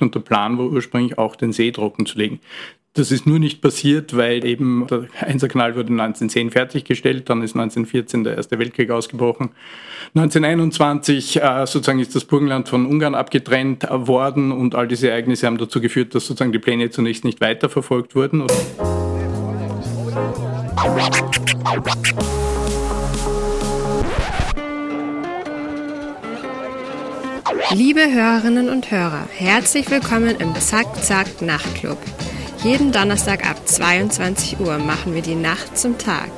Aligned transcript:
Und 0.00 0.14
der 0.14 0.20
Plan 0.20 0.58
war 0.58 0.66
ursprünglich 0.66 1.18
auch, 1.18 1.36
den 1.36 1.52
See 1.52 1.70
trocken 1.70 2.06
zu 2.06 2.18
legen. 2.18 2.40
Das 2.96 3.10
ist 3.10 3.26
nur 3.26 3.40
nicht 3.40 3.60
passiert, 3.60 4.16
weil 4.16 4.44
eben 4.44 4.86
der 4.88 5.08
Einserkanal 5.20 5.74
wurde 5.74 5.90
1910 5.90 6.52
fertiggestellt, 6.52 7.28
dann 7.28 7.42
ist 7.42 7.56
1914 7.56 8.22
der 8.22 8.36
Erste 8.36 8.60
Weltkrieg 8.60 8.90
ausgebrochen. 8.92 9.50
1921 10.14 11.42
äh, 11.42 11.66
sozusagen 11.66 11.98
ist 11.98 12.14
das 12.14 12.24
Burgenland 12.24 12.68
von 12.68 12.86
Ungarn 12.86 13.16
abgetrennt 13.16 13.84
worden 13.90 14.52
und 14.52 14.76
all 14.76 14.86
diese 14.86 15.10
Ereignisse 15.10 15.48
haben 15.48 15.58
dazu 15.58 15.80
geführt, 15.80 16.14
dass 16.14 16.26
sozusagen 16.26 16.52
die 16.52 16.60
Pläne 16.60 16.90
zunächst 16.90 17.24
nicht 17.24 17.40
weiterverfolgt 17.40 18.14
wurden. 18.14 18.46
Liebe 27.72 28.12
Hörerinnen 28.12 28.68
und 28.68 28.90
Hörer, 28.90 29.26
herzlich 29.32 29.90
willkommen 29.90 30.36
im 30.38 30.54
Zack 30.54 31.02
Zack 31.02 31.40
Nachtclub. 31.40 31.98
Jeden 32.62 32.92
Donnerstag 32.92 33.48
ab 33.48 33.66
22 33.66 34.60
Uhr 34.60 34.78
machen 34.78 35.14
wir 35.14 35.22
die 35.22 35.34
Nacht 35.34 35.78
zum 35.78 35.96
Tag. 35.96 36.30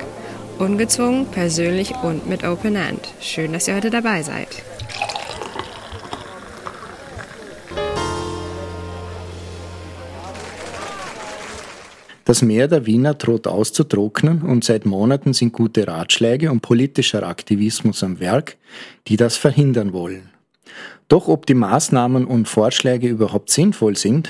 Ungezwungen, 0.57 1.25
persönlich 1.27 1.93
und 2.01 2.27
mit 2.27 2.45
Open 2.45 2.75
End. 2.75 3.01
Schön, 3.19 3.51
dass 3.51 3.67
ihr 3.67 3.75
heute 3.75 3.89
dabei 3.89 4.23
seid. 4.23 4.47
Das 12.23 12.41
Meer 12.41 12.67
der 12.67 12.85
Wiener 12.85 13.13
droht 13.13 13.47
auszutrocknen 13.47 14.41
und 14.41 14.63
seit 14.63 14.85
Monaten 14.85 15.33
sind 15.33 15.53
gute 15.53 15.87
Ratschläge 15.87 16.51
und 16.51 16.61
politischer 16.61 17.23
Aktivismus 17.23 18.01
am 18.01 18.19
Werk, 18.19 18.57
die 19.07 19.17
das 19.17 19.37
verhindern 19.37 19.93
wollen. 19.93 20.29
Doch 21.07 21.27
ob 21.27 21.45
die 21.45 21.53
Maßnahmen 21.53 22.25
und 22.25 22.47
Vorschläge 22.47 23.07
überhaupt 23.07 23.49
sinnvoll 23.49 23.95
sind, 23.95 24.29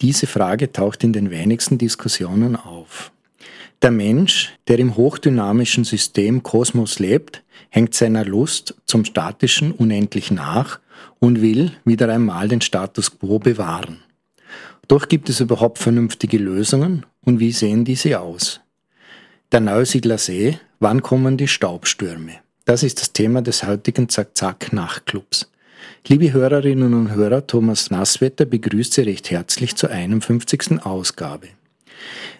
diese 0.00 0.26
Frage 0.26 0.72
taucht 0.72 1.04
in 1.04 1.12
den 1.12 1.30
wenigsten 1.30 1.78
Diskussionen 1.78 2.56
auf. 2.56 3.12
Der 3.82 3.90
Mensch, 3.90 4.52
der 4.68 4.78
im 4.78 4.96
hochdynamischen 4.96 5.84
System 5.84 6.42
Kosmos 6.42 6.98
lebt, 6.98 7.42
hängt 7.68 7.94
seiner 7.94 8.24
Lust 8.24 8.74
zum 8.86 9.04
Statischen 9.04 9.72
unendlich 9.72 10.30
nach 10.30 10.78
und 11.18 11.42
will 11.42 11.72
wieder 11.84 12.08
einmal 12.08 12.48
den 12.48 12.60
Status 12.60 13.18
quo 13.18 13.38
bewahren. 13.38 13.98
Doch 14.88 15.08
gibt 15.08 15.28
es 15.28 15.40
überhaupt 15.40 15.78
vernünftige 15.78 16.38
Lösungen 16.38 17.06
und 17.24 17.40
wie 17.40 17.52
sehen 17.52 17.84
diese 17.84 18.20
aus? 18.20 18.60
Der 19.50 19.60
Neusiedler 19.60 20.18
See, 20.18 20.58
wann 20.80 21.02
kommen 21.02 21.36
die 21.36 21.48
Staubstürme? 21.48 22.34
Das 22.64 22.82
ist 22.82 23.00
das 23.00 23.12
Thema 23.12 23.42
des 23.42 23.64
heutigen 23.64 24.08
Zack-Zack-Nachtclubs. 24.08 25.51
Liebe 26.08 26.32
Hörerinnen 26.32 26.94
und 26.94 27.12
Hörer, 27.12 27.46
Thomas 27.46 27.92
Nasswetter 27.92 28.44
begrüßt 28.44 28.94
Sie 28.94 29.02
recht 29.02 29.30
herzlich 29.30 29.76
zur 29.76 29.90
51. 29.90 30.84
Ausgabe. 30.84 31.46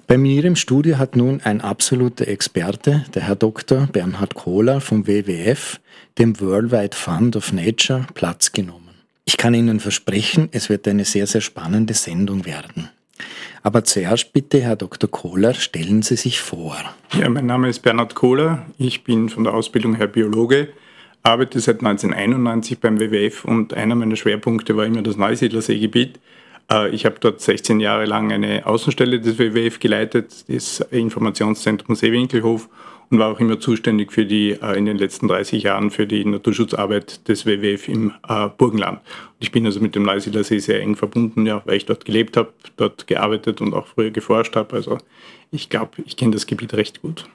Bei 0.08 0.18
mir 0.18 0.44
im 0.44 0.56
Studio 0.56 0.98
hat 0.98 1.14
nun 1.14 1.40
ein 1.44 1.60
absoluter 1.60 2.26
Experte, 2.26 3.04
der 3.14 3.22
Herr 3.22 3.36
Dr. 3.36 3.86
Bernhard 3.86 4.34
Kohler 4.34 4.80
vom 4.80 5.06
WWF, 5.06 5.78
dem 6.18 6.40
Worldwide 6.40 6.96
Fund 6.96 7.36
of 7.36 7.52
Nature, 7.52 8.04
Platz 8.14 8.50
genommen. 8.50 8.96
Ich 9.24 9.36
kann 9.36 9.54
Ihnen 9.54 9.78
versprechen, 9.78 10.48
es 10.50 10.68
wird 10.68 10.88
eine 10.88 11.04
sehr, 11.04 11.28
sehr 11.28 11.40
spannende 11.40 11.94
Sendung 11.94 12.44
werden. 12.44 12.88
Aber 13.62 13.84
zuerst 13.84 14.32
bitte, 14.32 14.60
Herr 14.60 14.74
Dr. 14.74 15.08
Kohler, 15.08 15.54
stellen 15.54 16.02
Sie 16.02 16.16
sich 16.16 16.40
vor. 16.40 16.76
Ja, 17.16 17.28
mein 17.28 17.46
Name 17.46 17.68
ist 17.68 17.78
Bernhard 17.78 18.16
Kohler. 18.16 18.66
Ich 18.76 19.04
bin 19.04 19.28
von 19.28 19.44
der 19.44 19.54
Ausbildung 19.54 19.94
her 19.94 20.08
Biologe 20.08 20.70
arbeite 21.22 21.60
seit 21.60 21.80
1991 21.80 22.80
beim 22.80 22.98
WWF 22.98 23.44
und 23.44 23.74
einer 23.74 23.94
meiner 23.94 24.16
Schwerpunkte 24.16 24.76
war 24.76 24.86
immer 24.86 25.02
das 25.02 25.16
Neusiedlerseegebiet. 25.16 26.20
Äh, 26.70 26.90
ich 26.90 27.04
habe 27.06 27.16
dort 27.20 27.40
16 27.40 27.80
Jahre 27.80 28.04
lang 28.06 28.32
eine 28.32 28.66
Außenstelle 28.66 29.20
des 29.20 29.38
WWF 29.38 29.78
geleitet, 29.78 30.44
das 30.48 30.80
Informationszentrum 30.90 31.94
Seewinkelhof 31.94 32.68
und 33.10 33.18
war 33.18 33.30
auch 33.30 33.40
immer 33.40 33.60
zuständig 33.60 34.10
für 34.10 34.24
die 34.24 34.52
äh, 34.52 34.76
in 34.76 34.86
den 34.86 34.96
letzten 34.96 35.28
30 35.28 35.62
Jahren 35.62 35.90
für 35.90 36.06
die 36.06 36.24
Naturschutzarbeit 36.24 37.28
des 37.28 37.46
WWF 37.46 37.88
im 37.88 38.12
äh, 38.28 38.48
Burgenland. 38.48 39.00
Ich 39.38 39.52
bin 39.52 39.66
also 39.66 39.80
mit 39.80 39.94
dem 39.94 40.02
Neusiedlersee 40.02 40.58
sehr 40.58 40.80
eng 40.80 40.96
verbunden, 40.96 41.46
ja, 41.46 41.62
weil 41.66 41.76
ich 41.76 41.86
dort 41.86 42.04
gelebt 42.04 42.36
habe, 42.36 42.52
dort 42.76 43.06
gearbeitet 43.06 43.60
und 43.60 43.74
auch 43.74 43.86
früher 43.86 44.10
geforscht 44.10 44.56
habe. 44.56 44.74
Also 44.74 44.98
ich 45.50 45.68
glaube, 45.68 46.02
ich 46.06 46.16
kenne 46.16 46.32
das 46.32 46.46
Gebiet 46.46 46.72
recht 46.74 47.02
gut. 47.02 47.26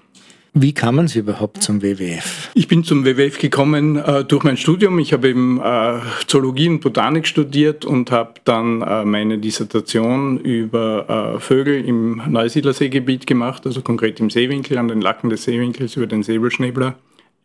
Wie 0.60 0.74
kamen 0.74 1.08
Sie 1.08 1.20
überhaupt 1.20 1.62
zum 1.62 1.84
WWF? 1.84 2.50
Ich 2.56 2.68
bin 2.68 2.84
zum 2.84 3.06
WWF 3.06 3.38
gekommen 3.38 3.98
äh, 3.98 4.24
durch 4.24 4.44
mein 4.44 4.58
Studium. 4.58 4.98
Ich 4.98 5.14
habe 5.14 5.30
eben 5.30 5.62
äh, 5.62 6.00
Zoologie 6.26 6.68
und 6.68 6.80
Botanik 6.80 7.28
studiert 7.28 7.86
und 7.86 8.10
habe 8.10 8.34
dann 8.44 8.82
äh, 8.82 9.06
meine 9.06 9.38
Dissertation 9.38 10.40
über 10.40 11.36
äh, 11.36 11.40
Vögel 11.40 11.86
im 11.86 12.24
Neusiedlerseegebiet 12.28 13.28
gemacht, 13.28 13.68
also 13.68 13.84
konkret 13.84 14.20
im 14.20 14.32
Seewinkel, 14.32 14.80
an 14.80 14.88
den 14.88 15.00
Lacken 15.00 15.30
des 15.30 15.44
Seewinkels 15.44 15.96
über 15.96 16.08
den 16.08 16.24
Säbelschnäbler, 16.24 16.96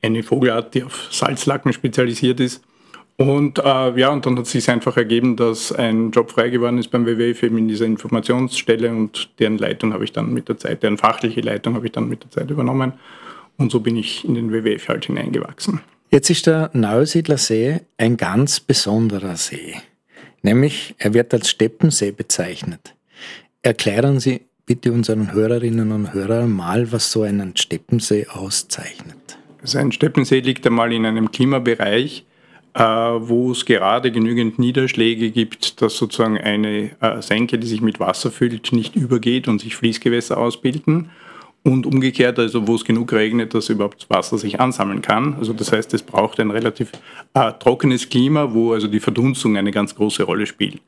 eine 0.00 0.22
Vogelart, 0.22 0.74
die 0.74 0.82
auf 0.82 1.08
Salzlacken 1.10 1.74
spezialisiert 1.74 2.40
ist. 2.40 2.62
Und 3.22 3.60
äh, 3.60 4.00
ja, 4.00 4.08
und 4.08 4.26
dann 4.26 4.36
hat 4.36 4.46
es 4.46 4.50
sich 4.50 4.68
einfach 4.68 4.96
ergeben, 4.96 5.36
dass 5.36 5.70
ein 5.70 6.10
Job 6.10 6.32
frei 6.32 6.48
geworden 6.48 6.78
ist 6.78 6.90
beim 6.90 7.06
WWF 7.06 7.44
eben 7.44 7.56
in 7.56 7.68
dieser 7.68 7.84
Informationsstelle 7.84 8.90
und 8.90 9.30
deren 9.38 9.58
Leitung 9.58 9.92
habe 9.92 10.02
ich 10.02 10.10
dann 10.10 10.32
mit 10.32 10.48
der 10.48 10.58
Zeit, 10.58 10.82
deren 10.82 10.98
fachliche 10.98 11.40
Leitung 11.40 11.76
habe 11.76 11.86
ich 11.86 11.92
dann 11.92 12.08
mit 12.08 12.24
der 12.24 12.32
Zeit 12.32 12.50
übernommen. 12.50 12.94
Und 13.58 13.70
so 13.70 13.78
bin 13.78 13.96
ich 13.96 14.24
in 14.24 14.34
den 14.34 14.52
WWF 14.52 14.88
halt 14.88 15.04
hineingewachsen. 15.04 15.82
Jetzt 16.10 16.30
ist 16.30 16.48
der 16.48 16.70
Neusiedler 16.72 17.38
See 17.38 17.82
ein 17.96 18.16
ganz 18.16 18.58
besonderer 18.58 19.36
See. 19.36 19.76
Nämlich, 20.42 20.96
er 20.98 21.14
wird 21.14 21.32
als 21.32 21.48
Steppensee 21.48 22.10
bezeichnet. 22.10 22.96
Erklären 23.62 24.18
Sie 24.18 24.40
bitte 24.66 24.90
unseren 24.90 25.32
Hörerinnen 25.32 25.92
und 25.92 26.12
Hörern 26.12 26.50
mal, 26.50 26.90
was 26.90 27.12
so 27.12 27.22
einen 27.22 27.56
Steppensee 27.56 28.26
auszeichnet. 28.26 29.38
Also 29.60 29.78
ein 29.78 29.92
Steppensee 29.92 30.40
liegt 30.40 30.66
einmal 30.66 30.92
in 30.92 31.06
einem 31.06 31.30
Klimabereich, 31.30 32.24
wo 32.80 33.52
es 33.52 33.64
gerade 33.66 34.10
genügend 34.10 34.58
Niederschläge 34.58 35.30
gibt, 35.30 35.82
dass 35.82 35.96
sozusagen 35.96 36.38
eine 36.38 36.90
äh, 37.00 37.20
Senke, 37.20 37.58
die 37.58 37.66
sich 37.66 37.82
mit 37.82 38.00
Wasser 38.00 38.30
füllt, 38.30 38.72
nicht 38.72 38.96
übergeht 38.96 39.48
und 39.48 39.60
sich 39.60 39.76
Fließgewässer 39.76 40.38
ausbilden. 40.38 41.10
Und 41.64 41.86
umgekehrt, 41.86 42.40
also 42.40 42.66
wo 42.66 42.74
es 42.74 42.84
genug 42.84 43.12
regnet, 43.12 43.54
dass 43.54 43.68
überhaupt 43.68 44.10
Wasser 44.10 44.36
sich 44.36 44.58
ansammeln 44.58 45.00
kann. 45.00 45.36
Also 45.38 45.52
das 45.52 45.70
heißt, 45.70 45.94
es 45.94 46.02
braucht 46.02 46.40
ein 46.40 46.50
relativ 46.50 46.90
äh, 47.34 47.52
trockenes 47.52 48.08
Klima, 48.08 48.52
wo 48.52 48.72
also 48.72 48.88
die 48.88 48.98
Verdunstung 48.98 49.56
eine 49.56 49.70
ganz 49.70 49.94
große 49.94 50.24
Rolle 50.24 50.46
spielt. 50.46 50.80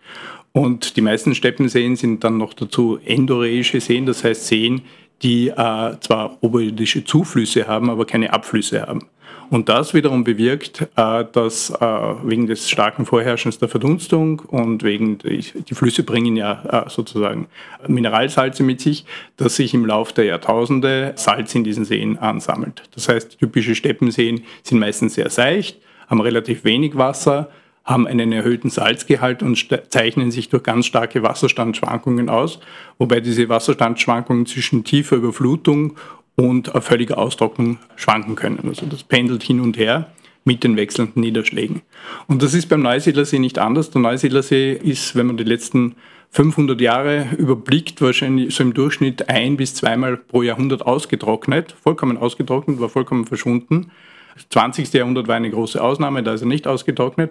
Und 0.50 0.96
die 0.96 1.00
meisten 1.00 1.34
Steppenseen 1.34 1.94
sind 1.94 2.24
dann 2.24 2.38
noch 2.38 2.54
dazu 2.54 2.98
endoreische 3.04 3.80
Seen, 3.80 4.06
das 4.06 4.24
heißt 4.24 4.48
Seen, 4.48 4.82
die 5.22 5.48
äh, 5.48 5.54
zwar 6.00 6.38
oberirdische 6.40 7.04
Zuflüsse 7.04 7.68
haben, 7.68 7.88
aber 7.88 8.04
keine 8.04 8.32
Abflüsse 8.32 8.82
haben. 8.82 9.06
Und 9.50 9.68
das 9.68 9.94
wiederum 9.94 10.24
bewirkt, 10.24 10.88
äh, 10.96 11.24
dass 11.32 11.70
äh, 11.70 11.76
wegen 12.24 12.46
des 12.46 12.68
starken 12.68 13.06
Vorherrschens 13.06 13.58
der 13.58 13.68
Verdunstung 13.68 14.40
und 14.40 14.82
wegen, 14.82 15.18
die 15.18 15.74
Flüsse 15.74 16.02
bringen 16.02 16.36
ja 16.36 16.84
äh, 16.86 16.90
sozusagen 16.90 17.46
Mineralsalze 17.86 18.62
mit 18.62 18.80
sich, 18.80 19.04
dass 19.36 19.56
sich 19.56 19.74
im 19.74 19.86
Laufe 19.86 20.14
der 20.14 20.24
Jahrtausende 20.24 21.12
Salz 21.16 21.54
in 21.54 21.64
diesen 21.64 21.84
Seen 21.84 22.18
ansammelt. 22.18 22.82
Das 22.94 23.08
heißt, 23.08 23.38
typische 23.38 23.74
Steppenseen 23.74 24.44
sind 24.62 24.78
meistens 24.78 25.14
sehr 25.14 25.30
seicht, 25.30 25.78
haben 26.08 26.20
relativ 26.20 26.64
wenig 26.64 26.96
Wasser, 26.96 27.50
haben 27.84 28.06
einen 28.06 28.32
erhöhten 28.32 28.70
Salzgehalt 28.70 29.42
und 29.42 29.68
zeichnen 29.90 30.30
sich 30.30 30.48
durch 30.48 30.62
ganz 30.62 30.86
starke 30.86 31.22
Wasserstandsschwankungen 31.22 32.30
aus, 32.30 32.58
wobei 32.98 33.20
diese 33.20 33.48
Wasserstandsschwankungen 33.48 34.46
zwischen 34.46 34.84
tiefer 34.84 35.16
Überflutung 35.16 35.96
und 36.36 36.68
völlige 36.80 37.18
Austrocknung 37.18 37.78
schwanken 37.96 38.34
können. 38.34 38.60
Also 38.68 38.86
das 38.86 39.04
pendelt 39.04 39.42
hin 39.42 39.60
und 39.60 39.76
her 39.76 40.08
mit 40.44 40.62
den 40.62 40.76
wechselnden 40.76 41.22
Niederschlägen. 41.22 41.82
Und 42.26 42.42
das 42.42 42.54
ist 42.54 42.68
beim 42.68 42.82
Neusiedlersee 42.82 43.38
nicht 43.38 43.58
anders. 43.58 43.90
Der 43.90 44.02
Neusiedlersee 44.02 44.72
ist, 44.72 45.16
wenn 45.16 45.26
man 45.26 45.36
die 45.36 45.44
letzten 45.44 45.94
500 46.30 46.80
Jahre 46.80 47.28
überblickt, 47.38 48.02
wahrscheinlich 48.02 48.54
so 48.54 48.64
im 48.64 48.74
Durchschnitt 48.74 49.28
ein 49.28 49.56
bis 49.56 49.74
zweimal 49.74 50.16
pro 50.16 50.42
Jahrhundert 50.42 50.84
ausgetrocknet, 50.84 51.72
vollkommen 51.80 52.16
ausgetrocknet, 52.16 52.80
war 52.80 52.88
vollkommen 52.88 53.24
verschwunden. 53.24 53.92
Das 54.34 54.48
20. 54.48 54.92
Jahrhundert 54.92 55.28
war 55.28 55.36
eine 55.36 55.50
große 55.50 55.80
Ausnahme, 55.80 56.24
da 56.24 56.34
ist 56.34 56.42
er 56.42 56.48
nicht 56.48 56.66
ausgetrocknet. 56.66 57.30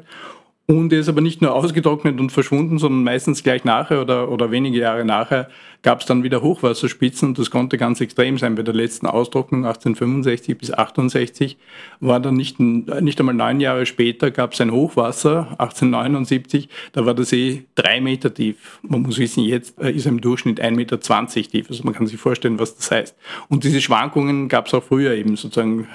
Und 0.66 0.94
er 0.94 1.00
ist 1.00 1.10
aber 1.10 1.20
nicht 1.20 1.42
nur 1.42 1.54
ausgetrocknet 1.54 2.22
und 2.22 2.32
verschwunden, 2.32 2.78
sondern 2.78 3.04
meistens 3.04 3.44
gleich 3.44 3.66
nachher 3.66 4.02
oder, 4.02 4.32
oder 4.32 4.50
wenige 4.50 4.80
Jahre 4.80 5.04
nachher 5.04 5.50
gab 5.82 6.00
es 6.00 6.06
dann 6.06 6.24
wieder 6.24 6.42
Hochwasserspitzen 6.42 7.30
und 7.30 7.38
das 7.38 7.52
konnte 7.52 7.78
ganz 7.78 8.00
extrem 8.00 8.38
sein. 8.38 8.56
Bei 8.56 8.64
der 8.64 8.74
letzten 8.74 9.06
Austrocknung 9.06 9.66
1865 9.66 10.58
bis 10.58 10.72
1868 10.72 11.58
war 12.00 12.22
dann 12.22 12.36
nicht, 12.36 12.62
nicht 12.62 13.20
einmal 13.20 13.36
neun 13.36 13.60
Jahre 13.60 13.86
später 13.86 14.32
gab 14.32 14.54
es 14.54 14.62
ein 14.62 14.72
Hochwasser, 14.72 15.50
1879, 15.60 16.70
da 16.94 17.06
war 17.06 17.14
der 17.14 17.26
See 17.26 17.66
drei 17.76 18.00
Meter 18.00 18.34
tief. 18.34 18.80
Man 18.84 19.02
muss 19.02 19.18
wissen, 19.18 19.44
jetzt 19.44 19.78
äh, 19.82 19.92
ist 19.92 20.06
er 20.06 20.14
im 20.14 20.22
Durchschnitt 20.22 20.64
1,20 20.64 20.72
Meter 20.76 21.00
tief. 21.00 21.70
Also 21.70 21.84
man 21.84 21.94
kann 21.94 22.08
sich 22.08 22.18
vorstellen, 22.18 22.58
was 22.58 22.78
das 22.78 22.90
heißt. 22.90 23.18
Und 23.50 23.66
diese 23.66 23.82
Schwankungen 23.82 24.48
gab 24.48 24.68
es 24.68 24.74
auch 24.74 24.84
früher 24.84 25.14
eben 25.14 25.36
sozusagen 25.36 25.90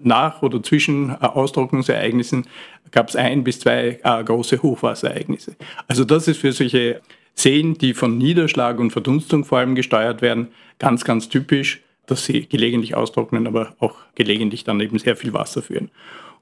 nach 0.00 0.42
oder 0.42 0.62
zwischen 0.62 1.10
äh, 1.10 1.14
Austrocknungsereignissen 1.20 2.46
gab 2.92 3.08
es 3.08 3.16
ein 3.16 3.42
bis 3.42 3.60
zwei 3.60 3.98
äh, 4.02 4.24
große 4.24 4.62
Hochwasserereignisse. 4.62 5.56
Also 5.88 6.04
das 6.04 6.28
ist 6.28 6.38
für 6.38 6.52
solche 6.52 7.00
Seen, 7.34 7.76
die 7.78 7.94
von 7.94 8.18
Niederschlag 8.18 8.78
und 8.78 8.90
Verdunstung 8.90 9.44
vor 9.44 9.58
allem 9.58 9.74
gesteuert 9.74 10.22
werden, 10.22 10.48
ganz, 10.78 11.04
ganz 11.04 11.28
typisch, 11.28 11.80
dass 12.06 12.24
sie 12.26 12.46
gelegentlich 12.46 12.94
austrocknen, 12.94 13.46
aber 13.46 13.74
auch 13.78 13.96
gelegentlich 14.14 14.64
dann 14.64 14.80
eben 14.80 14.98
sehr 14.98 15.16
viel 15.16 15.32
Wasser 15.32 15.62
führen. 15.62 15.90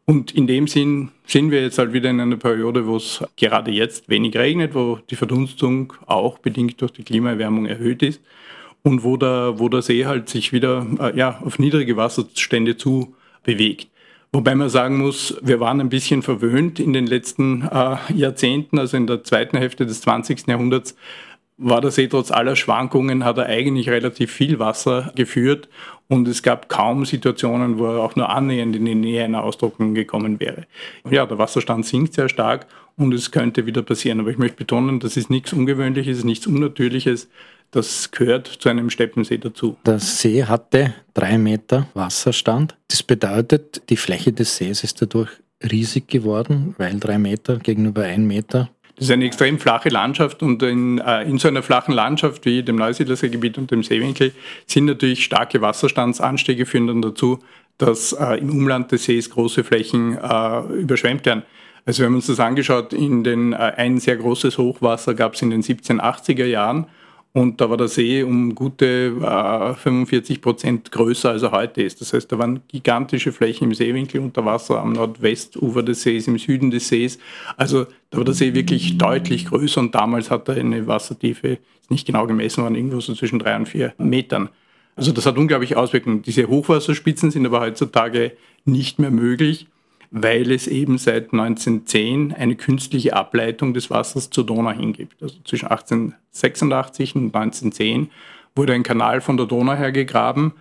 Und 0.07 0.33
in 0.33 0.47
dem 0.47 0.67
Sinn 0.67 1.11
sind 1.27 1.53
wir 1.53 1.63
jetzt 1.63 1.79
halt 1.79 1.93
wieder 1.93 2.11
in 2.11 2.21
einer 2.21 2.37
Periode, 2.37 2.87
wo 2.87 2.97
es 2.97 3.23
gerade 3.37 3.71
jetzt 3.71 4.09
wenig 4.09 4.37
regnet, 4.37 4.75
wo 4.75 4.99
die 5.09 5.15
Verdunstung 5.15 5.93
auch 6.07 6.39
bedingt 6.39 6.81
durch 6.81 6.93
die 6.93 7.05
Klimaerwärmung 7.05 7.67
erhöht 7.67 8.03
ist 8.03 8.21
und 8.83 9.05
wo 9.05 9.17
der, 9.17 9.59
wo 9.59 9.69
der 9.69 9.83
See 9.83 10.07
halt 10.07 10.29
sich 10.29 10.53
wieder 10.53 10.87
äh, 10.99 11.17
ja, 11.17 11.41
auf 11.45 11.59
niedrige 11.59 11.97
Wasserstände 11.97 12.77
zu 12.77 13.15
bewegt. 13.45 13.90
Wobei 14.33 14.55
man 14.55 14.69
sagen 14.69 14.99
muss, 14.99 15.37
wir 15.43 15.59
waren 15.59 15.81
ein 15.81 15.89
bisschen 15.89 16.23
verwöhnt 16.23 16.79
in 16.79 16.93
den 16.93 17.07
letzten 17.07 17.63
äh, 17.63 17.97
Jahrzehnten, 18.15 18.79
also 18.79 18.97
in 18.97 19.09
der 19.09 19.25
zweiten 19.25 19.57
Hälfte 19.59 19.87
des 19.87 20.03
20. 20.03 20.47
Jahrhunderts 20.47 20.95
war 21.57 21.81
der 21.81 21.91
See 21.91 22.07
trotz 22.07 22.31
aller 22.31 22.57
Schwankungen, 22.57 23.25
hat 23.25 23.39
er 23.39 23.47
eigentlich 23.47 23.91
relativ 23.91 24.33
viel 24.33 24.59
Wasser 24.59 25.13
geführt 25.15 25.69
und 26.09 26.27
es 26.27 26.43
gab 26.43 26.69
kaum 26.69 27.05
Situationen, 27.05 27.79
wo 27.79 27.87
er 27.87 27.99
auch 28.01 28.17
nur 28.17 28.31
annähernd 28.31 28.75
in 28.77 28.85
die 28.85 28.95
Nähe 28.95 29.25
einer 29.25 29.45
Austrocknung 29.45 29.95
gekommen 29.95 30.41
wäre. 30.41 30.67
Ja, 31.11 31.27
der 31.27 31.39
Wasserstand 31.39 31.85
sinkt 31.85 32.15
sehr 32.15 32.29
stark 32.29 32.67
und 32.97 33.13
es 33.13 33.31
könnte 33.31 33.67
wieder 33.67 33.83
passieren. 33.83 34.21
Aber 34.21 34.31
ich 34.31 34.39
möchte 34.39 34.57
betonen, 34.57 35.01
das 35.01 35.17
ist 35.17 35.29
nichts 35.29 35.53
Ungewöhnliches, 35.53 36.25
nichts 36.25 36.47
Unnatürliches. 36.47 37.29
Das 37.71 38.11
gehört 38.11 38.47
zu 38.49 38.69
einem 38.69 38.91
Steppensee 38.91 39.39
dazu. 39.39 39.77
Der 39.87 40.01
See 40.01 40.45
hatte 40.45 40.95
drei 41.15 41.39
Meter 41.39 41.87
Wasserstand. 41.95 42.77
Das 42.89 43.03
bedeutet, 43.03 43.83
die 43.91 43.97
Fläche 43.97 44.33
des 44.33 44.57
Sees 44.57 44.83
ist 44.83 45.01
dadurch 45.01 45.31
riesig 45.63 46.09
geworden, 46.09 46.75
weil 46.79 46.99
drei 46.99 47.19
Meter 47.19 47.59
gegenüber 47.59 48.03
ein 48.03 48.27
Meter 48.27 48.71
das 49.01 49.09
ist 49.09 49.15
eine 49.15 49.25
extrem 49.25 49.59
flache 49.59 49.89
Landschaft 49.89 50.43
und 50.43 50.63
in, 50.63 50.99
äh, 50.99 51.23
in 51.23 51.39
so 51.39 51.49
einer 51.49 51.63
flachen 51.63 51.95
Landschaft 51.95 52.45
wie 52.45 52.63
dem 52.63 52.77
Neusiedlerseegebiet 52.77 53.57
und 53.57 53.71
dem 53.71 53.83
Seewinkel 53.83 54.33
sind 54.67 54.85
natürlich 54.85 55.25
starke 55.25 55.63
Wasserstandsanstiege 55.63 56.67
führen 56.67 56.87
dann 56.87 57.01
dazu, 57.01 57.39
dass 57.79 58.13
äh, 58.13 58.35
im 58.35 58.51
Umland 58.51 58.93
des 58.93 59.05
Sees 59.05 59.31
große 59.31 59.65
Flächen 59.65 60.19
äh, 60.19 60.61
überschwemmt 60.75 61.25
werden. 61.25 61.45
Also 61.87 62.01
wir 62.01 62.09
haben 62.09 62.17
uns 62.17 62.27
das 62.27 62.41
angeschaut, 62.41 62.93
in 62.93 63.25
den, 63.25 63.55
äh, 63.55 63.57
ein 63.57 63.99
sehr 63.99 64.17
großes 64.19 64.59
Hochwasser 64.59 65.15
gab 65.15 65.33
es 65.33 65.41
in 65.41 65.49
den 65.49 65.63
1780er 65.63 66.45
Jahren 66.45 66.87
und 67.33 67.61
da 67.61 67.71
war 67.71 67.77
der 67.77 67.87
See 67.87 68.25
um 68.25 68.55
gute 68.55 69.13
äh, 69.23 69.75
45 69.75 70.41
Prozent 70.41 70.91
größer, 70.91 71.31
als 71.31 71.43
er 71.43 71.53
heute 71.53 71.83
ist. 71.83 72.01
Das 72.01 72.13
heißt, 72.13 72.31
da 72.31 72.39
waren 72.39 72.61
gigantische 72.67 73.31
Flächen 73.31 73.69
im 73.69 73.75
Seewinkel 73.75 74.21
unter 74.21 74.45
Wasser 74.45 74.81
am 74.81 74.95
Nordwestufer 74.95 75.85
des 75.85 76.03
Sees, 76.03 76.27
im 76.27 76.39
Süden 76.39 76.73
des 76.73 76.89
Sees. 76.89 77.19
Also 77.57 77.87
da 78.11 78.19
war 78.19 78.25
der 78.25 78.35
See 78.35 78.55
wirklich 78.55 78.99
deutlich 78.99 79.47
größer 79.47 79.81
und 79.81 79.95
damals 79.95 80.31
hat 80.31 80.49
er 80.49 80.57
eine 80.57 80.89
Wassertiefe, 80.89 81.59
ist 81.81 81.91
nicht 81.91 82.07
genau 82.07 82.27
gemessen 82.27 82.65
worden, 82.65 82.75
irgendwo 82.75 83.01
so 83.01 83.15
zwischen 83.15 83.39
drei 83.39 83.55
und 83.55 83.69
vier 83.69 83.95
Metern. 83.99 84.49
Also 84.97 85.13
das 85.13 85.25
hat 85.25 85.39
unglaubliche 85.39 85.79
Auswirkungen. 85.79 86.23
Diese 86.23 86.49
Hochwasserspitzen 86.49 87.31
sind 87.31 87.47
aber 87.47 87.61
heutzutage 87.61 88.33
nicht 88.65 88.99
mehr 88.99 89.13
möglich 89.13 89.69
weil 90.11 90.51
es 90.51 90.67
eben 90.67 90.99
seit 90.99 91.33
1910 91.33 92.33
eine 92.33 92.57
künstliche 92.57 93.15
Ableitung 93.15 93.75
des 93.75 93.91
Wassers 93.91 94.31
zur 94.31 94.45
Donau 94.45 94.73
hingibt. 94.73 95.23
Also 95.23 95.37
zwischen 95.45 95.67
1886 95.69 97.15
und 97.15 97.35
1910 97.35 98.11
wurde 98.57 98.73
ein 98.73 98.83
Kanal 98.83 99.21
von 99.21 99.37
der 99.37 99.47
Donau 99.47 99.75
her 99.75 99.93
gegraben, 99.93 100.55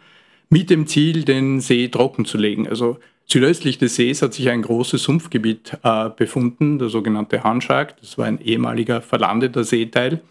mit 0.49 0.69
dem 0.69 0.87
Ziel, 0.87 1.23
den 1.23 1.61
See 1.61 1.87
trocken 1.89 2.25
zu 2.25 2.37
legen. 2.37 2.67
Also 2.67 2.97
südöstlich 3.25 3.77
des 3.77 3.95
Sees 3.95 4.21
hat 4.21 4.33
sich 4.33 4.49
ein 4.49 4.61
großes 4.61 5.03
Sumpfgebiet 5.03 5.77
äh, 5.83 6.09
befunden, 6.09 6.79
der 6.79 6.89
sogenannte 6.89 7.43
Hanschak. 7.43 7.99
Das 8.01 8.17
war 8.17 8.25
ein 8.25 8.41
ehemaliger 8.41 9.01
verlandeter 9.01 9.63
Seeteil. 9.63 10.21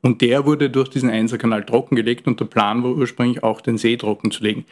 Und 0.00 0.20
der 0.20 0.46
wurde 0.46 0.70
durch 0.70 0.88
diesen 0.88 1.10
Einserkanal 1.10 1.64
trockengelegt 1.64 2.26
und 2.26 2.38
der 2.38 2.44
Plan 2.44 2.82
war 2.84 2.90
ursprünglich 2.90 3.42
auch, 3.42 3.60
den 3.60 3.78
See 3.78 3.96
trocken 3.96 4.30
zu 4.30 4.44
legen. 4.44 4.64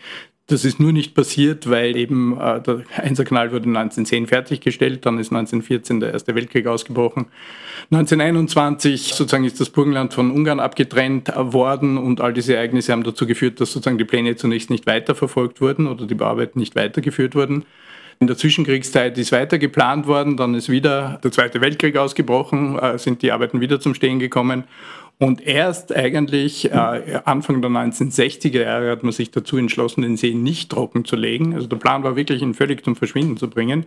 Das 0.49 0.65
ist 0.65 0.79
nur 0.79 0.93
nicht 0.93 1.17
passiert, 1.17 1.69
weil 1.69 1.97
eben 1.97 2.39
äh, 2.39 2.63
der 2.63 2.85
Einserkanal 2.97 3.51
wurde 3.51 3.65
1910 3.65 4.29
fertiggestellt, 4.29 5.05
dann 5.05 5.19
ist 5.19 5.33
1914 5.33 5.99
der 5.99 6.13
Erste 6.13 6.37
Weltkrieg 6.37 6.69
ausgebrochen. 6.69 7.27
1921 7.91 9.15
sozusagen 9.15 9.43
ist 9.43 9.61
das 9.61 9.71
Burgenland 9.71 10.15
von 10.15 10.31
Ungarn 10.31 10.61
abgetrennt 10.61 11.33
worden 11.35 11.99
und 11.99 12.21
all 12.21 12.33
diese 12.33 12.55
Ereignisse 12.55 12.93
haben 12.93 13.03
dazu 13.03 13.27
geführt, 13.27 13.61
dass 13.61 13.73
sozusagen 13.73 13.99
die 13.99 14.05
Pläne 14.05 14.37
zunächst 14.37 14.71
nicht 14.71 14.87
weiterverfolgt 14.87 15.61
wurden 15.61 15.89
oder 15.89 16.07
die 16.07 16.15
Bearbeiten 16.15 16.61
nicht 16.61 16.77
weitergeführt 16.77 17.35
wurden. 17.35 17.65
In 18.21 18.29
der 18.29 18.37
Zwischenkriegszeit 18.37 19.19
ist 19.19 19.33
weiter 19.33 19.59
geplant 19.59 20.07
worden, 20.07 20.37
dann 20.37 20.55
ist 20.55 20.71
wieder 20.71 21.21
der 21.25 21.33
Zweite 21.33 21.61
Weltkrieg 21.61 21.97
ausgebrochen, 21.97 22.79
äh, 22.79 22.99
sind 22.99 23.23
die 23.23 23.33
Arbeiten 23.33 23.61
wieder 23.61 23.81
zum 23.81 23.95
Stehen 23.95 24.21
gekommen 24.21 24.63
und 25.19 25.47
erst 25.47 25.95
eigentlich 25.97 26.71
äh, 26.71 27.21
Anfang 27.25 27.63
der 27.63 27.71
1960er 27.71 28.63
Jahre 28.63 28.91
hat 28.91 29.03
man 29.03 29.13
sich 29.13 29.31
dazu 29.31 29.57
entschlossen, 29.57 30.03
den 30.03 30.17
See 30.17 30.35
nicht 30.35 30.71
trocken 30.71 31.05
zu 31.05 31.17
legen. 31.17 31.55
Also 31.55 31.67
der 31.67 31.79
Plan 31.79 32.03
war 32.03 32.17
wirklich, 32.17 32.43
ihn 32.43 32.53
völlig 32.53 32.85
zum 32.85 32.97
Verschwinden 32.97 33.39
zu 33.39 33.49
bringen. 33.49 33.87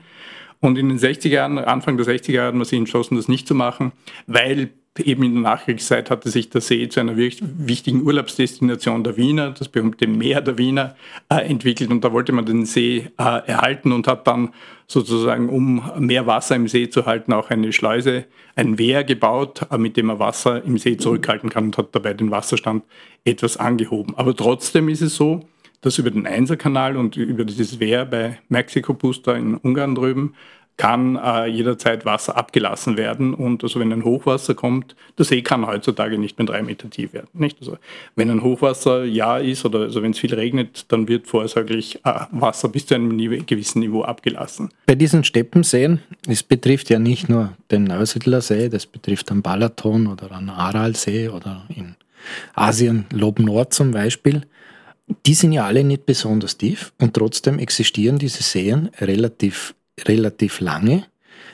Und 0.59 0.77
in 0.77 0.89
den 0.89 0.97
60er 0.97 1.29
Jahren, 1.29 1.57
Anfang 1.59 1.97
der 1.97 2.05
60er 2.05 2.31
Jahre 2.31 2.47
hat 2.47 2.55
man 2.55 2.65
sich 2.65 2.79
entschlossen, 2.79 3.15
das 3.15 3.27
nicht 3.27 3.47
zu 3.47 3.53
machen, 3.55 3.91
weil 4.27 4.71
eben 4.97 5.23
in 5.23 5.33
der 5.35 5.43
Nachkriegszeit 5.43 6.09
hatte 6.09 6.29
sich 6.29 6.49
der 6.49 6.61
See 6.61 6.89
zu 6.89 6.99
einer 6.99 7.15
wichtigen 7.15 8.01
Urlaubsdestination 8.01 9.03
der 9.03 9.15
Wiener, 9.15 9.51
das 9.51 9.69
berühmte 9.69 10.07
Meer 10.07 10.41
der 10.41 10.57
Wiener, 10.57 10.95
äh, 11.29 11.37
entwickelt. 11.37 11.91
Und 11.91 12.03
da 12.03 12.11
wollte 12.11 12.31
man 12.31 12.45
den 12.45 12.65
See 12.65 13.09
äh, 13.17 13.23
erhalten 13.47 13.91
und 13.91 14.07
hat 14.07 14.27
dann 14.27 14.49
sozusagen, 14.91 15.49
um 15.49 15.83
mehr 15.99 16.25
Wasser 16.25 16.55
im 16.55 16.67
See 16.67 16.89
zu 16.89 17.05
halten, 17.05 17.31
auch 17.31 17.51
eine 17.51 17.71
Schleuse, 17.71 18.25
ein 18.55 18.79
Wehr 18.79 19.03
gebaut, 19.03 19.67
äh, 19.71 19.77
mit 19.77 19.95
dem 19.95 20.07
man 20.07 20.19
Wasser 20.19 20.63
im 20.63 20.77
See 20.77 20.97
zurückhalten 20.97 21.49
kann 21.49 21.65
und 21.65 21.77
hat 21.77 21.89
dabei 21.93 22.13
den 22.13 22.31
Wasserstand 22.31 22.83
etwas 23.23 23.55
angehoben. 23.55 24.15
Aber 24.17 24.35
trotzdem 24.35 24.89
ist 24.89 25.01
es 25.01 25.15
so, 25.15 25.41
dass 25.81 25.99
über 25.99 26.09
den 26.09 26.25
Einserkanal 26.25 26.97
und 26.97 27.15
über 27.15 27.45
dieses 27.45 27.79
Wehr 27.79 28.03
bei 28.03 28.39
Mexico 28.49 28.93
Booster 28.93 29.37
in 29.37 29.55
Ungarn 29.55 29.95
drüben 29.95 30.33
kann 30.79 31.17
äh, 31.17 31.45
jederzeit 31.45 32.05
Wasser 32.05 32.37
abgelassen 32.37 32.95
werden. 32.95 33.33
Und 33.33 33.63
also 33.63 33.81
wenn 33.81 33.91
ein 33.91 34.05
Hochwasser 34.05 34.55
kommt, 34.55 34.95
der 35.17 35.25
See 35.25 35.41
kann 35.41 35.67
heutzutage 35.67 36.17
nicht 36.17 36.39
mehr 36.39 36.47
drei 36.47 36.63
Meter 36.63 36.89
tief 36.89 37.11
werden. 37.11 37.27
Nicht? 37.33 37.57
Also 37.59 37.77
wenn 38.15 38.31
ein 38.31 38.41
Hochwasserjahr 38.41 39.41
ist 39.41 39.65
oder 39.65 39.81
also 39.81 40.01
wenn 40.01 40.11
es 40.11 40.19
viel 40.19 40.33
regnet, 40.33 40.85
dann 40.87 41.09
wird 41.09 41.27
vorsorglich 41.27 41.99
äh, 42.05 42.21
Wasser 42.31 42.69
bis 42.69 42.85
zu 42.85 42.95
einem 42.95 43.17
gewissen 43.45 43.81
Niveau 43.81 44.03
abgelassen. 44.03 44.69
Bei 44.85 44.95
diesen 44.95 45.25
Steppenseen, 45.25 45.99
es 46.29 46.43
betrifft 46.43 46.89
ja 46.89 46.97
nicht 46.97 47.27
nur 47.27 47.51
den 47.71 47.83
Neusiedler 47.83 48.39
See, 48.39 48.69
das 48.69 48.85
betrifft 48.85 49.29
den 49.31 49.41
Balaton 49.41 50.07
oder 50.07 50.29
den 50.29 50.49
Aralsee 50.49 51.27
oder 51.27 51.65
in 51.75 51.95
Asien 52.55 53.05
Lob 53.11 53.39
Nord 53.39 53.73
zum 53.73 53.91
Beispiel. 53.91 54.43
Die 55.25 55.33
sind 55.33 55.51
ja 55.51 55.65
alle 55.65 55.83
nicht 55.83 56.05
besonders 56.05 56.57
tief 56.57 56.93
und 56.99 57.15
trotzdem 57.15 57.59
existieren 57.59 58.17
diese 58.17 58.43
Seen 58.43 58.91
relativ 59.01 59.73
relativ 60.07 60.59
lange. 60.59 61.05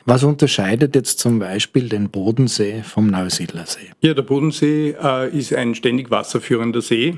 Was 0.05 0.23
unterscheidet 0.23 0.95
jetzt 0.95 1.19
zum 1.19 1.39
Beispiel 1.39 1.89
den 1.89 2.09
Bodensee 2.09 2.83
vom 2.83 3.07
Neusiedlersee? 3.07 3.91
Ja, 4.01 4.13
der 4.13 4.21
Bodensee 4.21 4.95
äh, 5.01 5.35
ist 5.35 5.53
ein 5.53 5.73
ständig 5.73 6.11
wasserführender 6.11 6.81
See. 6.81 7.17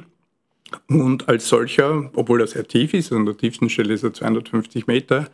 Und 0.87 1.27
als 1.27 1.49
solcher, 1.49 2.09
obwohl 2.15 2.41
er 2.41 2.47
sehr 2.47 2.67
tief 2.67 2.93
ist, 2.93 3.11
an 3.11 3.25
der 3.25 3.37
tiefsten 3.37 3.69
Stelle 3.69 3.93
ist 3.93 4.03
er 4.03 4.13
250 4.13 4.87
Meter 4.87 5.27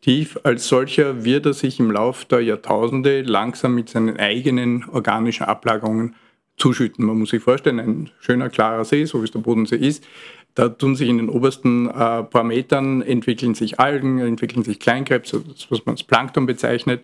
tief, 0.00 0.38
als 0.44 0.68
solcher 0.68 1.24
wird 1.24 1.46
er 1.46 1.52
sich 1.52 1.80
im 1.80 1.90
Laufe 1.90 2.26
der 2.26 2.40
Jahrtausende 2.40 3.22
langsam 3.22 3.74
mit 3.74 3.88
seinen 3.88 4.16
eigenen 4.18 4.84
organischen 4.88 5.46
Ablagerungen 5.46 6.14
zuschütten. 6.56 7.04
Man 7.04 7.18
muss 7.18 7.30
sich 7.30 7.42
vorstellen, 7.42 7.80
ein 7.80 8.10
schöner, 8.20 8.50
klarer 8.50 8.84
See, 8.84 9.04
so 9.04 9.20
wie 9.20 9.24
es 9.24 9.30
der 9.30 9.40
Bodensee 9.40 9.76
ist, 9.76 10.04
da 10.58 10.68
tun 10.68 10.96
sich 10.96 11.08
in 11.08 11.18
den 11.18 11.28
obersten 11.28 11.88
äh, 11.88 12.24
paar 12.24 12.42
Metern 12.42 13.00
entwickeln 13.00 13.54
sich 13.54 13.78
Algen, 13.78 14.18
entwickeln 14.18 14.64
sich 14.64 14.80
Kleinkrebs, 14.80 15.30
das, 15.30 15.70
was 15.70 15.86
man 15.86 15.94
als 15.94 16.02
Plankton 16.02 16.46
bezeichnet, 16.46 17.02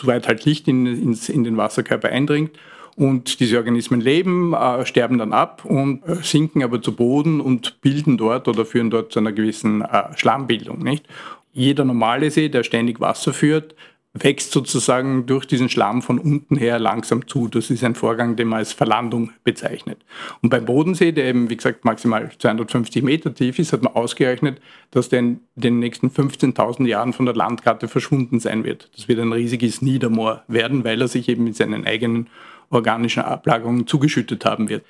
soweit 0.00 0.26
halt 0.26 0.46
Licht 0.46 0.66
in, 0.66 0.86
in, 0.86 1.18
in 1.28 1.44
den 1.44 1.58
Wasserkörper 1.58 2.08
eindringt. 2.08 2.52
Und 2.96 3.40
diese 3.40 3.58
Organismen 3.58 4.00
leben, 4.00 4.54
äh, 4.54 4.86
sterben 4.86 5.18
dann 5.18 5.34
ab 5.34 5.66
und 5.66 6.08
äh, 6.08 6.22
sinken 6.22 6.62
aber 6.62 6.80
zu 6.80 6.96
Boden 6.96 7.42
und 7.42 7.82
bilden 7.82 8.16
dort 8.16 8.48
oder 8.48 8.64
führen 8.64 8.88
dort 8.88 9.12
zu 9.12 9.18
einer 9.18 9.32
gewissen 9.32 9.82
äh, 9.82 10.16
Schlammbildung. 10.16 10.78
Nicht? 10.78 11.04
Jeder 11.52 11.84
normale 11.84 12.30
See, 12.30 12.48
der 12.48 12.62
ständig 12.62 12.98
Wasser 12.98 13.34
führt, 13.34 13.74
wächst 14.22 14.52
sozusagen 14.52 15.26
durch 15.26 15.46
diesen 15.46 15.68
Schlamm 15.68 16.02
von 16.02 16.18
unten 16.18 16.56
her 16.56 16.78
langsam 16.78 17.26
zu. 17.26 17.48
Das 17.48 17.70
ist 17.70 17.84
ein 17.84 17.94
Vorgang, 17.94 18.36
den 18.36 18.48
man 18.48 18.58
als 18.60 18.72
Verlandung 18.72 19.30
bezeichnet. 19.44 19.98
Und 20.42 20.50
beim 20.50 20.64
Bodensee, 20.64 21.12
der 21.12 21.26
eben, 21.26 21.50
wie 21.50 21.56
gesagt, 21.56 21.84
maximal 21.84 22.30
250 22.38 23.02
Meter 23.02 23.34
tief 23.34 23.58
ist, 23.58 23.72
hat 23.72 23.82
man 23.82 23.94
ausgerechnet, 23.94 24.60
dass 24.90 25.08
der 25.08 25.20
in 25.20 25.40
den 25.54 25.78
nächsten 25.78 26.08
15.000 26.08 26.86
Jahren 26.86 27.12
von 27.12 27.26
der 27.26 27.34
Landkarte 27.34 27.88
verschwunden 27.88 28.40
sein 28.40 28.64
wird. 28.64 28.90
Das 28.94 29.08
wird 29.08 29.20
ein 29.20 29.32
riesiges 29.32 29.82
Niedermoor 29.82 30.44
werden, 30.48 30.84
weil 30.84 31.00
er 31.00 31.08
sich 31.08 31.28
eben 31.28 31.44
mit 31.44 31.56
seinen 31.56 31.86
eigenen 31.86 32.28
organischen 32.70 33.22
Ablagerungen 33.22 33.86
zugeschüttet 33.86 34.44
haben 34.44 34.68
wird. 34.68 34.84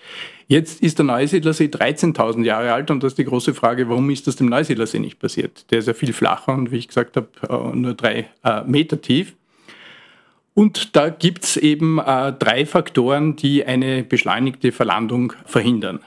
Jetzt 0.48 0.82
ist 0.82 0.98
der 0.98 1.04
Neusiedlersee 1.06 1.66
13.000 1.66 2.44
Jahre 2.44 2.72
alt 2.72 2.90
und 2.90 3.02
das 3.02 3.12
ist 3.12 3.18
die 3.18 3.24
große 3.24 3.54
Frage, 3.54 3.88
warum 3.88 4.08
ist 4.10 4.26
das 4.26 4.36
dem 4.36 4.48
Neusiedlersee 4.48 4.98
nicht 4.98 5.18
passiert? 5.18 5.70
Der 5.70 5.80
ist 5.80 5.88
ja 5.88 5.94
viel 5.94 6.12
flacher 6.12 6.52
und 6.54 6.70
wie 6.70 6.76
ich 6.76 6.88
gesagt 6.88 7.16
habe, 7.16 7.28
äh, 7.48 7.76
nur 7.76 7.94
drei 7.94 8.28
äh, 8.44 8.62
Meter 8.64 9.00
tief. 9.00 9.34
Und 10.54 10.96
da 10.96 11.10
gibt 11.10 11.44
es 11.44 11.56
eben 11.58 11.98
äh, 11.98 12.32
drei 12.32 12.64
Faktoren, 12.64 13.36
die 13.36 13.66
eine 13.66 14.02
beschleunigte 14.04 14.72
Verlandung 14.72 15.34
verhindern. 15.44 16.00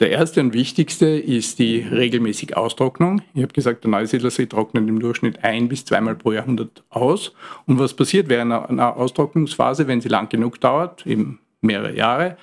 Der 0.00 0.10
erste 0.10 0.40
und 0.40 0.54
wichtigste 0.54 1.06
ist 1.06 1.60
die 1.60 1.78
regelmäßige 1.78 2.54
Austrocknung. 2.54 3.22
Ich 3.32 3.42
habe 3.42 3.52
gesagt, 3.52 3.84
der 3.84 3.92
Neusiedlersee 3.92 4.46
trocknet 4.46 4.88
im 4.88 4.98
Durchschnitt 4.98 5.44
ein 5.44 5.68
bis 5.68 5.84
zweimal 5.84 6.16
pro 6.16 6.32
Jahrhundert 6.32 6.82
aus. 6.90 7.32
Und 7.66 7.78
was 7.78 7.94
passiert 7.94 8.28
während 8.28 8.52
einer 8.52 8.96
Austrocknungsphase, 8.96 9.86
wenn 9.86 10.00
sie 10.00 10.08
lang 10.08 10.28
genug 10.28 10.60
dauert, 10.60 11.06
eben 11.06 11.38
mehrere 11.60 11.94
Jahre? 11.94 12.36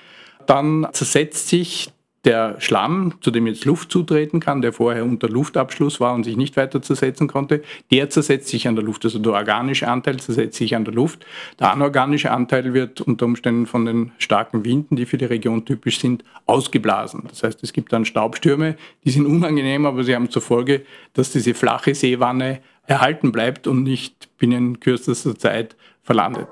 Dann 0.46 0.88
zersetzt 0.92 1.48
sich 1.48 1.90
der 2.24 2.60
Schlamm, 2.60 3.14
zu 3.20 3.30
dem 3.30 3.46
jetzt 3.46 3.64
Luft 3.64 3.90
zutreten 3.90 4.38
kann, 4.38 4.62
der 4.62 4.72
vorher 4.72 5.04
unter 5.04 5.28
Luftabschluss 5.28 5.98
war 6.00 6.14
und 6.14 6.22
sich 6.22 6.36
nicht 6.36 6.56
weiter 6.56 6.80
zersetzen 6.80 7.26
konnte, 7.26 7.62
der 7.90 8.10
zersetzt 8.10 8.48
sich 8.48 8.68
an 8.68 8.76
der 8.76 8.84
Luft. 8.84 9.04
Also 9.04 9.18
der 9.18 9.32
organische 9.32 9.88
Anteil 9.88 10.20
zersetzt 10.20 10.56
sich 10.56 10.76
an 10.76 10.84
der 10.84 10.94
Luft. 10.94 11.26
Der 11.58 11.72
anorganische 11.72 12.30
Anteil 12.30 12.74
wird 12.74 13.00
unter 13.00 13.26
Umständen 13.26 13.66
von 13.66 13.84
den 13.84 14.12
starken 14.18 14.64
Winden, 14.64 14.94
die 14.94 15.06
für 15.06 15.18
die 15.18 15.24
Region 15.24 15.64
typisch 15.64 15.98
sind, 15.98 16.22
ausgeblasen. 16.46 17.24
Das 17.28 17.42
heißt, 17.42 17.62
es 17.62 17.72
gibt 17.72 17.92
dann 17.92 18.04
Staubstürme, 18.04 18.76
die 19.04 19.10
sind 19.10 19.26
unangenehm, 19.26 19.84
aber 19.86 20.04
sie 20.04 20.14
haben 20.14 20.30
zur 20.30 20.42
Folge, 20.42 20.82
dass 21.14 21.32
diese 21.32 21.54
flache 21.54 21.94
Seewanne 21.94 22.60
erhalten 22.86 23.32
bleibt 23.32 23.66
und 23.66 23.82
nicht 23.82 24.28
binnen 24.38 24.78
kürzester 24.80 25.36
Zeit 25.36 25.76
verlandet. 26.02 26.48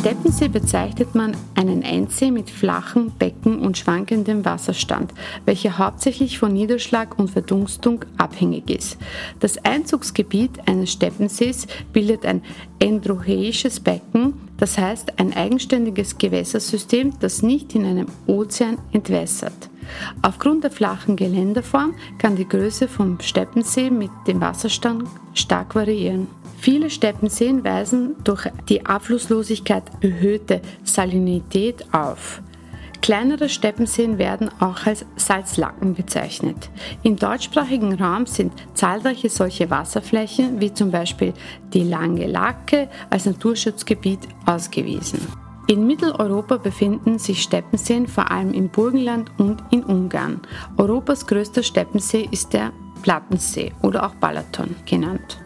Steppensee 0.00 0.48
bezeichnet 0.48 1.14
man 1.14 1.36
einen 1.56 1.84
Eindsee 1.84 2.30
mit 2.30 2.48
flachen 2.48 3.10
Becken 3.18 3.58
und 3.58 3.76
schwankendem 3.76 4.46
Wasserstand, 4.46 5.12
welcher 5.44 5.76
hauptsächlich 5.76 6.38
von 6.38 6.54
Niederschlag 6.54 7.18
und 7.18 7.30
Verdunstung 7.30 8.06
abhängig 8.16 8.70
ist. 8.70 8.96
Das 9.40 9.62
Einzugsgebiet 9.62 10.66
eines 10.66 10.92
Steppensees 10.92 11.66
bildet 11.92 12.24
ein 12.24 12.40
endroheisches 12.78 13.80
Becken, 13.80 14.32
das 14.56 14.78
heißt 14.78 15.20
ein 15.20 15.34
eigenständiges 15.34 16.16
Gewässersystem, 16.16 17.12
das 17.20 17.42
nicht 17.42 17.74
in 17.74 17.84
einem 17.84 18.06
Ozean 18.26 18.78
entwässert. 18.92 19.68
Aufgrund 20.22 20.64
der 20.64 20.70
flachen 20.70 21.16
Geländeform 21.16 21.92
kann 22.16 22.36
die 22.36 22.48
Größe 22.48 22.88
vom 22.88 23.20
Steppensee 23.20 23.90
mit 23.90 24.10
dem 24.26 24.40
Wasserstand 24.40 25.04
stark 25.34 25.74
variieren. 25.74 26.39
Viele 26.60 26.90
Steppenseen 26.90 27.64
weisen 27.64 28.16
durch 28.22 28.46
die 28.68 28.84
Abflusslosigkeit 28.84 29.82
erhöhte 30.02 30.60
Salinität 30.84 31.86
auf. 31.94 32.42
Kleinere 33.00 33.48
Steppenseen 33.48 34.18
werden 34.18 34.50
auch 34.60 34.84
als 34.84 35.06
Salzlacken 35.16 35.94
bezeichnet. 35.94 36.68
Im 37.02 37.16
deutschsprachigen 37.16 37.94
Raum 37.94 38.26
sind 38.26 38.52
zahlreiche 38.74 39.30
solche 39.30 39.70
Wasserflächen, 39.70 40.60
wie 40.60 40.74
zum 40.74 40.90
Beispiel 40.90 41.32
die 41.72 41.84
Lange 41.84 42.26
Lacke, 42.26 42.90
als 43.08 43.24
Naturschutzgebiet 43.24 44.28
ausgewiesen. 44.44 45.20
In 45.66 45.86
Mitteleuropa 45.86 46.58
befinden 46.58 47.18
sich 47.18 47.40
Steppenseen 47.40 48.06
vor 48.06 48.30
allem 48.30 48.52
im 48.52 48.68
Burgenland 48.68 49.30
und 49.38 49.62
in 49.70 49.82
Ungarn. 49.82 50.42
Europas 50.76 51.26
größter 51.26 51.62
Steppensee 51.62 52.28
ist 52.30 52.52
der 52.52 52.70
Plattensee 53.00 53.72
oder 53.80 54.04
auch 54.04 54.14
Balaton 54.16 54.76
genannt. 54.84 55.38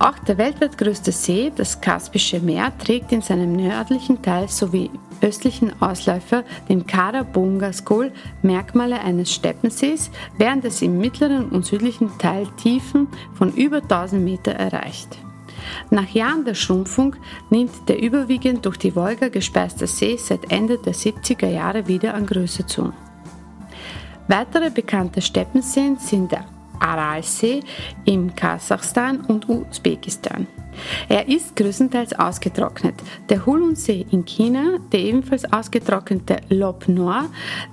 Auch 0.00 0.18
der 0.20 0.38
weltweit 0.38 0.78
größte 0.78 1.10
See, 1.10 1.50
das 1.54 1.80
Kaspische 1.80 2.38
Meer, 2.38 2.72
trägt 2.78 3.10
in 3.10 3.20
seinem 3.20 3.54
nördlichen 3.54 4.22
Teil 4.22 4.48
sowie 4.48 4.90
östlichen 5.20 5.72
Ausläufer, 5.82 6.44
dem 6.68 6.86
Kara-Bongaskol, 6.86 8.12
Merkmale 8.42 9.00
eines 9.00 9.32
Steppensees, 9.32 10.12
während 10.36 10.64
es 10.64 10.82
im 10.82 10.98
mittleren 10.98 11.48
und 11.48 11.66
südlichen 11.66 12.16
Teil 12.18 12.46
Tiefen 12.56 13.08
von 13.34 13.52
über 13.54 13.78
1000 13.78 14.22
Meter 14.22 14.52
erreicht. 14.52 15.18
Nach 15.90 16.08
Jahren 16.08 16.44
der 16.44 16.54
Schrumpfung 16.54 17.16
nimmt 17.50 17.88
der 17.88 18.00
überwiegend 18.00 18.64
durch 18.64 18.76
die 18.76 18.94
Wolga 18.94 19.28
gespeiste 19.28 19.88
See 19.88 20.16
seit 20.16 20.52
Ende 20.52 20.78
der 20.78 20.94
70er 20.94 21.48
Jahre 21.48 21.88
wieder 21.88 22.14
an 22.14 22.24
Größe 22.24 22.64
zu. 22.66 22.92
Weitere 24.28 24.70
bekannte 24.70 25.20
Steppenseen 25.20 25.98
sind 25.98 26.30
der 26.30 26.44
Aralsee 26.80 27.60
im 28.04 28.34
Kasachstan 28.34 29.20
und 29.20 29.48
Usbekistan. 29.48 30.46
Er 31.08 31.28
ist 31.28 31.56
größtenteils 31.56 32.18
ausgetrocknet. 32.18 32.94
Der 33.28 33.44
Hulun-See 33.44 34.06
in 34.10 34.24
China, 34.24 34.78
der 34.92 35.00
ebenfalls 35.00 35.50
ausgetrocknete 35.52 36.36
Lob 36.50 36.88
Noir, 36.88 37.26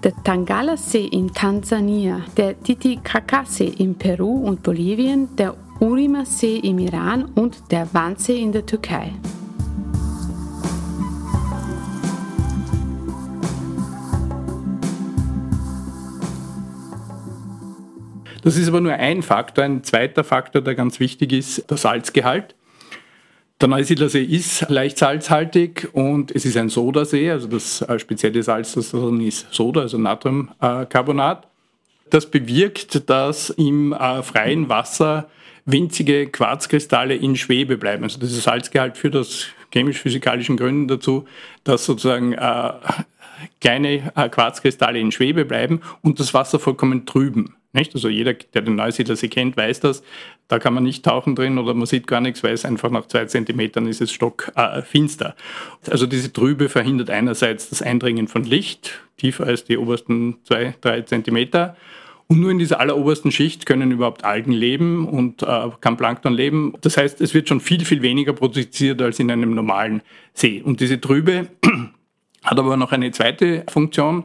der 0.03 0.13
Tangala-See 0.23 1.05
in 1.05 1.31
Tansania, 1.33 2.21
der 2.37 2.59
Titicaca-See 2.61 3.73
in 3.77 3.95
Peru 3.95 4.47
und 4.47 4.63
Bolivien, 4.63 5.35
der 5.35 5.55
Urima-See 5.79 6.57
im 6.57 6.79
Iran 6.79 7.25
und 7.35 7.71
der 7.71 7.87
Wannsee 7.93 8.41
in 8.41 8.51
der 8.51 8.65
Türkei. 8.65 9.13
Das 18.45 18.57
ist 18.57 18.67
aber 18.67 18.79
nur 18.79 18.93
ein 18.93 19.23
Faktor. 19.23 19.63
Ein 19.63 19.83
zweiter 19.83 20.23
Faktor, 20.23 20.61
der 20.61 20.75
ganz 20.75 20.99
wichtig 20.99 21.33
ist, 21.33 21.67
der 21.67 21.77
Salzgehalt. 21.77 22.53
Der 23.59 23.67
Neusiedlersee 23.69 24.21
ist 24.21 24.69
leicht 24.69 24.99
salzhaltig 24.99 25.89
und 25.93 26.29
es 26.29 26.45
ist 26.45 26.55
ein 26.55 26.69
Sodasee, 26.69 27.31
also 27.31 27.47
das 27.47 27.81
äh, 27.81 27.97
spezielle 27.97 28.43
Salz, 28.43 28.73
das 28.73 28.91
drin 28.91 29.19
ist 29.19 29.47
Soda, 29.51 29.81
also 29.81 29.97
Natriumcarbonat. 29.97 31.47
Das 32.11 32.29
bewirkt, 32.29 33.09
dass 33.09 33.49
im 33.49 33.93
äh, 33.93 34.21
freien 34.21 34.69
Wasser 34.69 35.27
winzige 35.65 36.27
Quarzkristalle 36.27 37.15
in 37.15 37.35
Schwebe 37.35 37.77
bleiben. 37.77 38.03
Also 38.03 38.19
dieses 38.19 38.43
Salzgehalt 38.43 38.95
führt 38.95 39.15
aus 39.15 39.47
chemisch-physikalischen 39.73 40.55
Gründen 40.55 40.87
dazu, 40.87 41.25
dass 41.63 41.85
sozusagen 41.85 42.33
äh, 42.33 42.73
kleine 43.59 44.13
Quarzkristalle 44.29 44.99
in 44.99 45.11
Schwebe 45.11 45.45
bleiben 45.45 45.81
und 46.03 46.19
das 46.19 46.35
Wasser 46.35 46.59
vollkommen 46.59 47.07
trüben. 47.07 47.55
Nicht? 47.75 47.93
Also 47.93 48.09
jeder, 48.09 48.33
der 48.33 48.61
den 48.61 48.75
Neusiedlersee 48.75 49.27
kennt, 49.27 49.57
weiß 49.57 49.81
das. 49.81 50.01
Da 50.47 50.59
kann 50.59 50.73
man 50.73 50.83
nicht 50.83 51.03
tauchen 51.03 51.35
drin 51.35 51.57
oder 51.57 51.73
man 51.73 51.85
sieht 51.85 52.07
gar 52.07 52.21
nichts, 52.21 52.41
weil 52.41 52.53
es 52.53 52.65
einfach 52.65 52.89
nach 52.89 53.07
zwei 53.07 53.25
Zentimetern 53.25 53.85
ist 53.85 54.01
es 54.01 54.11
stockfinster. 54.11 55.35
Äh, 55.85 55.91
also 55.91 56.07
diese 56.07 56.31
Trübe 56.31 56.69
verhindert 56.69 57.09
einerseits 57.09 57.69
das 57.69 57.81
Eindringen 57.81 58.27
von 58.27 58.43
Licht, 58.43 59.01
tiefer 59.17 59.45
als 59.45 59.65
die 59.65 59.77
obersten 59.77 60.37
zwei, 60.45 60.73
drei 60.81 61.01
Zentimeter. 61.01 61.75
Und 62.27 62.39
nur 62.39 62.49
in 62.49 62.57
dieser 62.57 62.79
allerobersten 62.79 63.31
Schicht 63.31 63.65
können 63.65 63.91
überhaupt 63.91 64.23
Algen 64.23 64.51
leben 64.51 65.07
und 65.07 65.43
äh, 65.43 65.69
kann 65.81 65.97
Plankton 65.97 66.33
leben. 66.33 66.73
Das 66.81 66.97
heißt, 66.97 67.21
es 67.21 67.33
wird 67.33 67.49
schon 67.49 67.59
viel, 67.59 67.85
viel 67.85 68.01
weniger 68.01 68.33
produziert 68.33 69.01
als 69.01 69.19
in 69.19 69.29
einem 69.29 69.53
normalen 69.53 70.01
See. 70.33 70.61
Und 70.63 70.79
diese 70.79 70.99
Trübe 70.99 71.49
hat 72.43 72.57
aber 72.57 72.77
noch 72.77 72.93
eine 72.93 73.11
zweite 73.11 73.63
Funktion. 73.69 74.23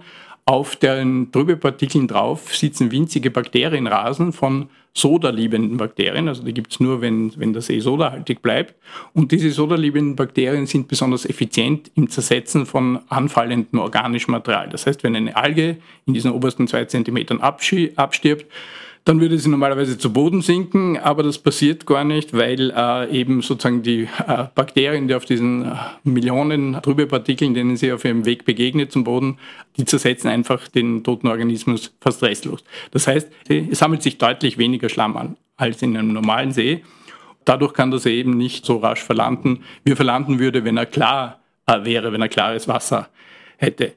Auf 0.50 0.74
den 0.74 1.30
Trübepartikeln 1.30 2.08
drauf 2.08 2.56
sitzen 2.56 2.90
winzige 2.90 3.30
Bakterienrasen 3.30 4.32
von 4.32 4.68
sodaliebenden 4.92 5.76
Bakterien. 5.76 6.26
Also 6.26 6.42
die 6.42 6.52
gibt 6.52 6.72
es 6.72 6.80
nur, 6.80 7.00
wenn, 7.00 7.32
wenn 7.36 7.52
der 7.52 7.62
See 7.62 7.78
sodahaltig 7.78 8.42
bleibt. 8.42 8.74
Und 9.14 9.30
diese 9.30 9.52
sodaliebenden 9.52 10.16
Bakterien 10.16 10.66
sind 10.66 10.88
besonders 10.88 11.24
effizient 11.24 11.92
im 11.94 12.10
Zersetzen 12.10 12.66
von 12.66 12.98
anfallendem 13.08 13.78
organischem 13.78 14.32
Material. 14.32 14.68
Das 14.68 14.88
heißt, 14.88 15.04
wenn 15.04 15.14
eine 15.14 15.36
Alge 15.36 15.76
in 16.06 16.14
diesen 16.14 16.32
obersten 16.32 16.66
zwei 16.66 16.84
Zentimetern 16.84 17.40
abstirbt, 17.40 18.46
dann 19.04 19.20
würde 19.20 19.38
sie 19.38 19.48
normalerweise 19.48 19.96
zu 19.96 20.12
Boden 20.12 20.42
sinken, 20.42 20.98
aber 20.98 21.22
das 21.22 21.38
passiert 21.38 21.86
gar 21.86 22.04
nicht, 22.04 22.34
weil 22.34 22.70
äh, 22.70 23.10
eben 23.10 23.40
sozusagen 23.40 23.82
die 23.82 24.08
äh, 24.26 24.44
Bakterien, 24.54 25.08
die 25.08 25.14
auf 25.14 25.24
diesen 25.24 25.64
äh, 25.64 25.74
Millionen 26.04 26.80
Trübepartikeln, 26.82 27.54
denen 27.54 27.76
sie 27.76 27.92
auf 27.92 28.04
ihrem 28.04 28.26
Weg 28.26 28.44
begegnet 28.44 28.92
zum 28.92 29.04
Boden, 29.04 29.38
die 29.76 29.86
zersetzen 29.86 30.28
einfach 30.28 30.68
den 30.68 31.02
toten 31.02 31.28
Organismus 31.28 31.94
fast 32.00 32.22
restlos. 32.22 32.62
Das 32.90 33.06
heißt, 33.06 33.30
es 33.48 33.78
sammelt 33.78 34.02
sich 34.02 34.18
deutlich 34.18 34.58
weniger 34.58 34.88
Schlamm 34.88 35.16
an 35.16 35.36
als 35.56 35.82
in 35.82 35.96
einem 35.96 36.12
normalen 36.12 36.52
See. 36.52 36.82
Dadurch 37.44 37.72
kann 37.72 37.90
der 37.90 38.00
See 38.00 38.18
eben 38.18 38.36
nicht 38.36 38.66
so 38.66 38.76
rasch 38.78 39.02
verlanden, 39.02 39.64
wie 39.84 39.92
er 39.92 39.96
verlanden 39.96 40.38
würde, 40.38 40.64
wenn 40.64 40.76
er 40.76 40.86
klar 40.86 41.40
äh, 41.66 41.84
wäre, 41.84 42.12
wenn 42.12 42.20
er 42.20 42.28
klares 42.28 42.68
Wasser 42.68 43.08
hätte. 43.56 43.94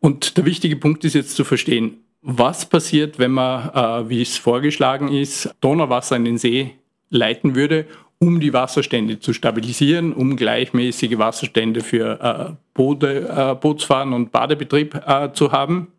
Und 0.00 0.36
der 0.36 0.46
wichtige 0.46 0.76
Punkt 0.76 1.04
ist 1.04 1.14
jetzt 1.14 1.34
zu 1.34 1.44
verstehen, 1.44 1.98
was 2.22 2.68
passiert, 2.68 3.18
wenn 3.18 3.32
man, 3.32 3.68
äh, 3.70 4.08
wie 4.08 4.22
es 4.22 4.36
vorgeschlagen 4.36 5.08
ist, 5.08 5.54
Donauwasser 5.60 6.16
in 6.16 6.24
den 6.24 6.38
See 6.38 6.74
leiten 7.10 7.54
würde, 7.54 7.86
um 8.18 8.40
die 8.40 8.52
Wasserstände 8.52 9.20
zu 9.20 9.32
stabilisieren, 9.32 10.12
um 10.12 10.36
gleichmäßige 10.36 11.18
Wasserstände 11.18 11.80
für 11.82 12.20
äh, 12.20 12.54
Boote, 12.74 13.28
äh, 13.28 13.54
Bootsfahren 13.54 14.12
und 14.12 14.32
Badebetrieb 14.32 14.94
äh, 15.06 15.32
zu 15.32 15.52
haben? 15.52 15.92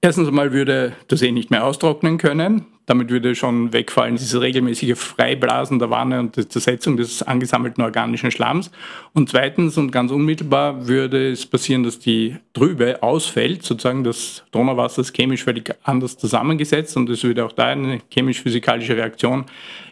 Erstens 0.00 0.28
einmal 0.28 0.52
würde 0.52 0.92
der 1.10 1.18
See 1.18 1.32
nicht 1.32 1.50
mehr 1.50 1.64
austrocknen 1.64 2.18
können. 2.18 2.66
Damit 2.86 3.10
würde 3.10 3.34
schon 3.34 3.72
wegfallen 3.72 4.16
diese 4.16 4.40
regelmäßige 4.40 4.96
Freiblasen 4.96 5.78
der 5.78 5.88
Wanne 5.90 6.20
und 6.20 6.36
die 6.36 6.48
Zersetzung 6.48 6.96
des 6.96 7.22
angesammelten 7.22 7.82
organischen 7.82 8.30
Schlamms. 8.30 8.70
Und 9.14 9.30
zweitens 9.30 9.78
und 9.78 9.90
ganz 9.90 10.10
unmittelbar 10.10 10.86
würde 10.86 11.30
es 11.30 11.46
passieren, 11.46 11.82
dass 11.82 11.98
die 11.98 12.36
Trübe 12.52 13.02
ausfällt, 13.02 13.62
sozusagen 13.62 14.04
das 14.04 14.44
Donauwasser 14.50 15.00
ist 15.00 15.16
chemisch 15.16 15.44
völlig 15.44 15.74
anders 15.82 16.18
zusammengesetzt 16.18 16.96
und 16.96 17.08
es 17.08 17.24
würde 17.24 17.44
auch 17.44 17.52
da 17.52 17.68
eine 17.68 18.00
chemisch-physikalische 18.10 18.96
Reaktion 18.96 19.46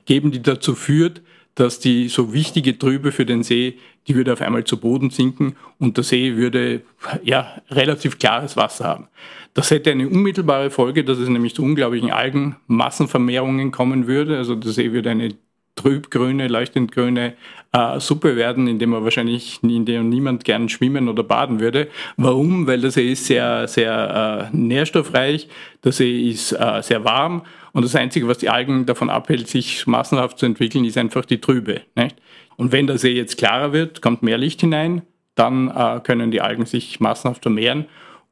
geben, 0.05 0.31
die 0.31 0.43
dazu 0.43 0.75
führt, 0.75 1.23
dass 1.55 1.79
die 1.79 2.09
so 2.09 2.33
wichtige 2.33 2.79
Trübe 2.79 3.13
für 3.13 3.27
den 3.27 3.43
See, 3.43 3.79
die 4.07 4.15
würde 4.15 4.33
auf 4.33 4.41
einmal 4.41 4.65
zu 4.65 4.79
Boden 4.79 5.11
sinken 5.11 5.57
und 5.79 5.97
der 5.97 6.05
See 6.05 6.37
würde 6.37 6.83
ja 7.23 7.61
relativ 7.71 8.19
klares 8.19 8.57
Wasser 8.57 8.85
haben. 8.85 9.09
Das 9.55 9.71
hätte 9.71 9.91
eine 9.91 10.09
unmittelbare 10.09 10.71
Folge, 10.71 11.05
dass 11.05 11.19
es 11.19 11.29
nämlich 11.29 11.55
zu 11.55 11.63
unglaublichen 11.63 12.11
Algenmassenvermehrungen 12.11 13.71
kommen 13.71 14.07
würde. 14.07 14.39
Also 14.39 14.55
der 14.55 14.73
See 14.73 14.93
würde 14.93 15.11
eine 15.11 15.35
trübgrüne, 15.75 16.49
leuchtend 16.49 16.93
grüne 16.93 17.35
äh, 17.73 17.99
Suppe 18.01 18.37
werden, 18.37 18.67
in 18.67 18.79
der 18.79 18.89
man 18.89 19.05
wahrscheinlich 19.05 19.61
in 19.63 19.85
der 19.85 20.03
niemand 20.03 20.45
gern 20.45 20.69
schwimmen 20.69 21.09
oder 21.09 21.23
baden 21.23 21.61
würde. 21.61 21.89
Warum? 22.17 22.67
Weil 22.67 22.81
der 22.81 22.91
See 22.91 23.13
ist 23.13 23.27
sehr, 23.27 23.67
sehr 23.69 24.51
äh, 24.53 24.57
nährstoffreich, 24.57 25.49
der 25.85 25.93
See 25.93 26.29
ist 26.29 26.53
äh, 26.53 26.83
sehr 26.83 27.05
warm 27.05 27.43
und 27.73 27.85
das 27.85 27.97
Einzige, 27.97 28.29
was 28.29 28.39
die 28.39 28.51
Algen 28.51 28.87
davon 28.87 29.09
abhält, 29.11 29.49
sich 29.49 29.87
massenhaft 29.87 30.39
zu 30.39 30.47
entwickeln, 30.47 30.85
ist 30.85 30.99
einfach 30.99 31.25
die 31.25 31.41
Trübe. 31.41 31.81
Nicht? 31.95 32.17
Und 32.57 32.73
wenn 32.73 32.87
der 32.87 32.99
See 32.99 33.13
jetzt 33.13 33.39
klarer 33.39 33.73
wird, 33.73 34.03
kommt 34.03 34.23
mehr 34.23 34.39
Licht 34.39 34.61
hinein, 34.61 35.03
dann 35.35 35.69
äh, 35.69 36.01
können 36.01 36.31
die 36.31 36.43
Algen 36.43 36.67
sich 36.67 37.01
massenhaft 37.01 37.43
vermehren 37.43 37.87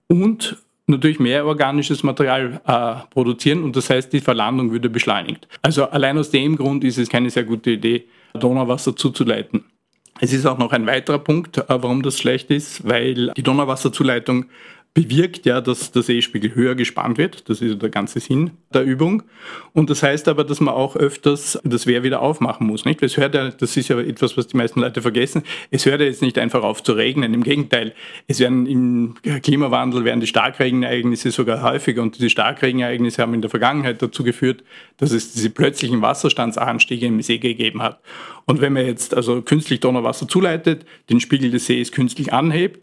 und 0.09 0.59
natürlich 0.91 1.19
mehr 1.19 1.47
organisches 1.47 2.03
Material 2.03 2.61
äh, 2.67 3.09
produzieren 3.11 3.63
und 3.65 3.77
das 3.77 3.91
heißt, 3.91 4.13
die 4.13 4.21
Verlandung 4.21 4.71
würde 4.71 4.91
beschleunigt. 4.91 5.49
Also 5.63 5.85
allein 5.87 6.19
aus 6.19 6.31
dem 6.31 6.57
Grund 6.57 6.85
ist 6.85 6.99
es 6.99 7.09
keine 7.09 7.31
sehr 7.31 7.45
gute 7.45 7.73
Idee, 7.73 8.07
Donauwasser 8.35 8.95
zuzuleiten. 8.95 9.65
Es 10.21 10.35
ist 10.35 10.45
auch 10.45 10.59
noch 10.59 10.73
ein 10.73 10.87
weiterer 10.87 11.19
Punkt, 11.19 11.59
äh, 11.59 11.65
warum 11.69 12.03
das 12.03 12.19
schlecht 12.19 12.51
ist, 12.51 12.87
weil 12.87 13.33
die 13.37 13.43
Donauwasserzuleitung 13.43 14.47
bewirkt 14.93 15.47
ja, 15.47 15.61
dass 15.61 15.93
der 15.93 16.03
Seespiegel 16.03 16.55
höher 16.55 16.75
gespannt 16.75 17.17
wird. 17.17 17.49
Das 17.49 17.61
ist 17.61 17.81
der 17.81 17.91
ganze 17.91 18.19
Sinn 18.19 18.51
der 18.75 18.83
Übung. 18.83 19.23
Und 19.73 19.89
das 19.89 20.03
heißt 20.03 20.27
aber, 20.27 20.43
dass 20.43 20.61
man 20.61 20.75
auch 20.75 20.97
öfters 20.97 21.61
das 21.63 21.87
Wehr 21.87 22.03
wieder 22.03 22.21
aufmachen 22.21 22.67
muss. 22.67 22.85
Nicht? 22.85 23.01
Das, 23.01 23.17
hört 23.17 23.37
ja, 23.37 23.51
das 23.51 23.77
ist 23.77 23.89
ja 23.89 24.01
etwas, 24.01 24.37
was 24.37 24.49
die 24.49 24.57
meisten 24.57 24.81
Leute 24.81 25.01
vergessen. 25.01 25.45
Es 25.71 25.87
hört 25.87 26.01
ja 26.01 26.07
jetzt 26.07 26.23
nicht 26.23 26.39
einfach 26.39 26.65
auf 26.65 26.83
zu 26.83 26.93
regnen. 26.93 27.35
Im 27.35 27.45
Gegenteil, 27.45 27.95
es 28.27 28.41
werden 28.41 28.67
im 28.67 29.15
Klimawandel 29.43 30.05
werden 30.05 30.21
die 30.21 30.27
Starkregenereignisse 30.27 31.31
sogar 31.31 31.63
häufiger. 31.63 32.03
Und 32.03 32.19
diese 32.19 32.29
Starkregenereignisse 32.29 33.23
haben 33.23 33.35
in 33.35 33.43
der 33.43 33.51
Vergangenheit 33.51 34.03
dazu 34.03 34.25
geführt, 34.25 34.65
dass 34.97 35.13
es 35.13 35.33
diese 35.33 35.51
plötzlichen 35.51 36.03
Wasserstandsanstiege 36.03 37.07
im 37.07 37.23
See 37.23 37.39
gegeben 37.39 37.81
hat. 37.81 38.01
Und 38.47 38.61
wenn 38.61 38.73
man 38.73 38.85
jetzt 38.85 39.15
also 39.15 39.43
künstlich 39.43 39.79
Donauwasser 39.79 40.27
zuleitet, 40.27 40.85
den 41.09 41.21
Spiegel 41.21 41.53
des 41.53 41.67
Sees 41.67 41.93
künstlich 41.93 42.33
anhebt, 42.33 42.83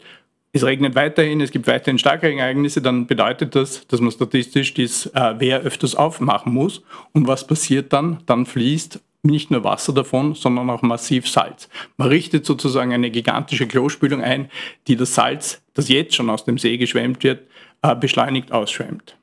es 0.52 0.64
regnet 0.64 0.94
weiterhin, 0.94 1.40
es 1.40 1.50
gibt 1.50 1.66
weiterhin 1.66 1.98
Starkregenereignisse, 1.98 2.80
dann 2.80 3.06
bedeutet 3.06 3.54
das, 3.54 3.86
dass 3.86 4.00
man 4.00 4.10
statistisch 4.10 4.74
das 4.74 5.06
äh, 5.14 5.38
Wehr 5.38 5.60
öfters 5.60 5.94
aufmachen 5.94 6.52
muss. 6.52 6.82
Und 7.12 7.26
was 7.26 7.46
passiert 7.46 7.92
dann? 7.92 8.22
Dann 8.26 8.46
fließt 8.46 9.00
nicht 9.22 9.50
nur 9.50 9.64
Wasser 9.64 9.92
davon, 9.92 10.34
sondern 10.34 10.70
auch 10.70 10.82
massiv 10.82 11.28
Salz. 11.28 11.68
Man 11.96 12.08
richtet 12.08 12.46
sozusagen 12.46 12.92
eine 12.92 13.10
gigantische 13.10 13.66
Klospülung 13.66 14.22
ein, 14.22 14.50
die 14.86 14.96
das 14.96 15.14
Salz, 15.14 15.60
das 15.74 15.88
jetzt 15.88 16.14
schon 16.14 16.30
aus 16.30 16.44
dem 16.44 16.56
See 16.56 16.78
geschwemmt 16.78 17.22
wird, 17.24 17.42
äh, 17.82 17.94
beschleunigt 17.94 18.52
ausschwemmt. 18.52 19.16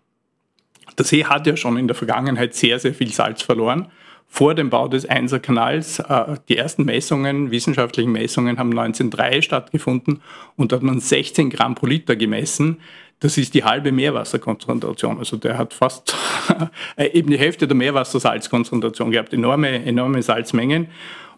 Der 0.98 1.06
See 1.06 1.26
hat 1.26 1.48
ja 1.48 1.58
schon 1.58 1.78
in 1.78 1.88
der 1.88 1.96
Vergangenheit 1.96 2.54
sehr, 2.54 2.80
sehr 2.80 2.94
viel 2.94 3.12
Salz 3.12 3.42
verloren 3.42 3.92
vor 4.36 4.54
dem 4.54 4.70
Bau 4.70 4.90
des 4.90 5.06
Einserkanals. 5.06 6.00
Äh, 6.00 6.36
die 6.50 6.58
ersten 6.58 6.84
Messungen, 6.84 7.52
wissenschaftlichen 7.52 8.12
Messungen, 8.12 8.60
haben 8.60 8.78
1903 8.78 9.42
stattgefunden 9.42 10.22
und 10.58 10.72
da 10.72 10.76
hat 10.76 10.84
man 10.84 11.00
16 11.00 11.50
Gramm 11.50 11.76
pro 11.76 11.86
Liter 11.86 12.18
gemessen. 12.18 12.82
Das 13.22 13.38
ist 13.38 13.54
die 13.54 13.64
halbe 13.64 13.94
Meerwasserkonzentration. 13.94 15.20
Also 15.20 15.38
der 15.38 15.58
hat 15.58 15.74
fast 15.74 16.18
äh, 16.98 17.08
eben 17.18 17.30
die 17.30 17.38
Hälfte 17.38 17.66
der 17.66 17.78
Meerwassersalzkonzentration 17.78 19.10
gehabt, 19.10 19.34
enorme, 19.34 19.86
enorme 19.86 20.22
Salzmengen. 20.22 20.88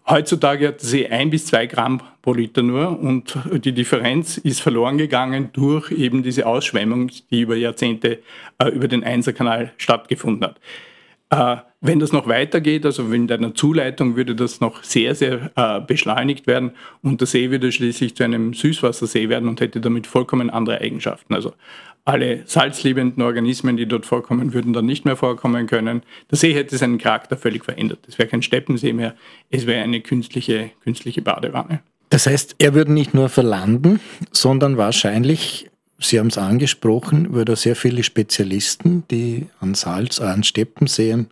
Heutzutage 0.10 0.70
hat 0.70 0.82
sie 0.82 1.06
ein 1.08 1.30
bis 1.30 1.46
zwei 1.46 1.68
Gramm 1.68 2.02
pro 2.24 2.34
Liter 2.34 2.64
nur 2.64 2.98
und 3.00 3.38
die 3.64 3.74
Differenz 3.74 4.38
ist 4.38 4.62
verloren 4.62 4.98
gegangen 4.98 5.50
durch 5.54 5.92
eben 5.92 6.24
diese 6.24 6.48
Ausschwemmung, 6.48 7.12
die 7.30 7.42
über 7.42 7.56
Jahrzehnte 7.58 8.24
äh, 8.58 8.70
über 8.70 8.88
den 8.88 9.04
Einserkanal 9.04 9.72
stattgefunden 9.78 10.50
hat. 10.50 11.67
Wenn 11.80 12.00
das 12.00 12.12
noch 12.12 12.28
weitergeht, 12.28 12.86
also 12.88 13.12
in 13.12 13.32
einer 13.32 13.54
Zuleitung 13.54 14.16
würde 14.16 14.36
das 14.36 14.62
noch 14.62 14.84
sehr, 14.84 15.14
sehr 15.14 15.52
äh, 15.56 15.80
beschleunigt 15.80 16.48
werden 16.48 16.72
und 17.04 17.22
der 17.22 17.28
See 17.28 17.52
würde 17.52 17.72
schließlich 17.72 18.16
zu 18.16 18.24
einem 18.24 18.54
Süßwassersee 18.54 19.30
werden 19.30 19.48
und 19.48 19.62
hätte 19.62 19.80
damit 19.80 20.08
vollkommen 20.08 20.50
andere 20.50 20.82
Eigenschaften. 20.82 21.36
Also 21.36 21.54
alle 22.04 22.42
salzliebenden 22.46 23.22
Organismen, 23.22 23.78
die 23.78 23.86
dort 23.86 24.08
vorkommen, 24.08 24.54
würden 24.54 24.74
dann 24.74 24.88
nicht 24.88 25.06
mehr 25.06 25.18
vorkommen 25.18 25.68
können. 25.68 26.02
Der 26.32 26.38
See 26.38 26.54
hätte 26.54 26.78
seinen 26.78 26.98
Charakter 26.98 27.38
völlig 27.38 27.64
verändert. 27.64 28.00
Es 28.08 28.18
wäre 28.18 28.28
kein 28.28 28.42
Steppensee 28.42 28.94
mehr, 28.94 29.14
es 29.52 29.68
wäre 29.68 29.84
eine 29.84 30.02
künstliche, 30.02 30.72
künstliche 30.84 31.22
Badewanne. 31.22 31.82
Das 32.10 32.26
heißt, 32.26 32.56
er 32.58 32.74
würde 32.74 32.94
nicht 32.94 33.14
nur 33.14 33.30
verlanden, 33.30 34.00
sondern 34.32 34.78
wahrscheinlich 34.78 35.70
Sie 36.00 36.20
haben 36.20 36.28
es 36.28 36.38
angesprochen, 36.38 37.34
würde 37.34 37.56
sehr 37.56 37.76
viele 37.76 38.04
Spezialisten, 38.04 39.04
die 39.10 39.48
an 39.60 39.74
Salz, 39.74 40.20
an 40.20 40.44
Steppenseen 40.44 41.32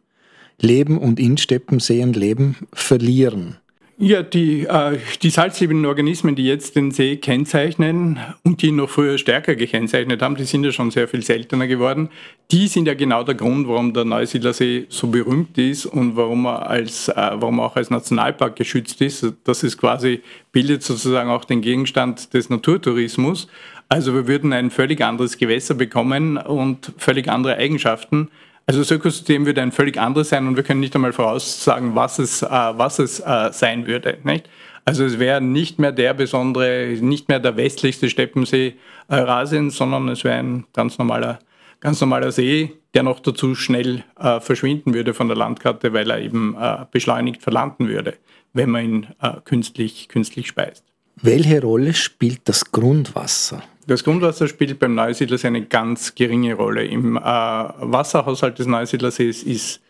leben 0.59 0.97
und 0.97 1.19
in 1.19 1.37
Steppenseen 1.37 2.13
leben, 2.13 2.55
verlieren. 2.73 3.57
Ja, 3.97 4.23
die, 4.23 4.63
äh, 4.63 4.97
die 5.21 5.29
salzliebenden 5.29 5.85
Organismen, 5.85 6.35
die 6.35 6.45
jetzt 6.45 6.75
den 6.75 6.91
See 6.91 7.15
kennzeichnen 7.15 8.19
und 8.43 8.61
die 8.61 8.71
noch 8.71 8.89
früher 8.89 9.17
stärker 9.17 9.55
gekennzeichnet 9.55 10.21
haben, 10.21 10.35
die 10.35 10.43
sind 10.43 10.65
ja 10.65 10.73
schon 10.73 10.91
sehr 10.91 11.07
viel 11.07 11.21
seltener 11.21 11.65
geworden. 11.65 12.09
Die 12.51 12.67
sind 12.67 12.89
ja 12.89 12.93
genau 12.93 13.23
der 13.23 13.35
Grund, 13.35 13.69
warum 13.69 13.93
der 13.93 14.03
Neusiedlersee 14.03 14.87
so 14.89 15.07
berühmt 15.07 15.57
ist 15.57 15.85
und 15.85 16.17
warum 16.17 16.45
er, 16.45 16.69
als, 16.69 17.07
äh, 17.07 17.13
warum 17.15 17.59
er 17.59 17.67
auch 17.67 17.77
als 17.77 17.89
Nationalpark 17.89 18.57
geschützt 18.57 18.99
ist. 18.99 19.25
Das 19.45 19.63
ist 19.63 19.77
quasi, 19.77 20.21
bildet 20.51 20.83
sozusagen 20.83 21.29
auch 21.29 21.45
den 21.45 21.61
Gegenstand 21.61 22.33
des 22.33 22.49
Naturtourismus. 22.49 23.47
Also 23.87 24.13
wir 24.13 24.27
würden 24.27 24.51
ein 24.51 24.71
völlig 24.71 25.01
anderes 25.01 25.37
Gewässer 25.37 25.73
bekommen 25.73 26.35
und 26.35 26.91
völlig 26.97 27.29
andere 27.29 27.55
Eigenschaften. 27.55 28.27
Also 28.67 28.80
das 28.80 28.89
Ökosystem 28.91 29.45
würde 29.45 29.62
ein 29.62 29.71
völlig 29.71 29.99
anderes 29.99 30.30
sein 30.30 30.47
und 30.47 30.56
wir 30.56 30.63
können 30.63 30.80
nicht 30.80 30.95
einmal 30.95 31.13
voraussagen, 31.13 31.93
was 31.95 32.17
es, 32.17 32.41
äh, 32.41 32.47
was 32.49 32.99
es 32.99 33.19
äh, 33.19 33.51
sein 33.51 33.86
würde. 33.86 34.17
Nicht? 34.23 34.49
Also 34.86 35.04
es 35.04 35.19
wäre 35.19 35.41
nicht 35.41 35.80
mehr 35.80 35.91
der 35.91 36.13
besondere, 36.13 36.95
nicht 36.99 37.28
mehr 37.28 37.39
der 37.39 37.58
westlichste 37.58 38.10
Steppensee 38.10 38.75
Eurasiens, 39.08 39.78
sondern 39.78 40.10
es 40.10 40.23
wäre 40.23 40.38
ein 40.38 40.65
ganz 40.73 40.97
normaler, 40.97 41.39
ganz 41.80 42.01
normaler 42.01 42.32
See, 42.32 42.73
der 42.93 43.04
noch 43.04 43.19
dazu 43.19 43.56
schnell 43.56 44.04
äh, 44.19 44.39
verschwinden 44.39 44.93
würde 44.93 45.13
von 45.13 45.28
der 45.28 45.38
Landkarte, 45.38 45.93
weil 45.93 46.10
er 46.10 46.21
eben 46.21 46.56
äh, 46.60 46.86
beschleunigt 46.91 47.43
verlanden 47.43 47.88
würde, 47.88 48.15
wenn 48.54 48.69
man 48.69 48.86
ihn 48.86 49.08
äh, 49.21 49.34
künstlich, 49.43 50.08
künstlich 50.08 50.47
speist. 50.47 50.84
Welche 51.21 51.62
Rolle 51.62 51.93
spielt 51.93 52.41
das 52.45 52.71
Grundwasser? 52.71 53.62
Das 53.87 54.03
Grundwasser 54.03 54.47
spielt 54.47 54.79
beim 54.79 54.95
Neusiedlersee 54.95 55.47
eine 55.47 55.63
ganz 55.63 56.15
geringe 56.15 56.55
Rolle. 56.55 56.85
Im 56.85 57.17
äh, 57.17 57.19
Wasserhaushalt 57.21 58.57
des 58.57 58.65
Neusiedlersees 58.65 59.43
ist, 59.43 59.81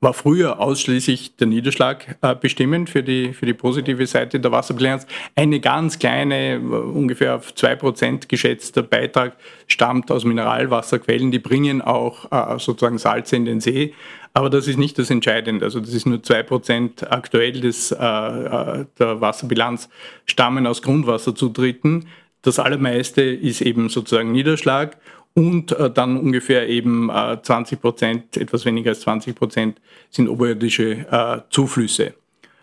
war 0.00 0.14
früher 0.14 0.60
ausschließlich 0.60 1.36
der 1.36 1.48
Niederschlag 1.48 2.16
äh, 2.22 2.34
bestimmend 2.36 2.88
für 2.90 3.02
die, 3.02 3.34
für 3.34 3.46
die 3.46 3.52
positive 3.52 4.06
Seite 4.06 4.38
der 4.38 4.52
Wasserbilanz. 4.52 5.06
Eine 5.34 5.58
ganz 5.58 5.98
kleine, 5.98 6.60
ungefähr 6.60 7.34
auf 7.34 7.52
2% 7.52 8.28
geschätzter 8.28 8.82
Beitrag 8.82 9.36
stammt 9.66 10.12
aus 10.12 10.24
Mineralwasserquellen. 10.24 11.32
Die 11.32 11.40
bringen 11.40 11.82
auch 11.82 12.30
äh, 12.30 12.58
sozusagen 12.58 12.98
Salze 12.98 13.34
in 13.34 13.46
den 13.46 13.60
See. 13.60 13.94
Aber 14.32 14.48
das 14.48 14.68
ist 14.68 14.78
nicht 14.78 14.96
das 14.96 15.10
Entscheidende. 15.10 15.64
Also 15.64 15.80
das 15.80 15.92
ist 15.92 16.06
nur 16.06 16.18
2% 16.18 17.08
aktuell 17.08 17.60
des, 17.60 17.90
äh, 17.90 17.96
äh, 17.96 18.86
der 18.98 19.20
Wasserbilanz 19.20 19.88
stammen 20.24 20.68
aus 20.68 20.82
Grundwasserzutritten. 20.82 22.06
Das 22.42 22.58
allermeiste 22.58 23.22
ist 23.22 23.60
eben 23.60 23.88
sozusagen 23.88 24.32
Niederschlag 24.32 24.96
und 25.34 25.72
äh, 25.72 25.90
dann 25.90 26.16
ungefähr 26.16 26.68
eben 26.68 27.10
äh, 27.10 27.38
20 27.40 27.80
Prozent, 27.80 28.36
etwas 28.36 28.64
weniger 28.64 28.90
als 28.90 29.00
20 29.00 29.34
Prozent 29.34 29.80
sind 30.10 30.28
oberirdische 30.28 31.06
äh, 31.10 31.40
Zuflüsse. 31.50 32.14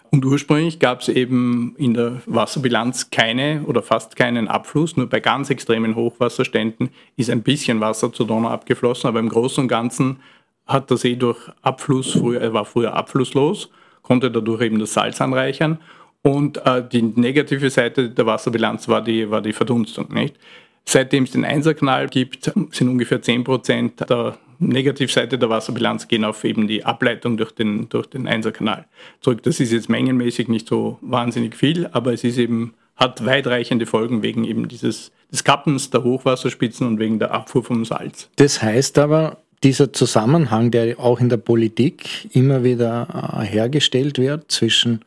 Und 0.09 0.25
ursprünglich 0.25 0.79
gab 0.79 1.01
es 1.01 1.09
eben 1.09 1.75
in 1.77 1.93
der 1.93 2.21
Wasserbilanz 2.25 3.09
keine 3.09 3.63
oder 3.65 3.83
fast 3.83 4.15
keinen 4.15 4.47
Abfluss. 4.47 4.95
Nur 4.95 5.07
bei 5.07 5.19
ganz 5.19 5.49
extremen 5.49 5.95
Hochwasserständen 5.95 6.89
ist 7.17 7.29
ein 7.29 7.43
bisschen 7.43 7.81
Wasser 7.81 8.11
zur 8.13 8.25
Donau 8.25 8.49
abgeflossen, 8.49 9.07
aber 9.07 9.19
im 9.19 9.29
Großen 9.29 9.63
und 9.63 9.67
Ganzen 9.67 10.19
hat 10.65 10.89
der 10.89 10.97
See 10.97 11.15
durch 11.15 11.49
Abfluss, 11.61 12.11
früher, 12.11 12.53
war 12.53 12.65
früher 12.65 12.93
abflusslos, 12.93 13.69
konnte 14.01 14.31
dadurch 14.31 14.61
eben 14.61 14.79
das 14.79 14.93
Salz 14.93 15.19
anreichern 15.21 15.79
und 16.23 16.57
äh, 16.65 16.83
die 16.87 17.01
negative 17.01 17.69
Seite 17.69 18.09
der 18.09 18.25
Wasserbilanz 18.25 18.87
war 18.87 19.01
die, 19.01 19.29
war 19.29 19.41
die 19.41 19.53
Verdunstung. 19.53 20.13
Nicht? 20.13 20.35
Seitdem 20.85 21.23
es 21.23 21.31
den 21.31 21.45
Einserkanal 21.45 22.07
gibt, 22.07 22.45
sind 22.45 22.89
ungefähr 22.89 23.21
10 23.21 23.43
Prozent 23.43 24.09
der 24.09 24.37
Negativseite 24.59 25.37
der 25.37 25.49
Wasserbilanz 25.49 26.07
gehen 26.07 26.23
auf 26.23 26.43
eben 26.43 26.67
die 26.67 26.83
Ableitung 26.83 27.37
durch 27.37 27.51
den, 27.51 27.89
durch 27.89 28.07
den 28.07 28.27
Einserkanal 28.27 28.85
zurück. 29.21 29.43
Das 29.43 29.59
ist 29.59 29.71
jetzt 29.71 29.89
mengenmäßig 29.89 30.47
nicht 30.47 30.67
so 30.67 30.97
wahnsinnig 31.01 31.55
viel, 31.55 31.87
aber 31.91 32.13
es 32.13 32.23
ist 32.23 32.37
eben, 32.37 32.73
hat 32.95 33.23
weitreichende 33.25 33.85
Folgen 33.85 34.23
wegen 34.23 34.43
eben 34.45 34.67
dieses 34.67 35.11
des 35.31 35.43
Kappens 35.43 35.89
der 35.89 36.03
Hochwasserspitzen 36.03 36.87
und 36.87 36.99
wegen 36.99 37.19
der 37.19 37.31
Abfuhr 37.31 37.63
vom 37.63 37.85
Salz. 37.85 38.29
Das 38.37 38.61
heißt 38.61 38.97
aber, 38.97 39.37
dieser 39.63 39.91
Zusammenhang, 39.91 40.71
der 40.71 40.99
auch 40.99 41.19
in 41.19 41.29
der 41.29 41.37
Politik 41.37 42.33
immer 42.33 42.63
wieder 42.63 43.07
äh, 43.41 43.45
hergestellt 43.45 44.19
wird 44.19 44.51
zwischen 44.51 45.01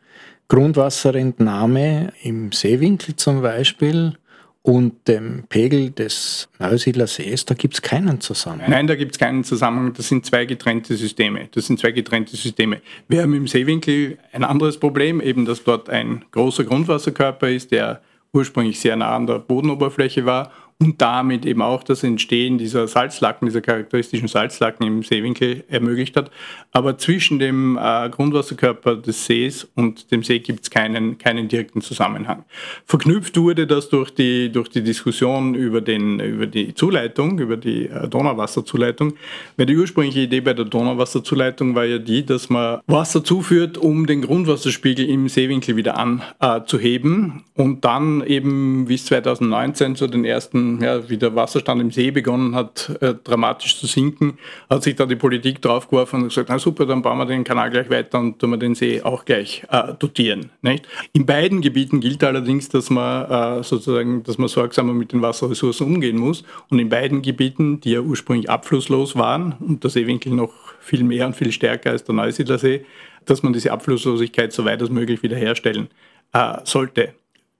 Grundwasserentnahme 0.51 2.11
im 2.23 2.51
Seewinkel 2.51 3.15
zum 3.15 3.41
Beispiel 3.41 4.17
und 4.63 5.07
dem 5.07 5.45
Pegel 5.47 5.91
des 5.91 6.49
Neusiedler 6.59 7.07
Sees, 7.07 7.45
da 7.45 7.55
gibt 7.55 7.75
es 7.75 7.81
keinen 7.81 8.19
Zusammenhang. 8.19 8.69
Nein, 8.69 8.85
da 8.85 8.95
gibt 8.95 9.13
es 9.13 9.17
keinen 9.17 9.45
Zusammenhang. 9.45 9.93
Das 9.93 10.09
sind 10.09 10.25
zwei 10.25 10.43
getrennte 10.43 10.97
Systeme. 10.97 11.47
Das 11.53 11.67
sind 11.67 11.79
zwei 11.79 11.91
getrennte 11.91 12.35
Systeme. 12.35 12.81
Wir 13.07 13.21
haben 13.21 13.33
im 13.33 13.47
Seewinkel 13.47 14.17
ein 14.33 14.43
anderes 14.43 14.77
Problem, 14.77 15.21
eben 15.21 15.45
dass 15.45 15.63
dort 15.63 15.89
ein 15.89 16.25
großer 16.31 16.65
Grundwasserkörper 16.65 17.49
ist, 17.49 17.71
der 17.71 18.01
ursprünglich 18.33 18.77
sehr 18.77 18.97
nah 18.97 19.15
an 19.15 19.27
der 19.27 19.39
Bodenoberfläche 19.39 20.25
war 20.25 20.51
und 20.81 20.99
damit 20.99 21.45
eben 21.45 21.61
auch 21.61 21.83
das 21.83 22.03
Entstehen 22.03 22.57
dieser 22.57 22.87
Salzlacken, 22.87 23.47
dieser 23.47 23.61
charakteristischen 23.61 24.27
Salzlacken 24.27 24.87
im 24.87 25.03
Seewinkel 25.03 25.63
ermöglicht 25.69 26.17
hat. 26.17 26.31
Aber 26.71 26.97
zwischen 26.97 27.37
dem 27.37 27.77
äh, 27.77 28.09
Grundwasserkörper 28.09 28.95
des 28.95 29.27
Sees 29.27 29.67
und 29.75 30.11
dem 30.11 30.23
See 30.23 30.39
gibt 30.39 30.63
es 30.63 30.71
keinen, 30.71 31.19
keinen 31.19 31.47
direkten 31.47 31.81
Zusammenhang. 31.81 32.45
Verknüpft 32.87 33.37
wurde 33.37 33.67
das 33.67 33.89
durch 33.89 34.09
die, 34.09 34.51
durch 34.51 34.69
die 34.69 34.81
Diskussion 34.81 35.53
über, 35.53 35.81
den, 35.81 36.19
über 36.19 36.47
die 36.47 36.73
Zuleitung, 36.73 37.37
über 37.37 37.57
die 37.57 37.85
äh, 37.85 38.07
Donauwasserzuleitung, 38.07 39.13
weil 39.57 39.67
die 39.67 39.77
ursprüngliche 39.77 40.21
Idee 40.21 40.41
bei 40.41 40.55
der 40.55 40.65
Donauwasserzuleitung 40.65 41.75
war 41.75 41.85
ja 41.85 41.99
die, 41.99 42.25
dass 42.25 42.49
man 42.49 42.79
Wasser 42.87 43.23
zuführt, 43.23 43.77
um 43.77 44.07
den 44.07 44.23
Grundwasserspiegel 44.23 45.07
im 45.07 45.29
Seewinkel 45.29 45.75
wieder 45.75 45.95
anzuheben 46.39 47.43
äh, 47.55 47.61
und 47.61 47.85
dann 47.85 48.25
eben 48.25 48.85
bis 48.85 49.05
2019 49.05 49.95
zu 49.95 50.07
den 50.07 50.25
ersten 50.25 50.70
ja, 50.79 51.09
wie 51.09 51.17
der 51.17 51.35
Wasserstand 51.35 51.81
im 51.81 51.91
See 51.91 52.11
begonnen 52.11 52.55
hat, 52.55 52.95
äh, 53.01 53.15
dramatisch 53.23 53.79
zu 53.79 53.87
sinken, 53.87 54.37
hat 54.69 54.83
sich 54.83 54.95
da 54.95 55.05
die 55.05 55.15
Politik 55.15 55.61
draufgeworfen 55.61 56.21
und 56.21 56.29
gesagt, 56.29 56.49
na 56.49 56.59
super, 56.59 56.85
dann 56.85 57.01
bauen 57.01 57.17
wir 57.17 57.25
den 57.25 57.43
Kanal 57.43 57.71
gleich 57.71 57.89
weiter 57.89 58.19
und 58.19 58.39
tun 58.39 58.51
wir 58.51 58.57
den 58.57 58.75
See 58.75 59.01
auch 59.01 59.25
gleich 59.25 59.63
äh, 59.69 59.93
dotieren. 59.97 60.51
Nicht? 60.61 60.87
In 61.13 61.25
beiden 61.25 61.61
Gebieten 61.61 61.99
gilt 61.99 62.23
allerdings, 62.23 62.69
dass 62.69 62.89
man 62.89 63.59
äh, 63.59 63.63
sozusagen, 63.63 64.23
dass 64.23 64.37
man 64.37 64.47
sorgsamer 64.47 64.93
mit 64.93 65.11
den 65.11 65.21
Wasserressourcen 65.21 65.87
umgehen 65.87 66.17
muss. 66.17 66.43
Und 66.69 66.79
in 66.79 66.89
beiden 66.89 67.21
Gebieten, 67.21 67.81
die 67.81 67.91
ja 67.91 67.99
ursprünglich 67.99 68.49
abflusslos 68.49 69.15
waren 69.15 69.55
und 69.59 69.83
der 69.83 69.89
Seewinkel 69.89 70.33
noch 70.33 70.53
viel 70.79 71.03
mehr 71.03 71.25
und 71.25 71.35
viel 71.35 71.51
stärker 71.51 71.91
als 71.91 72.03
der 72.03 72.15
Neusiedlersee, 72.15 72.85
dass 73.25 73.43
man 73.43 73.53
diese 73.53 73.71
Abflusslosigkeit 73.71 74.53
so 74.53 74.65
weit 74.65 74.81
als 74.81 74.89
möglich 74.89 75.23
wiederherstellen 75.23 75.89
äh, 76.33 76.57
sollte. 76.63 77.13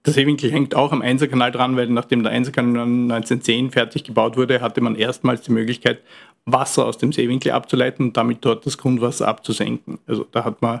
Der 0.04 0.12
Seewinkel 0.12 0.50
hängt 0.50 0.74
auch 0.74 0.90
am 0.90 1.00
Einserkanal 1.00 1.52
dran, 1.52 1.76
weil 1.76 1.88
nachdem 1.88 2.24
der 2.24 2.32
Einserkanal 2.32 2.82
1910 2.82 3.70
fertig 3.70 4.02
gebaut 4.02 4.36
wurde, 4.36 4.60
hatte 4.60 4.80
man 4.80 4.96
erstmals 4.96 5.42
die 5.42 5.52
Möglichkeit, 5.52 6.00
Wasser 6.44 6.86
aus 6.86 6.98
dem 6.98 7.12
Seewinkel 7.12 7.52
abzuleiten 7.52 8.06
und 8.06 8.16
damit 8.16 8.44
dort 8.44 8.66
das 8.66 8.78
Grundwasser 8.78 9.28
abzusenken. 9.28 10.00
Also 10.08 10.26
da 10.32 10.44
hat 10.44 10.60
man 10.60 10.80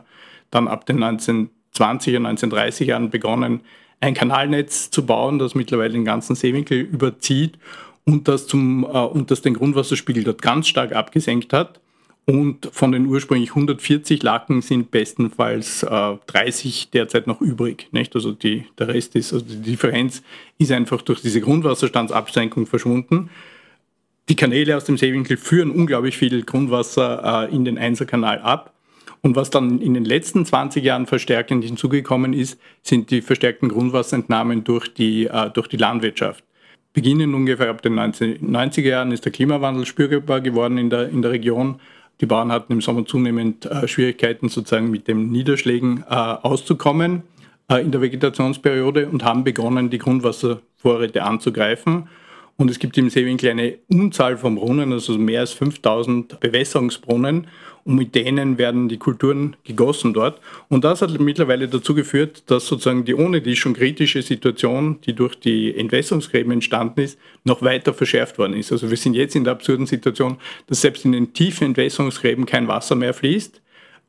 dann 0.50 0.66
ab 0.66 0.86
den 0.86 0.98
1920er, 0.98 1.48
1930er 2.18 2.84
Jahren 2.84 3.10
begonnen, 3.10 3.60
ein 4.00 4.14
Kanalnetz 4.14 4.90
zu 4.90 5.06
bauen, 5.06 5.38
das 5.38 5.54
mittlerweile 5.54 5.92
den 5.92 6.04
ganzen 6.04 6.34
Seewinkel 6.34 6.80
überzieht 6.80 7.58
und 8.04 8.26
das, 8.26 8.48
zum, 8.48 8.82
äh, 8.84 8.88
und 8.88 9.30
das 9.30 9.42
den 9.42 9.54
Grundwasserspiegel 9.54 10.24
dort 10.24 10.42
ganz 10.42 10.66
stark 10.66 10.92
abgesenkt 10.92 11.52
hat. 11.52 11.80
Und 12.24 12.68
von 12.72 12.92
den 12.92 13.06
ursprünglich 13.06 13.50
140 13.50 14.22
Lacken 14.22 14.62
sind 14.62 14.92
bestenfalls 14.92 15.82
äh, 15.82 16.16
30 16.26 16.90
derzeit 16.90 17.26
noch 17.26 17.40
übrig. 17.40 17.88
Nicht? 17.90 18.14
Also 18.14 18.30
die, 18.32 18.66
der 18.78 18.88
Rest 18.88 19.16
ist, 19.16 19.32
also 19.32 19.44
die 19.44 19.60
Differenz 19.60 20.22
ist 20.58 20.70
einfach 20.70 21.02
durch 21.02 21.20
diese 21.20 21.40
Grundwasserstandsabsenkung 21.40 22.66
verschwunden. 22.66 23.30
Die 24.28 24.36
Kanäle 24.36 24.76
aus 24.76 24.84
dem 24.84 24.96
Seewinkel 24.96 25.36
führen 25.36 25.72
unglaublich 25.72 26.16
viel 26.16 26.44
Grundwasser 26.44 27.48
äh, 27.48 27.54
in 27.54 27.64
den 27.64 27.76
Einserkanal 27.76 28.38
ab. 28.38 28.72
Und 29.20 29.34
was 29.34 29.50
dann 29.50 29.80
in 29.80 29.94
den 29.94 30.04
letzten 30.04 30.44
20 30.44 30.82
Jahren 30.82 31.06
verstärkend 31.06 31.64
hinzugekommen 31.64 32.32
ist, 32.32 32.60
sind 32.82 33.10
die 33.10 33.20
verstärkten 33.20 33.68
Grundwasserentnahmen 33.68 34.62
durch 34.62 34.94
die, 34.94 35.26
äh, 35.26 35.50
durch 35.50 35.66
die 35.66 35.76
Landwirtschaft. 35.76 36.44
Beginnend 36.92 37.34
ungefähr 37.34 37.70
ab 37.70 37.82
den 37.82 37.98
1990er 37.98 38.88
Jahren 38.88 39.12
ist 39.12 39.24
der 39.24 39.32
Klimawandel 39.32 39.86
spürbar 39.86 40.40
geworden 40.40 40.76
in 40.76 40.90
der, 40.90 41.08
in 41.08 41.22
der 41.22 41.30
Region. 41.30 41.80
Die 42.22 42.26
Bauern 42.26 42.52
hatten 42.52 42.72
im 42.72 42.80
Sommer 42.80 43.04
zunehmend 43.04 43.66
äh, 43.66 43.88
Schwierigkeiten, 43.88 44.48
sozusagen 44.48 44.92
mit 44.92 45.08
den 45.08 45.30
Niederschlägen 45.32 46.04
äh, 46.08 46.14
auszukommen 46.14 47.24
äh, 47.68 47.82
in 47.82 47.90
der 47.90 48.00
Vegetationsperiode 48.00 49.08
und 49.08 49.24
haben 49.24 49.42
begonnen, 49.42 49.90
die 49.90 49.98
Grundwasservorräte 49.98 51.24
anzugreifen. 51.24 52.08
Und 52.56 52.70
es 52.70 52.78
gibt 52.78 52.96
im 52.96 53.10
Seewinkel 53.10 53.50
eine 53.50 53.78
Unzahl 53.90 54.36
von 54.36 54.54
Brunnen, 54.54 54.92
also 54.92 55.18
mehr 55.18 55.40
als 55.40 55.50
5000 55.50 56.38
Bewässerungsbrunnen 56.38 57.48
und 57.84 57.96
mit 57.96 58.14
denen 58.14 58.58
werden 58.58 58.88
die 58.88 58.98
Kulturen 58.98 59.56
gegossen 59.64 60.12
dort. 60.12 60.40
Und 60.68 60.84
das 60.84 61.02
hat 61.02 61.18
mittlerweile 61.18 61.68
dazu 61.68 61.94
geführt, 61.94 62.44
dass 62.46 62.66
sozusagen 62.66 63.04
die 63.04 63.14
ohne 63.14 63.40
die 63.40 63.56
schon 63.56 63.74
kritische 63.74 64.22
Situation, 64.22 65.00
die 65.06 65.14
durch 65.14 65.36
die 65.36 65.76
Entwässerungsgräben 65.76 66.52
entstanden 66.52 67.00
ist, 67.00 67.18
noch 67.44 67.62
weiter 67.62 67.94
verschärft 67.94 68.38
worden 68.38 68.54
ist. 68.54 68.72
Also 68.72 68.90
wir 68.90 68.96
sind 68.96 69.14
jetzt 69.14 69.34
in 69.34 69.44
der 69.44 69.54
absurden 69.54 69.86
Situation, 69.86 70.36
dass 70.66 70.80
selbst 70.80 71.04
in 71.04 71.12
den 71.12 71.32
tiefen 71.32 71.68
Entwässerungsgräben 71.68 72.46
kein 72.46 72.68
Wasser 72.68 72.94
mehr 72.94 73.14
fließt 73.14 73.61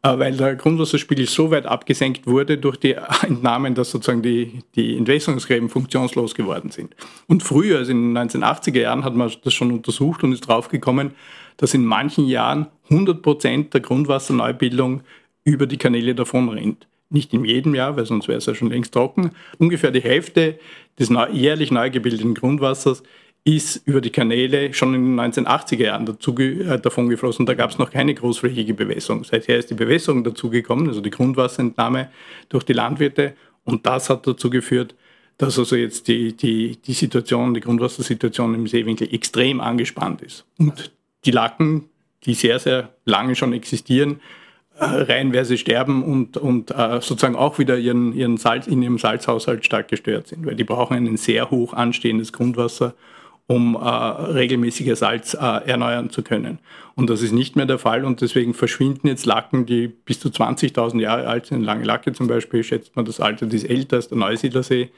weil 0.05 0.35
der 0.35 0.55
Grundwasserspiegel 0.55 1.27
so 1.27 1.49
weit 1.49 1.65
abgesenkt 1.65 2.27
wurde 2.27 2.57
durch 2.57 2.77
die 2.77 2.95
Entnahmen, 3.21 3.73
dass 3.73 3.91
sozusagen 3.91 4.21
die, 4.21 4.59
die 4.75 4.97
Entwässerungsgräben 4.97 5.69
funktionslos 5.69 6.35
geworden 6.35 6.71
sind. 6.71 6.93
Und 7.27 7.41
früher, 7.41 7.79
also 7.79 7.91
in 7.91 8.13
den 8.13 8.29
1980er 8.29 8.81
Jahren, 8.81 9.05
hat 9.05 9.15
man 9.15 9.31
das 9.43 9.53
schon 9.53 9.71
untersucht 9.71 10.23
und 10.23 10.33
ist 10.33 10.41
draufgekommen, 10.41 11.11
dass 11.57 11.73
in 11.73 11.85
manchen 11.85 12.27
Jahren 12.27 12.67
100 12.89 13.21
Prozent 13.21 13.73
der 13.73 13.81
Grundwasserneubildung 13.81 15.01
über 15.45 15.67
die 15.67 15.77
Kanäle 15.77 16.15
davon 16.15 16.49
rennt. 16.49 16.87
Nicht 17.09 17.33
in 17.33 17.45
jedem 17.45 17.75
Jahr, 17.75 17.95
weil 17.95 18.05
sonst 18.05 18.27
wäre 18.27 18.39
es 18.39 18.45
ja 18.45 18.55
schon 18.55 18.71
längst 18.71 18.93
trocken. 18.93 19.31
Ungefähr 19.59 19.91
die 19.91 20.01
Hälfte 20.01 20.59
des 20.99 21.11
jährlich 21.31 21.71
neu 21.71 21.89
gebildeten 21.89 22.33
Grundwassers 22.33 23.03
ist 23.45 23.86
über 23.86 23.99
die 23.99 24.10
Kanäle 24.10 24.73
schon 24.73 24.93
in 24.93 25.17
den 25.17 25.19
1980er 25.19 25.84
Jahren 25.84 26.06
dazu, 26.06 26.38
äh, 26.38 26.79
davon 26.79 27.10
geflossen. 27.10 27.45
Da 27.45 27.53
gab 27.56 27.71
es 27.71 27.77
noch 27.77 27.91
keine 27.91 28.13
großflächige 28.13 28.73
Bewässerung. 28.73 29.23
Seither 29.25 29.58
ist 29.58 29.69
die 29.69 29.73
Bewässerung 29.73 30.23
dazugekommen, 30.23 30.88
also 30.88 31.01
die 31.01 31.10
Grundwasserentnahme 31.10 32.10
durch 32.49 32.63
die 32.63 32.73
Landwirte. 32.73 33.34
Und 33.65 33.86
das 33.86 34.10
hat 34.10 34.25
dazu 34.25 34.49
geführt, 34.49 34.95
dass 35.38 35.60
also 35.60 35.75
jetzt 35.75 36.08
die, 36.08 36.34
die, 36.38 36.77
die 36.77 36.93
Situation, 36.93 37.53
die 37.53 37.60
Grundwassersituation 37.60 38.56
im 38.56 38.67
Seewinkel 38.67 39.13
extrem 39.13 39.60
angespannt 39.60 40.21
ist. 40.21 40.45
Und 40.58 40.93
die 41.25 41.32
Lacken, 41.32 41.89
die 42.23 42.36
sehr, 42.36 42.60
sehr 42.60 42.93
lange 43.03 43.36
schon 43.36 43.51
existieren, 43.51 44.21
äh, 44.77 44.86
reihenweise 44.86 45.58
sterben 45.58 46.03
und, 46.03 46.38
und 46.38 46.71
äh, 46.71 47.01
sozusagen 47.01 47.36
auch 47.36 47.60
wieder 47.60 47.77
ihren, 47.77 48.13
ihren 48.13 48.38
Salz, 48.38 48.67
in 48.67 48.82
ihrem 48.82 48.97
Salzhaushalt 48.97 49.65
stark 49.65 49.89
gestört 49.89 50.27
sind, 50.27 50.45
weil 50.45 50.56
die 50.56 50.63
brauchen 50.63 50.95
ein 50.95 51.17
sehr 51.17 51.51
hoch 51.51 51.73
anstehendes 51.73 52.32
Grundwasser, 52.32 52.95
um 53.47 53.75
äh, 53.75 53.79
regelmäßiger 53.79 54.95
Salz 54.95 55.34
äh, 55.34 55.38
erneuern 55.38 56.10
zu 56.10 56.23
können. 56.23 56.60
Und 56.95 57.10
das 57.10 57.21
ist 57.21 57.34
nicht 57.34 57.56
mehr 57.56 57.65
der 57.65 57.79
Fall 57.79 58.06
und 58.06 58.21
deswegen 58.21 58.53
verschwinden 58.53 59.08
jetzt 59.08 59.25
Lacken, 59.25 59.65
die 59.65 59.88
bis 59.88 60.19
zu 60.19 60.29
20.000 60.29 61.01
Jahre 61.01 61.27
alt 61.27 61.47
sind. 61.47 61.63
Lange 61.63 61.84
Lacke 61.84 62.13
zum 62.13 62.27
Beispiel, 62.27 62.63
schätzt 62.63 62.95
man 62.95 63.06
das 63.06 63.19
Alter, 63.19 63.45
die 63.45 63.58
ist 63.58 63.69
älter 63.69 63.97
als 63.97 64.08
der 64.08 64.17
Neusiedlersee. 64.17 64.89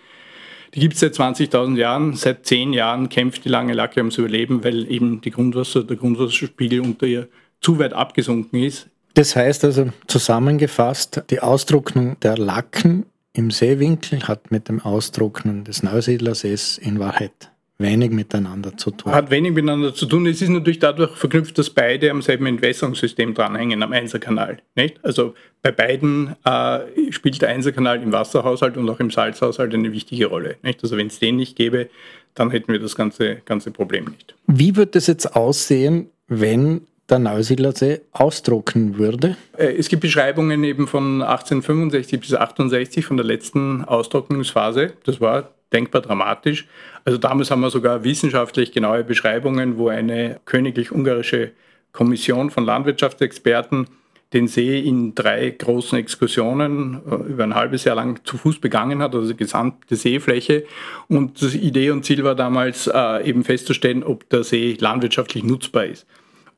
Die 0.74 0.80
gibt 0.80 0.94
es 0.96 1.00
seit 1.00 1.14
20.000 1.14 1.78
Jahren. 1.78 2.14
Seit 2.16 2.46
zehn 2.46 2.74
Jahren 2.74 3.10
kämpft 3.10 3.46
die 3.46 3.50
lange 3.50 3.74
Lacke 3.74 4.02
ums 4.02 4.18
Überleben, 4.18 4.64
weil 4.64 4.92
eben 4.92 5.22
die 5.22 5.32
Grundwasser, 5.32 5.84
der 5.84 5.96
Grundwasserspiegel 5.96 6.82
unter 6.82 7.08
ihr 7.08 7.28
zu 7.62 7.80
weit 7.80 7.94
abgesunken 7.94 8.62
ist. 8.62 8.88
Das 9.14 9.36
heißt 9.36 9.64
also 9.64 9.90
zusammengefasst, 10.08 11.24
die 11.30 11.40
Austrocknung 11.40 12.20
der 12.20 12.38
Lacken 12.38 13.06
im 13.32 13.52
Seewinkel 13.52 14.28
hat 14.28 14.52
mit 14.52 14.68
dem 14.68 14.82
Austrocknen 14.82 15.64
des 15.64 15.84
Neusiedlersees 15.84 16.78
in 16.78 17.00
Wahrheit 17.00 17.52
wenig 17.78 18.12
miteinander 18.12 18.78
zu 18.78 18.92
tun. 18.92 19.12
Hat 19.12 19.30
wenig 19.30 19.54
miteinander 19.54 19.94
zu 19.94 20.06
tun. 20.06 20.26
Es 20.26 20.42
ist 20.42 20.50
natürlich 20.50 20.80
dadurch 20.80 21.12
verknüpft, 21.16 21.58
dass 21.58 21.70
beide 21.70 22.12
am 22.12 22.22
selben 22.22 22.46
Entwässerungssystem 22.46 23.34
dranhängen, 23.34 23.84
am 23.84 23.92
Einserkanal. 23.92 24.60
Nicht? 24.76 25.04
Also 25.04 25.34
bei 25.62 25.72
beiden 25.72 26.36
äh, 26.46 26.80
spielt 27.12 27.42
der 27.42 27.50
Einserkanal 27.50 28.02
im 28.02 28.12
Wasserhaushalt 28.12 28.78
und 28.78 28.90
auch 28.90 29.00
im 29.00 29.12
Salzhaushalt 29.12 29.74
eine 29.74 29.92
wichtige 29.92 30.28
Rolle. 30.28 30.56
Nicht? 30.64 30.84
Also 30.84 30.96
wenn 30.98 31.08
es 31.08 31.20
den 31.20 31.36
nicht 31.36 31.56
gäbe, 31.56 31.90
dann 32.34 32.52
hätten 32.52 32.72
wir 32.72 32.80
das 32.80 32.96
ganze, 32.96 33.38
ganze 33.46 33.72
Problem 33.72 34.06
nicht. 34.06 34.36
Wie 34.48 34.76
wird 34.76 34.96
es 34.96 35.08
jetzt 35.08 35.36
aussehen, 35.36 36.10
wenn 36.28 36.82
der 37.10 37.20
Neusiedlersee 37.20 38.02
austrocknen 38.12 38.98
würde? 38.98 39.38
Äh, 39.58 39.76
es 39.78 39.90
gibt 39.90 40.02
Beschreibungen 40.02 40.64
eben 40.64 40.88
von 40.88 41.22
1865 41.22 42.20
bis 42.20 42.34
1868 42.34 43.06
von 43.06 43.18
der 43.18 43.26
letzten 43.26 43.84
Austrocknungsphase. 43.84 44.94
Das 45.04 45.20
war 45.20 45.52
denkbar 45.74 46.02
dramatisch. 46.02 46.68
Also 47.06 47.20
damals 47.20 47.52
haben 47.52 47.62
wir 47.62 47.70
sogar 47.70 48.04
wissenschaftlich 48.04 48.72
genaue 48.72 49.04
Beschreibungen, 49.04 49.78
wo 49.78 49.90
eine 49.90 50.40
königlich-ungarische 50.46 51.52
Kommission 51.92 52.50
von 52.50 52.66
Landwirtschaftsexperten 52.66 53.88
den 54.34 54.48
See 54.48 54.80
in 54.80 55.16
drei 55.16 55.52
großen 55.52 55.98
Exkursionen 55.98 57.02
äh, 57.10 57.32
über 57.32 57.44
ein 57.44 57.56
halbes 57.56 57.84
Jahr 57.86 57.96
lang 57.96 58.20
zu 58.26 58.38
Fuß 58.38 58.60
begangen 58.60 59.02
hat, 59.02 59.16
also 59.16 59.32
die 59.32 59.38
gesamte 59.38 59.96
Seefläche. 59.96 60.66
Und 61.08 61.40
die 61.42 61.60
Idee 61.60 61.92
und 61.92 62.04
Ziel 62.04 62.24
war 62.24 62.36
damals 62.36 62.88
äh, 62.88 63.24
eben 63.24 63.44
festzustellen, 63.44 64.04
ob 64.04 64.28
der 64.30 64.44
See 64.44 64.76
landwirtschaftlich 64.80 65.44
nutzbar 65.44 65.86
ist. 65.86 66.08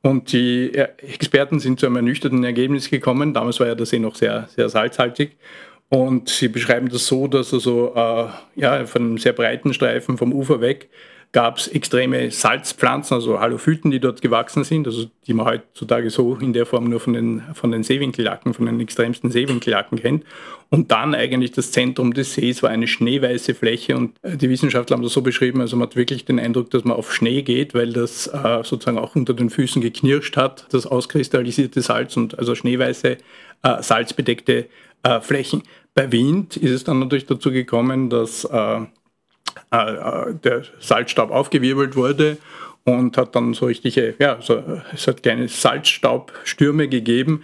Und 0.01 0.31
die 0.31 0.73
äh, 0.73 0.87
Experten 0.97 1.59
sind 1.59 1.79
zu 1.79 1.85
einem 1.85 1.97
ernüchterten 1.97 2.43
Ergebnis 2.43 2.89
gekommen. 2.89 3.33
Damals 3.33 3.59
war 3.59 3.67
ja 3.67 3.75
der 3.75 3.85
See 3.85 3.99
noch 3.99 4.15
sehr, 4.15 4.47
sehr 4.55 4.69
salzhaltig. 4.69 5.37
Und 5.89 6.29
sie 6.29 6.49
beschreiben 6.49 6.89
das 6.89 7.07
so, 7.07 7.27
dass 7.27 7.53
also 7.53 7.93
äh, 7.95 8.27
ja, 8.55 8.85
von 8.85 9.01
einem 9.01 9.17
sehr 9.17 9.33
breiten 9.33 9.73
Streifen 9.73 10.17
vom 10.17 10.33
Ufer 10.33 10.59
weg 10.59 10.89
gab 11.33 11.57
es 11.57 11.67
extreme 11.67 12.31
Salzpflanzen, 12.31 13.15
also 13.15 13.39
Halophyten, 13.39 13.91
die 13.91 13.99
dort 13.99 14.21
gewachsen 14.21 14.63
sind, 14.63 14.87
also 14.87 15.05
die 15.27 15.33
man 15.33 15.45
heutzutage 15.45 16.09
so 16.09 16.35
in 16.35 16.53
der 16.53 16.65
Form 16.65 16.85
nur 16.85 16.99
von 16.99 17.13
den, 17.13 17.43
von 17.53 17.71
den 17.71 17.83
Seewinkellacken, 17.83 18.53
von 18.53 18.65
den 18.65 18.79
extremsten 18.79 19.29
Seewinkellacken 19.29 19.99
kennt. 19.99 20.23
Und 20.69 20.91
dann 20.91 21.13
eigentlich 21.13 21.51
das 21.51 21.71
Zentrum 21.71 22.13
des 22.13 22.33
Sees 22.33 22.63
war 22.63 22.69
eine 22.69 22.87
schneeweiße 22.87 23.53
Fläche 23.55 23.97
und 23.97 24.15
äh, 24.21 24.37
die 24.37 24.49
Wissenschaftler 24.49 24.95
haben 24.95 25.03
das 25.03 25.13
so 25.13 25.21
beschrieben, 25.21 25.61
also 25.61 25.75
man 25.75 25.89
hat 25.89 25.95
wirklich 25.95 26.25
den 26.25 26.39
Eindruck, 26.39 26.69
dass 26.71 26.85
man 26.85 26.95
auf 26.95 27.13
Schnee 27.13 27.41
geht, 27.41 27.73
weil 27.73 27.93
das 27.93 28.27
äh, 28.27 28.63
sozusagen 28.63 28.97
auch 28.97 29.15
unter 29.15 29.33
den 29.33 29.49
Füßen 29.49 29.81
geknirscht 29.81 30.37
hat, 30.37 30.65
das 30.71 30.85
auskristallisierte 30.87 31.81
Salz 31.81 32.15
und 32.17 32.39
also 32.39 32.55
schneeweiße, 32.55 33.17
äh, 33.63 33.81
salzbedeckte 33.83 34.67
äh, 35.07 35.21
Flächen. 35.21 35.63
Bei 35.95 36.11
Wind 36.11 36.57
ist 36.57 36.71
es 36.71 36.83
dann 36.83 36.99
natürlich 36.99 37.25
dazu 37.25 37.51
gekommen, 37.51 38.09
dass 38.09 38.43
äh, 38.45 38.81
äh, 39.71 39.75
äh, 39.75 40.33
der 40.43 40.63
Salzstaub 40.79 41.31
aufgewirbelt 41.31 41.95
wurde 41.95 42.37
und 42.83 43.17
hat 43.17 43.35
dann 43.35 43.53
so 43.53 43.65
richtige, 43.65 44.15
ja, 44.19 44.37
so, 44.41 44.63
es 44.93 45.07
hat 45.07 45.23
kleine 45.23 45.47
Salzstaubstürme 45.47 46.87
gegeben. 46.87 47.43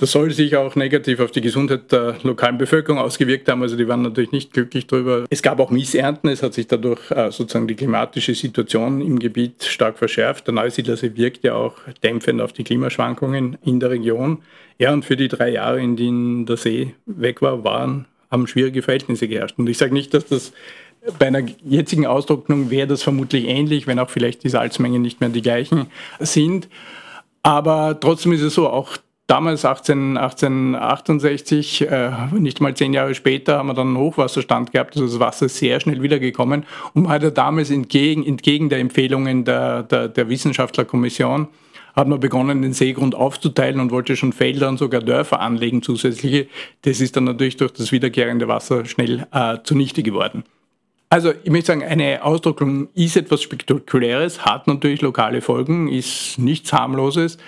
Das 0.00 0.12
soll 0.12 0.30
sich 0.30 0.54
auch 0.54 0.76
negativ 0.76 1.18
auf 1.18 1.32
die 1.32 1.40
Gesundheit 1.40 1.90
der 1.90 2.14
lokalen 2.22 2.56
Bevölkerung 2.56 3.00
ausgewirkt 3.00 3.48
haben. 3.48 3.62
Also 3.62 3.76
die 3.76 3.88
waren 3.88 4.02
natürlich 4.02 4.30
nicht 4.30 4.52
glücklich 4.52 4.86
darüber. 4.86 5.24
Es 5.28 5.42
gab 5.42 5.58
auch 5.58 5.72
Missernten. 5.72 6.30
Es 6.30 6.40
hat 6.44 6.54
sich 6.54 6.68
dadurch 6.68 7.10
äh, 7.10 7.32
sozusagen 7.32 7.66
die 7.66 7.74
klimatische 7.74 8.32
Situation 8.36 9.00
im 9.00 9.18
Gebiet 9.18 9.64
stark 9.64 9.98
verschärft. 9.98 10.46
Der 10.46 10.54
Neusiedlersee 10.54 11.16
wirkt 11.16 11.42
ja 11.42 11.54
auch 11.54 11.74
dämpfend 12.04 12.40
auf 12.40 12.52
die 12.52 12.62
Klimaschwankungen 12.62 13.58
in 13.64 13.80
der 13.80 13.90
Region. 13.90 14.38
Ja, 14.78 14.92
und 14.92 15.04
für 15.04 15.16
die 15.16 15.26
drei 15.26 15.50
Jahre, 15.50 15.80
in 15.80 15.96
denen 15.96 16.46
der 16.46 16.58
See 16.58 16.94
weg 17.06 17.42
war, 17.42 17.64
waren, 17.64 18.06
haben 18.30 18.46
schwierige 18.46 18.82
Verhältnisse 18.82 19.26
geherrscht. 19.26 19.58
Und 19.58 19.68
ich 19.68 19.78
sage 19.78 19.94
nicht, 19.94 20.14
dass 20.14 20.26
das 20.26 20.52
bei 21.18 21.26
einer 21.26 21.42
jetzigen 21.64 22.06
Austrocknung 22.06 22.70
wäre 22.70 22.86
das 22.86 23.02
vermutlich 23.02 23.48
ähnlich, 23.48 23.88
wenn 23.88 23.98
auch 23.98 24.10
vielleicht 24.10 24.44
die 24.44 24.48
Salzmengen 24.48 25.02
nicht 25.02 25.20
mehr 25.20 25.30
die 25.30 25.42
gleichen 25.42 25.86
sind. 26.20 26.68
Aber 27.42 27.98
trotzdem 27.98 28.32
ist 28.32 28.42
es 28.42 28.54
so, 28.54 28.68
auch 28.68 28.96
damals 29.28 29.64
18, 29.64 30.16
1868, 30.16 31.82
äh, 31.82 32.10
nicht 32.32 32.60
mal 32.60 32.74
zehn 32.74 32.92
Jahre 32.92 33.14
später, 33.14 33.58
haben 33.58 33.68
wir 33.68 33.74
dann 33.74 33.88
einen 33.88 33.98
Hochwasserstand 33.98 34.72
gehabt, 34.72 34.96
also 34.96 35.06
das 35.06 35.20
Wasser 35.20 35.46
ist 35.46 35.58
sehr 35.58 35.78
schnell 35.78 36.02
wiedergekommen. 36.02 36.64
Und 36.94 37.02
man 37.02 37.12
hat 37.12 37.22
ja 37.22 37.30
damals 37.30 37.70
entgegen, 37.70 38.26
entgegen 38.26 38.68
der 38.68 38.80
Empfehlungen 38.80 39.44
der, 39.44 39.84
der, 39.84 40.08
der 40.08 40.28
Wissenschaftlerkommission, 40.28 41.46
hat 41.94 42.08
man 42.08 42.20
begonnen, 42.20 42.62
den 42.62 42.72
Seegrund 42.72 43.14
aufzuteilen 43.14 43.80
und 43.80 43.90
wollte 43.90 44.16
schon 44.16 44.32
Felder 44.32 44.68
und 44.68 44.78
sogar 44.78 45.02
Dörfer 45.02 45.40
anlegen 45.40 45.82
zusätzliche. 45.82 46.46
Das 46.82 47.00
ist 47.00 47.16
dann 47.16 47.24
natürlich 47.24 47.56
durch 47.56 47.72
das 47.72 47.92
wiederkehrende 47.92 48.48
Wasser 48.48 48.84
schnell 48.86 49.26
äh, 49.32 49.58
zunichte 49.62 50.02
geworden. 50.02 50.44
Also 51.10 51.32
ich 51.42 51.50
möchte 51.50 51.68
sagen, 51.68 51.82
eine 51.82 52.22
Ausdruckung 52.22 52.88
ist 52.94 53.16
etwas 53.16 53.40
Spektakuläres, 53.40 54.44
hat 54.44 54.66
natürlich 54.66 55.00
lokale 55.00 55.40
Folgen, 55.40 55.88
ist 55.88 56.38
nichts 56.38 56.72
harmloses, 56.72 57.38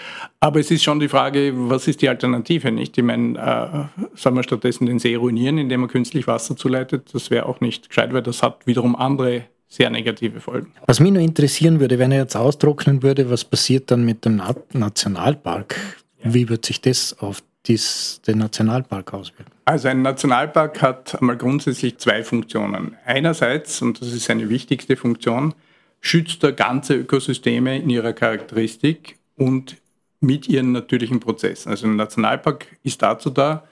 aber 0.40 0.60
es 0.60 0.70
ist 0.70 0.82
schon 0.82 0.98
die 0.98 1.08
Frage, 1.08 1.52
was 1.54 1.86
ist 1.86 2.00
die 2.00 2.08
Alternative, 2.08 2.72
nicht? 2.72 2.96
Ich 2.96 3.04
meine, 3.04 3.38
äh, 3.38 4.02
sollen 4.14 4.36
wir 4.36 4.42
stattdessen 4.44 4.86
den 4.86 4.98
See 4.98 5.14
ruinieren, 5.14 5.58
indem 5.58 5.80
man 5.80 5.90
künstlich 5.90 6.26
Wasser 6.26 6.56
zuleitet? 6.56 7.10
Das 7.12 7.30
wäre 7.30 7.44
auch 7.44 7.60
nicht 7.60 7.90
gescheit, 7.90 8.14
weil 8.14 8.22
das 8.22 8.42
hat 8.42 8.66
wiederum 8.66 8.96
andere 8.96 9.44
sehr 9.68 9.90
negative 9.90 10.40
Folgen. 10.40 10.72
Was 10.86 10.98
mich 10.98 11.12
nur 11.12 11.22
interessieren 11.22 11.80
würde, 11.80 11.98
wenn 11.98 12.12
er 12.12 12.22
jetzt 12.22 12.36
austrocknen 12.36 13.02
würde, 13.02 13.28
was 13.30 13.44
passiert 13.44 13.90
dann 13.90 14.04
mit 14.06 14.24
dem 14.24 14.42
Nationalpark? 14.72 15.76
Ja. 16.24 16.34
Wie 16.34 16.48
wird 16.48 16.64
sich 16.64 16.80
das 16.80 17.16
auf 17.20 17.42
dies, 17.66 18.22
den 18.26 18.38
Nationalpark 18.38 19.12
auswirken? 19.12 19.52
Also 19.70 19.86
ein 19.86 20.02
Nationalpark 20.02 20.82
hat 20.82 21.20
einmal 21.20 21.36
grundsätzlich 21.36 21.96
zwei 21.98 22.24
Funktionen. 22.24 22.96
Einerseits, 23.04 23.80
und 23.82 24.00
das 24.00 24.08
ist 24.08 24.24
seine 24.24 24.48
wichtigste 24.48 24.96
Funktion, 24.96 25.54
schützt 26.00 26.42
er 26.42 26.50
ganze 26.50 26.96
Ökosysteme 26.96 27.78
in 27.78 27.88
ihrer 27.88 28.12
Charakteristik 28.12 29.16
und 29.36 29.76
mit 30.18 30.48
ihren 30.48 30.72
natürlichen 30.72 31.20
Prozessen. 31.20 31.70
Also 31.70 31.86
ein 31.86 31.94
Nationalpark 31.94 32.66
ist 32.82 33.00
dazu 33.00 33.30
da, 33.30 33.62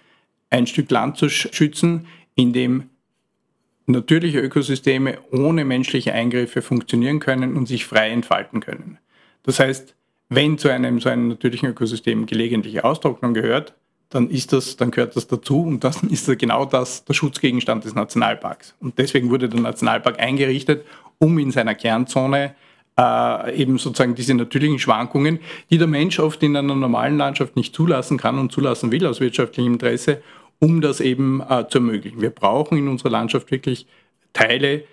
ein 0.50 0.68
Stück 0.68 0.88
Land 0.88 1.16
zu 1.16 1.28
schützen, 1.28 2.06
in 2.36 2.52
dem 2.52 2.90
natürliche 3.86 4.38
Ökosysteme 4.38 5.18
ohne 5.32 5.64
menschliche 5.64 6.12
Eingriffe 6.12 6.62
funktionieren 6.62 7.18
können 7.18 7.56
und 7.56 7.66
sich 7.66 7.84
frei 7.84 8.10
entfalten 8.10 8.60
können. 8.60 8.98
Das 9.42 9.58
heißt, 9.58 9.96
wenn 10.28 10.58
zu 10.58 10.68
einem 10.68 11.00
so 11.00 11.08
einem 11.08 11.26
natürlichen 11.26 11.70
Ökosystem 11.70 12.26
gelegentliche 12.26 12.84
Austrocknung 12.84 13.34
gehört, 13.34 13.74
dann 14.10 14.30
ist 14.30 14.52
das, 14.52 14.76
dann 14.76 14.90
gehört 14.90 15.16
das 15.16 15.26
dazu 15.26 15.62
und 15.62 15.84
dann 15.84 15.94
ist 16.10 16.26
genau 16.38 16.64
das 16.64 17.04
der 17.04 17.14
Schutzgegenstand 17.14 17.84
des 17.84 17.94
Nationalparks. 17.94 18.74
Und 18.80 18.98
deswegen 18.98 19.30
wurde 19.30 19.48
der 19.48 19.60
Nationalpark 19.60 20.18
eingerichtet, 20.18 20.84
um 21.18 21.38
in 21.38 21.50
seiner 21.50 21.74
Kernzone 21.74 22.54
äh, 22.98 23.54
eben 23.54 23.78
sozusagen 23.78 24.14
diese 24.14 24.34
natürlichen 24.34 24.78
Schwankungen, 24.78 25.38
die 25.70 25.78
der 25.78 25.86
Mensch 25.86 26.18
oft 26.18 26.42
in 26.42 26.56
einer 26.56 26.74
normalen 26.74 27.16
Landschaft 27.16 27.56
nicht 27.56 27.74
zulassen 27.74 28.18
kann 28.18 28.38
und 28.38 28.52
zulassen 28.52 28.90
will 28.90 29.06
aus 29.06 29.20
wirtschaftlichem 29.20 29.74
Interesse, 29.74 30.22
um 30.58 30.80
das 30.80 31.00
eben 31.00 31.40
äh, 31.40 31.66
zu 31.68 31.78
ermöglichen. 31.78 32.20
Wir 32.20 32.30
brauchen 32.30 32.76
in 32.76 32.88
unserer 32.88 33.10
Landschaft 33.10 33.50
wirklich 33.50 33.86
Teile, 34.32 34.84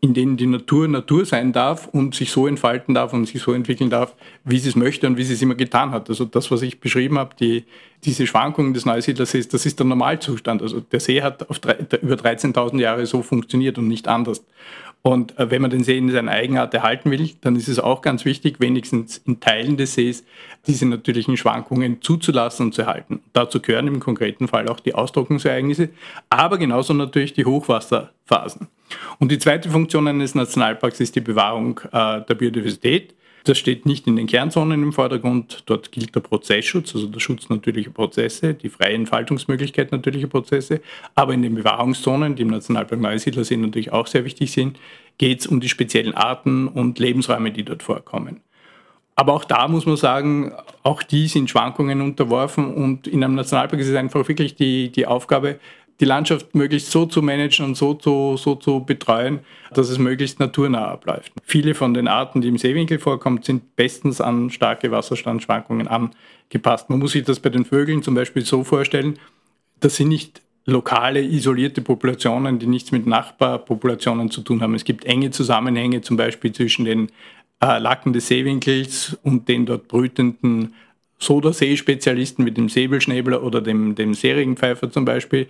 in 0.00 0.12
denen 0.12 0.36
die 0.36 0.46
Natur 0.46 0.86
Natur 0.86 1.24
sein 1.24 1.52
darf 1.52 1.88
und 1.88 2.14
sich 2.14 2.30
so 2.30 2.46
entfalten 2.46 2.94
darf 2.94 3.14
und 3.14 3.24
sich 3.24 3.40
so 3.40 3.54
entwickeln 3.54 3.88
darf, 3.88 4.14
wie 4.44 4.58
sie 4.58 4.68
es 4.68 4.76
möchte 4.76 5.06
und 5.06 5.16
wie 5.16 5.24
sie 5.24 5.32
es 5.32 5.40
immer 5.40 5.54
getan 5.54 5.92
hat. 5.92 6.10
Also 6.10 6.26
das, 6.26 6.50
was 6.50 6.60
ich 6.60 6.78
beschrieben 6.78 7.18
habe, 7.18 7.34
die, 7.40 7.64
diese 8.04 8.26
Schwankungen 8.26 8.74
des 8.74 8.84
Neusiedlersees, 8.84 9.48
das 9.48 9.66
ist 9.66 9.78
der 9.78 9.86
Normalzustand. 9.86 10.62
Also 10.62 10.80
der 10.80 11.00
See 11.00 11.22
hat 11.22 11.48
auf 11.48 11.58
drei, 11.58 11.76
über 12.02 12.14
13.000 12.14 12.78
Jahre 12.78 13.06
so 13.06 13.22
funktioniert 13.22 13.78
und 13.78 13.88
nicht 13.88 14.08
anders. 14.08 14.44
Und 15.06 15.38
äh, 15.38 15.50
wenn 15.50 15.60
man 15.60 15.70
den 15.70 15.84
See 15.84 15.98
in 15.98 16.10
seiner 16.10 16.30
Eigenart 16.30 16.72
erhalten 16.72 17.10
will, 17.10 17.30
dann 17.42 17.56
ist 17.56 17.68
es 17.68 17.78
auch 17.78 18.00
ganz 18.00 18.24
wichtig, 18.24 18.58
wenigstens 18.58 19.18
in 19.18 19.38
Teilen 19.38 19.76
des 19.76 19.94
Sees 19.94 20.24
diese 20.66 20.86
natürlichen 20.86 21.36
Schwankungen 21.36 22.00
zuzulassen 22.00 22.66
und 22.66 22.74
zu 22.74 22.82
erhalten. 22.82 23.20
Dazu 23.34 23.60
gehören 23.60 23.86
im 23.86 24.00
konkreten 24.00 24.48
Fall 24.48 24.66
auch 24.66 24.80
die 24.80 24.94
Austrocknungsereignisse, 24.94 25.90
aber 26.30 26.56
genauso 26.56 26.94
natürlich 26.94 27.34
die 27.34 27.44
Hochwasserphasen. 27.44 28.68
Und 29.18 29.30
die 29.30 29.38
zweite 29.38 29.68
Funktion 29.68 30.08
eines 30.08 30.34
Nationalparks 30.34 31.00
ist 31.00 31.14
die 31.16 31.20
Bewahrung 31.20 31.80
äh, 31.92 32.22
der 32.22 32.34
Biodiversität. 32.34 33.14
Das 33.44 33.58
steht 33.58 33.84
nicht 33.84 34.06
in 34.06 34.16
den 34.16 34.26
Kernzonen 34.26 34.82
im 34.82 34.92
Vordergrund. 34.94 35.64
Dort 35.66 35.92
gilt 35.92 36.14
der 36.14 36.20
Prozessschutz, 36.20 36.94
also 36.94 37.06
der 37.06 37.20
Schutz 37.20 37.50
natürlicher 37.50 37.90
Prozesse, 37.90 38.54
die 38.54 38.70
freie 38.70 38.94
Entfaltungsmöglichkeit 38.94 39.92
natürlicher 39.92 40.28
Prozesse. 40.28 40.80
Aber 41.14 41.34
in 41.34 41.42
den 41.42 41.54
Bewahrungszonen, 41.54 42.36
die 42.36 42.42
im 42.42 42.48
Nationalpark 42.48 42.98
Neusiedlersee 42.98 43.58
natürlich 43.58 43.92
auch 43.92 44.06
sehr 44.06 44.24
wichtig 44.24 44.50
sind, 44.50 44.78
geht 45.18 45.40
es 45.40 45.46
um 45.46 45.60
die 45.60 45.68
speziellen 45.68 46.14
Arten 46.14 46.68
und 46.68 46.98
Lebensräume, 46.98 47.52
die 47.52 47.64
dort 47.64 47.82
vorkommen. 47.82 48.40
Aber 49.16 49.34
auch 49.34 49.44
da 49.44 49.68
muss 49.68 49.86
man 49.86 49.96
sagen, 49.96 50.52
auch 50.82 51.02
die 51.02 51.28
sind 51.28 51.50
Schwankungen 51.50 52.00
unterworfen 52.00 52.74
und 52.74 53.06
in 53.06 53.22
einem 53.22 53.34
Nationalpark 53.34 53.80
ist 53.80 53.88
es 53.88 53.94
einfach 53.94 54.26
wirklich 54.26 54.56
die, 54.56 54.90
die 54.90 55.06
Aufgabe, 55.06 55.60
die 56.00 56.04
Landschaft 56.04 56.54
möglichst 56.54 56.90
so 56.90 57.06
zu 57.06 57.22
managen 57.22 57.64
und 57.66 57.76
so 57.76 57.94
zu, 57.94 58.36
so 58.36 58.56
zu 58.56 58.80
betreuen, 58.84 59.40
dass 59.72 59.88
es 59.88 59.98
möglichst 59.98 60.40
naturnah 60.40 60.86
abläuft. 60.88 61.32
Viele 61.44 61.74
von 61.74 61.94
den 61.94 62.08
Arten, 62.08 62.40
die 62.40 62.48
im 62.48 62.58
Seewinkel 62.58 62.98
vorkommen, 62.98 63.42
sind 63.42 63.76
bestens 63.76 64.20
an 64.20 64.50
starke 64.50 64.90
Wasserstandschwankungen 64.90 65.88
angepasst. 65.88 66.90
Man 66.90 66.98
muss 66.98 67.12
sich 67.12 67.24
das 67.24 67.40
bei 67.40 67.50
den 67.50 67.64
Vögeln 67.64 68.02
zum 68.02 68.14
Beispiel 68.14 68.44
so 68.44 68.64
vorstellen, 68.64 69.18
das 69.80 69.96
sind 69.96 70.08
nicht 70.08 70.40
lokale, 70.66 71.22
isolierte 71.22 71.82
Populationen, 71.82 72.58
die 72.58 72.66
nichts 72.66 72.90
mit 72.90 73.06
Nachbarpopulationen 73.06 74.30
zu 74.30 74.40
tun 74.40 74.62
haben. 74.62 74.74
Es 74.74 74.84
gibt 74.84 75.04
enge 75.04 75.30
Zusammenhänge 75.30 76.00
zum 76.00 76.16
Beispiel 76.16 76.52
zwischen 76.52 76.84
den 76.84 77.08
äh, 77.60 77.78
Lacken 77.78 78.12
des 78.12 78.28
Seewinkels 78.28 79.16
und 79.22 79.48
den 79.48 79.66
dort 79.66 79.88
brütenden 79.88 80.74
Soda-See-Spezialisten 81.18 82.44
mit 82.44 82.56
dem 82.56 82.68
Säbelschnäbler 82.68 83.42
oder 83.42 83.60
dem, 83.60 83.94
dem 83.94 84.14
Serigenpfeifer 84.14 84.90
zum 84.90 85.04
Beispiel, 85.04 85.46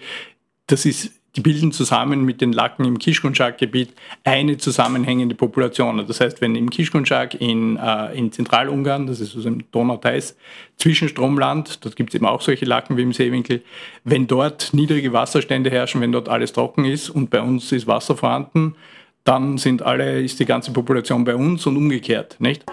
das 0.67 0.85
ist, 0.85 1.13
die 1.37 1.41
bilden 1.41 1.73
zusammen 1.73 2.25
mit 2.25 2.41
den 2.41 2.53
Lacken 2.53 2.85
im 2.85 2.99
Kischkonschak-Gebiet 2.99 3.93
eine 4.23 4.57
zusammenhängende 4.57 5.35
Population. 5.35 6.05
Das 6.07 6.21
heißt, 6.21 6.41
wenn 6.41 6.55
im 6.55 6.71
Kischkonschak 6.71 7.41
in, 7.41 7.77
äh, 7.77 8.17
in 8.17 8.31
Zentralungarn, 8.31 9.07
das 9.07 9.21
ist 9.21 9.35
also 9.35 9.49
im 9.49 9.65
Donau-Theiß, 9.73 10.37
Zwischenstromland, 10.79 11.85
dort 11.85 11.97
gibt 11.97 12.11
es 12.11 12.15
eben 12.15 12.27
auch 12.27 12.41
solche 12.41 12.65
Lacken 12.65 12.97
wie 12.97 13.03
im 13.03 13.13
Seewinkel, 13.13 13.63
wenn 14.05 14.27
dort 14.27 14.71
niedrige 14.73 15.13
Wasserstände 15.13 15.71
herrschen, 15.71 16.01
wenn 16.01 16.13
dort 16.13 16.29
alles 16.29 16.53
trocken 16.53 16.85
ist 16.85 17.11
und 17.11 17.31
bei 17.31 17.41
uns 17.41 17.73
ist 17.73 17.87
Wasser 17.89 18.17
vorhanden, 18.17 18.77
dann 19.25 19.59
sind 19.59 19.83
alle, 19.83 20.21
ist 20.23 20.39
die 20.39 20.45
ganze 20.45 20.71
Population 20.71 21.25
bei 21.25 21.35
uns 21.35 21.67
und 21.67 21.77
umgekehrt, 21.77 22.37
nicht? 22.39 22.65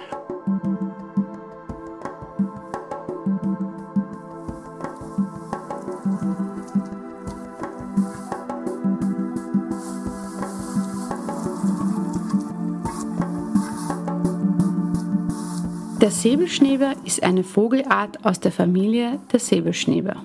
Der 16.01 16.09
Säbelschnäber 16.09 16.95
ist 17.05 17.21
eine 17.21 17.43
Vogelart 17.43 18.25
aus 18.25 18.39
der 18.39 18.51
Familie 18.51 19.19
der 19.31 19.39
Säbelschnäber. 19.39 20.15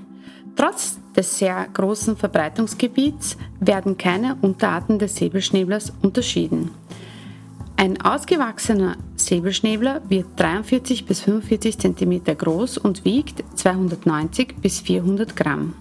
Trotz 0.57 0.99
des 1.15 1.39
sehr 1.39 1.69
großen 1.71 2.17
Verbreitungsgebiets 2.17 3.37
werden 3.61 3.99
keine 3.99 4.39
Unterarten 4.41 4.99
des 4.99 5.17
Säbelschnäblers 5.17 5.93
unterschieden. 6.01 6.71
Ein 7.77 8.01
ausgewachsener 8.01 8.97
Säbelschnäbler 9.17 10.01
wird 10.09 10.29
43 10.37 11.05
bis 11.05 11.21
45 11.21 11.79
cm 11.79 12.25
groß 12.25 12.79
und 12.79 13.05
wiegt 13.05 13.45
290 13.55 14.57
bis 14.62 14.81
400 14.81 15.37
Gramm. 15.37 15.75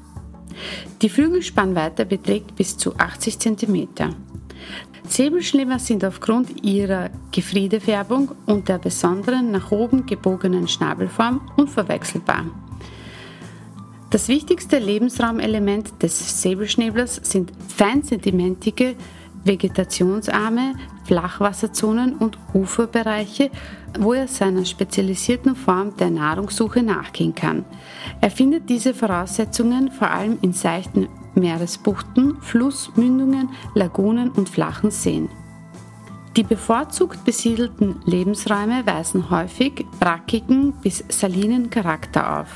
Die 1.02 1.10
Flügelspannweite 1.10 2.06
beträgt 2.06 2.58
bis 2.58 2.78
zu 2.78 2.98
80 2.98 3.40
cm. 3.40 3.88
Säbelschläfer 5.12 5.80
sind 5.80 6.04
aufgrund 6.06 6.64
ihrer 6.64 7.10
Gefriedefärbung 7.32 8.32
und 8.46 8.70
der 8.70 8.78
besonderen 8.78 9.52
nach 9.52 9.72
oben 9.72 10.06
gebogenen 10.06 10.68
Schnabelform 10.68 11.42
unverwechselbar. 11.58 12.46
Das 14.12 14.28
wichtigste 14.28 14.78
Lebensraumelement 14.80 16.02
des 16.02 16.42
Säbelschnäblers 16.42 17.20
sind 17.24 17.52
feinsedimentige, 17.68 18.96
vegetationsarme 19.46 20.74
Flachwasserzonen 21.06 22.16
und 22.16 22.38
Uferbereiche, 22.54 23.52
wo 24.00 24.14
er 24.14 24.28
seiner 24.28 24.66
spezialisierten 24.66 25.56
Form 25.56 25.96
der 25.98 26.10
Nahrungssuche 26.10 26.84
nachgehen 26.84 27.34
kann. 27.34 27.64
Er 28.22 28.32
findet 28.32 28.70
diese 28.70 28.94
Voraussetzungen 28.94 29.92
vor 29.92 30.10
allem 30.10 30.38
in 30.42 30.52
seichten 30.52 31.08
Meeresbuchten, 31.36 32.42
Flussmündungen, 32.42 33.50
Lagunen 33.74 34.32
und 34.32 34.50
flachen 34.50 34.92
Seen. 34.92 35.30
Die 36.36 36.44
bevorzugt 36.44 37.24
besiedelten 37.24 38.02
Lebensräume 38.06 38.86
weisen 38.86 39.30
häufig 39.30 39.86
brackigen 40.00 40.74
bis 40.82 41.04
salinen 41.08 41.70
Charakter 41.70 42.42
auf. 42.42 42.50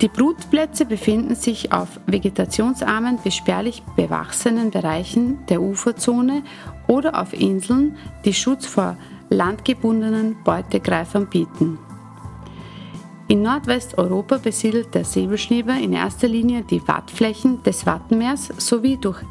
Die 0.00 0.08
Brutplätze 0.08 0.84
befinden 0.84 1.34
sich 1.34 1.72
auf 1.72 2.00
vegetationsarmen 2.06 3.18
bis 3.18 3.36
spärlich 3.36 3.82
bewachsenen 3.96 4.70
Bereichen 4.70 5.44
der 5.48 5.62
Uferzone 5.62 6.42
oder 6.88 7.20
auf 7.20 7.32
Inseln, 7.32 7.96
die 8.24 8.34
Schutz 8.34 8.66
vor 8.66 8.96
landgebundenen 9.30 10.36
Beutegreifern 10.44 11.26
bieten. 11.28 11.78
In 13.28 13.42
Nordwesteuropa 13.42 14.38
besiedelt 14.38 14.94
der 14.94 15.04
Säbelschnäber 15.04 15.74
in 15.74 15.92
erster 15.92 16.28
Linie 16.28 16.64
die 16.64 16.86
Wattflächen 16.86 17.62
des 17.62 17.86
Wattenmeers 17.86 18.48
sowie 18.58 18.98
durch 18.98 19.22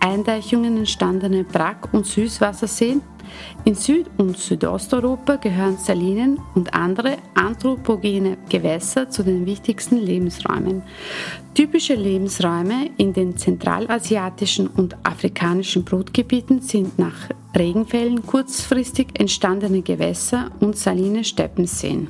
Eindeichungen 0.00 0.78
entstandene 0.78 1.44
Brack- 1.44 1.92
und 1.92 2.06
Süßwasserseen. 2.06 3.02
In 3.64 3.74
Süd- 3.74 4.10
und 4.16 4.36
Südosteuropa 4.36 5.36
gehören 5.36 5.76
Salinen 5.76 6.40
und 6.54 6.74
andere 6.74 7.18
anthropogene 7.34 8.38
Gewässer 8.48 9.08
zu 9.08 9.22
den 9.22 9.46
wichtigsten 9.46 9.98
Lebensräumen. 9.98 10.82
Typische 11.54 11.94
Lebensräume 11.94 12.90
in 12.96 13.12
den 13.12 13.36
zentralasiatischen 13.36 14.66
und 14.66 14.96
afrikanischen 15.06 15.84
Brutgebieten 15.84 16.60
sind 16.62 16.98
nach 16.98 17.28
Regenfällen 17.56 18.26
kurzfristig 18.26 19.08
entstandene 19.18 19.82
Gewässer 19.82 20.50
und 20.60 20.76
saline 20.76 21.22
Steppenseen. 21.22 22.08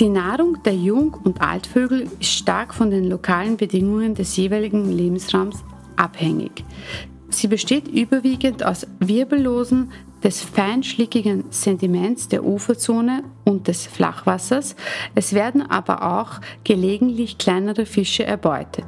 Die 0.00 0.08
Nahrung 0.08 0.58
der 0.64 0.74
Jung- 0.74 1.16
und 1.22 1.40
Altvögel 1.40 2.08
ist 2.18 2.32
stark 2.32 2.74
von 2.74 2.90
den 2.90 3.04
lokalen 3.04 3.56
Bedingungen 3.56 4.16
des 4.16 4.36
jeweiligen 4.36 4.90
Lebensraums 4.90 5.62
abhängig. 5.96 6.64
Sie 7.30 7.48
besteht 7.48 7.88
überwiegend 7.88 8.64
aus 8.64 8.86
wirbellosen, 9.00 9.90
des 10.24 10.40
feinschlickigen 10.40 11.44
Sediments 11.50 12.28
der 12.28 12.44
Uferzone 12.44 13.24
und 13.44 13.68
des 13.68 13.86
Flachwassers. 13.86 14.74
Es 15.14 15.34
werden 15.34 15.62
aber 15.62 16.18
auch 16.18 16.40
gelegentlich 16.64 17.36
kleinere 17.36 17.84
Fische 17.84 18.24
erbeutet. 18.24 18.86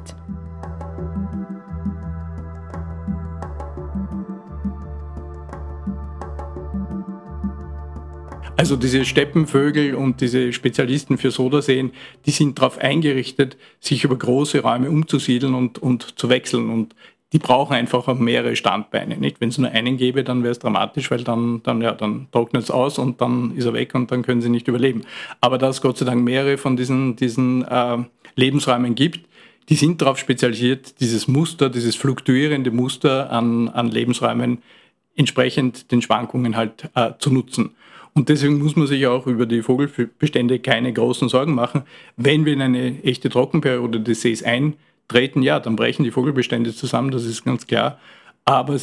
Also 8.57 8.75
diese 8.75 9.05
Steppenvögel 9.05 9.93
und 9.93 10.19
diese 10.19 10.51
Spezialisten 10.51 11.19
für 11.19 11.29
Sodaseen, 11.29 11.91
die 12.25 12.31
sind 12.31 12.57
darauf 12.57 12.79
eingerichtet, 12.79 13.55
sich 13.79 14.03
über 14.03 14.17
große 14.17 14.61
Räume 14.61 14.89
umzusiedeln 14.89 15.53
und, 15.53 15.77
und 15.77 16.19
zu 16.19 16.29
wechseln. 16.29 16.71
Und 16.71 16.95
die 17.33 17.39
brauchen 17.39 17.75
einfach 17.75 18.07
mehrere 18.15 18.55
Standbeine. 18.55 19.17
Nicht? 19.17 19.39
Wenn 19.41 19.49
es 19.49 19.59
nur 19.59 19.69
einen 19.69 19.97
gäbe, 19.97 20.23
dann 20.23 20.41
wäre 20.41 20.51
es 20.51 20.59
dramatisch, 20.59 21.11
weil 21.11 21.23
dann, 21.23 21.61
dann, 21.61 21.81
ja, 21.81 21.91
dann 21.91 22.27
trocknet 22.31 22.63
es 22.63 22.71
aus 22.71 22.97
und 22.97 23.21
dann 23.21 23.55
ist 23.55 23.65
er 23.65 23.73
weg 23.73 23.93
und 23.93 24.11
dann 24.11 24.23
können 24.23 24.41
sie 24.41 24.49
nicht 24.49 24.67
überleben. 24.67 25.03
Aber 25.39 25.59
da 25.59 25.69
es 25.69 25.81
Gott 25.81 25.99
sei 25.99 26.05
Dank 26.05 26.23
mehrere 26.23 26.57
von 26.57 26.75
diesen, 26.75 27.15
diesen 27.15 27.63
äh, 27.63 27.97
Lebensräumen 28.35 28.95
gibt, 28.95 29.27
die 29.69 29.75
sind 29.75 30.01
darauf 30.01 30.17
spezialisiert, 30.17 30.99
dieses 30.99 31.27
Muster, 31.27 31.69
dieses 31.69 31.95
fluktuierende 31.95 32.71
Muster 32.71 33.29
an, 33.31 33.67
an 33.69 33.91
Lebensräumen 33.91 34.63
entsprechend 35.15 35.91
den 35.91 36.01
Schwankungen 36.01 36.55
halt 36.55 36.89
äh, 36.95 37.11
zu 37.19 37.31
nutzen. 37.31 37.75
Und 38.17 38.29
deswegen 38.29 38.57
muss 38.57 38.75
man 38.75 38.87
sich 38.87 39.05
auch 39.05 39.27
über 39.27 39.45
die 39.45 39.61
Vogelbestände 39.61 40.57
keine 40.57 40.91
großen 40.91 41.29
Sorgen 41.29 41.53
machen. 41.53 41.83
Wenn 42.15 42.45
wir 42.45 42.53
in 42.53 42.63
eine 42.63 43.03
echte 43.03 43.29
Trockenperiode 43.29 43.99
des 43.99 44.21
Sees 44.21 44.41
eintreten, 44.41 45.43
ja, 45.43 45.59
dann 45.59 45.75
brechen 45.75 46.03
die 46.03 46.09
Vogelbestände 46.09 46.73
zusammen, 46.73 47.11
das 47.11 47.25
ist 47.25 47.45
ganz 47.45 47.67
klar. 47.67 47.99
Aber 48.43 48.75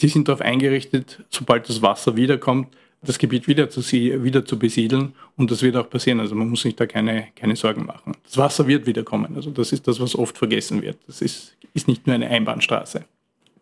die 0.00 0.08
sind 0.08 0.26
darauf 0.26 0.40
eingerichtet, 0.40 1.22
sobald 1.30 1.68
das 1.68 1.82
Wasser 1.82 2.16
wiederkommt, 2.16 2.66
das 3.00 3.18
Gebiet 3.18 3.46
wieder 3.46 3.70
zu, 3.70 3.80
wieder 3.80 4.44
zu 4.44 4.58
besiedeln. 4.58 5.14
Und 5.36 5.52
das 5.52 5.62
wird 5.62 5.76
auch 5.76 5.88
passieren. 5.88 6.18
Also 6.18 6.34
man 6.34 6.48
muss 6.48 6.62
sich 6.62 6.74
da 6.74 6.86
keine, 6.86 7.28
keine 7.36 7.54
Sorgen 7.54 7.86
machen. 7.86 8.16
Das 8.24 8.38
Wasser 8.38 8.66
wird 8.66 8.86
wiederkommen. 8.86 9.36
Also 9.36 9.52
das 9.52 9.70
ist 9.70 9.86
das, 9.86 10.00
was 10.00 10.16
oft 10.16 10.36
vergessen 10.36 10.82
wird. 10.82 10.98
Das 11.06 11.22
ist, 11.22 11.54
ist 11.74 11.86
nicht 11.86 12.08
nur 12.08 12.14
eine 12.14 12.26
Einbahnstraße. 12.26 13.04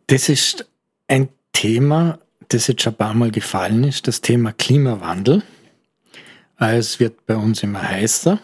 Das 0.06 0.30
ist 0.30 0.66
ein 1.06 1.28
Thema, 1.52 2.18
das 2.48 2.66
jetzt 2.66 2.82
schon 2.82 2.94
ein 2.94 2.96
paar 2.96 3.14
Mal 3.14 3.30
gefallen 3.30 3.84
ist, 3.84 4.08
das 4.08 4.20
Thema 4.20 4.52
Klimawandel. 4.52 5.42
Es 6.58 6.98
wird 6.98 7.26
bei 7.26 7.36
uns 7.36 7.62
immer 7.62 7.82
heißer. 7.82 8.40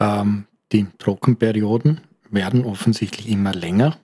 Ähm, 0.00 0.44
die 0.72 0.86
Trockenperioden 0.98 2.00
werden 2.30 2.64
offensichtlich 2.64 3.28
immer 3.28 3.54
länger. 3.54 3.98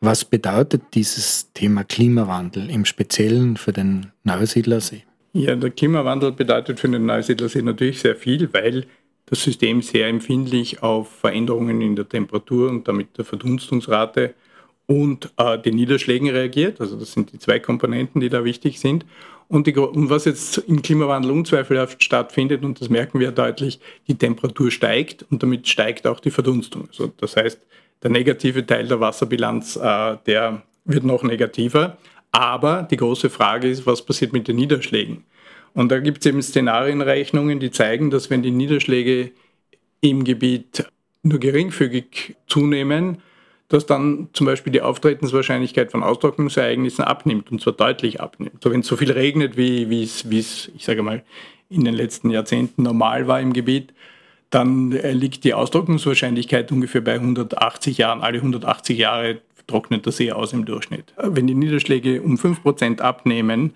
Was 0.00 0.24
bedeutet 0.24 0.82
dieses 0.94 1.52
Thema 1.52 1.84
Klimawandel 1.84 2.70
im 2.70 2.84
Speziellen 2.84 3.56
für 3.56 3.72
den 3.72 4.12
Neusiedlersee? 4.24 5.04
Ja, 5.32 5.54
der 5.54 5.70
Klimawandel 5.70 6.32
bedeutet 6.32 6.80
für 6.80 6.88
den 6.88 7.06
Neusiedlersee 7.06 7.62
natürlich 7.62 8.00
sehr 8.00 8.16
viel, 8.16 8.52
weil 8.52 8.84
das 9.26 9.42
System 9.42 9.80
sehr 9.80 10.08
empfindlich 10.08 10.82
auf 10.82 11.08
Veränderungen 11.08 11.80
in 11.80 11.96
der 11.96 12.08
Temperatur 12.08 12.68
und 12.68 12.86
damit 12.86 13.16
der 13.16 13.24
Verdunstungsrate 13.24 14.34
und 14.86 15.32
äh, 15.36 15.58
den 15.58 15.76
Niederschlägen 15.76 16.28
reagiert. 16.28 16.80
Also 16.80 16.96
das 16.96 17.12
sind 17.12 17.32
die 17.32 17.38
zwei 17.38 17.58
Komponenten, 17.58 18.20
die 18.20 18.28
da 18.28 18.44
wichtig 18.44 18.80
sind. 18.80 19.06
Und, 19.48 19.66
die, 19.66 19.76
und 19.76 20.08
was 20.08 20.24
jetzt 20.24 20.58
im 20.58 20.82
Klimawandel 20.82 21.30
unzweifelhaft 21.30 22.02
stattfindet, 22.02 22.64
und 22.64 22.80
das 22.80 22.88
merken 22.88 23.20
wir 23.20 23.32
deutlich, 23.32 23.80
die 24.08 24.14
Temperatur 24.14 24.70
steigt 24.70 25.26
und 25.30 25.42
damit 25.42 25.68
steigt 25.68 26.06
auch 26.06 26.20
die 26.20 26.30
Verdunstung. 26.30 26.88
Also 26.88 27.12
das 27.18 27.36
heißt, 27.36 27.60
der 28.02 28.10
negative 28.10 28.64
Teil 28.64 28.88
der 28.88 29.00
Wasserbilanz, 29.00 29.76
äh, 29.76 30.16
der 30.26 30.62
wird 30.84 31.04
noch 31.04 31.22
negativer. 31.22 31.98
Aber 32.32 32.82
die 32.90 32.96
große 32.96 33.28
Frage 33.28 33.68
ist, 33.68 33.86
was 33.86 34.04
passiert 34.04 34.32
mit 34.32 34.48
den 34.48 34.56
Niederschlägen? 34.56 35.24
Und 35.74 35.90
da 35.90 36.00
gibt 36.00 36.18
es 36.18 36.26
eben 36.26 36.42
Szenarienrechnungen, 36.42 37.60
die 37.60 37.70
zeigen, 37.70 38.10
dass 38.10 38.30
wenn 38.30 38.42
die 38.42 38.50
Niederschläge 38.50 39.32
im 40.00 40.24
Gebiet 40.24 40.84
nur 41.22 41.38
geringfügig 41.38 42.36
zunehmen, 42.46 43.18
dass 43.72 43.86
dann 43.86 44.28
zum 44.32 44.46
Beispiel 44.46 44.72
die 44.72 44.82
Auftretenswahrscheinlichkeit 44.82 45.90
von 45.90 46.02
Austrocknungsereignissen 46.02 47.04
abnimmt 47.04 47.50
und 47.50 47.60
zwar 47.60 47.72
deutlich 47.72 48.20
abnimmt. 48.20 48.62
So, 48.62 48.70
wenn 48.70 48.80
es 48.80 48.86
so 48.86 48.96
viel 48.96 49.10
regnet, 49.10 49.56
wie, 49.56 50.02
es, 50.02 50.24
ich 50.74 50.84
sage 50.84 51.02
mal, 51.02 51.22
in 51.70 51.84
den 51.84 51.94
letzten 51.94 52.30
Jahrzehnten 52.30 52.82
normal 52.82 53.26
war 53.28 53.40
im 53.40 53.52
Gebiet, 53.52 53.94
dann 54.50 54.92
äh, 54.92 55.12
liegt 55.12 55.44
die 55.44 55.54
Austrocknungswahrscheinlichkeit 55.54 56.70
ungefähr 56.70 57.00
bei 57.00 57.14
180 57.14 57.96
Jahren. 57.96 58.20
Alle 58.20 58.38
180 58.38 58.98
Jahre 58.98 59.38
trocknet 59.66 60.04
der 60.04 60.12
See 60.12 60.30
aus 60.30 60.52
im 60.52 60.66
Durchschnitt. 60.66 61.14
Wenn 61.16 61.46
die 61.46 61.54
Niederschläge 61.54 62.20
um 62.20 62.36
5% 62.36 63.00
abnehmen 63.00 63.72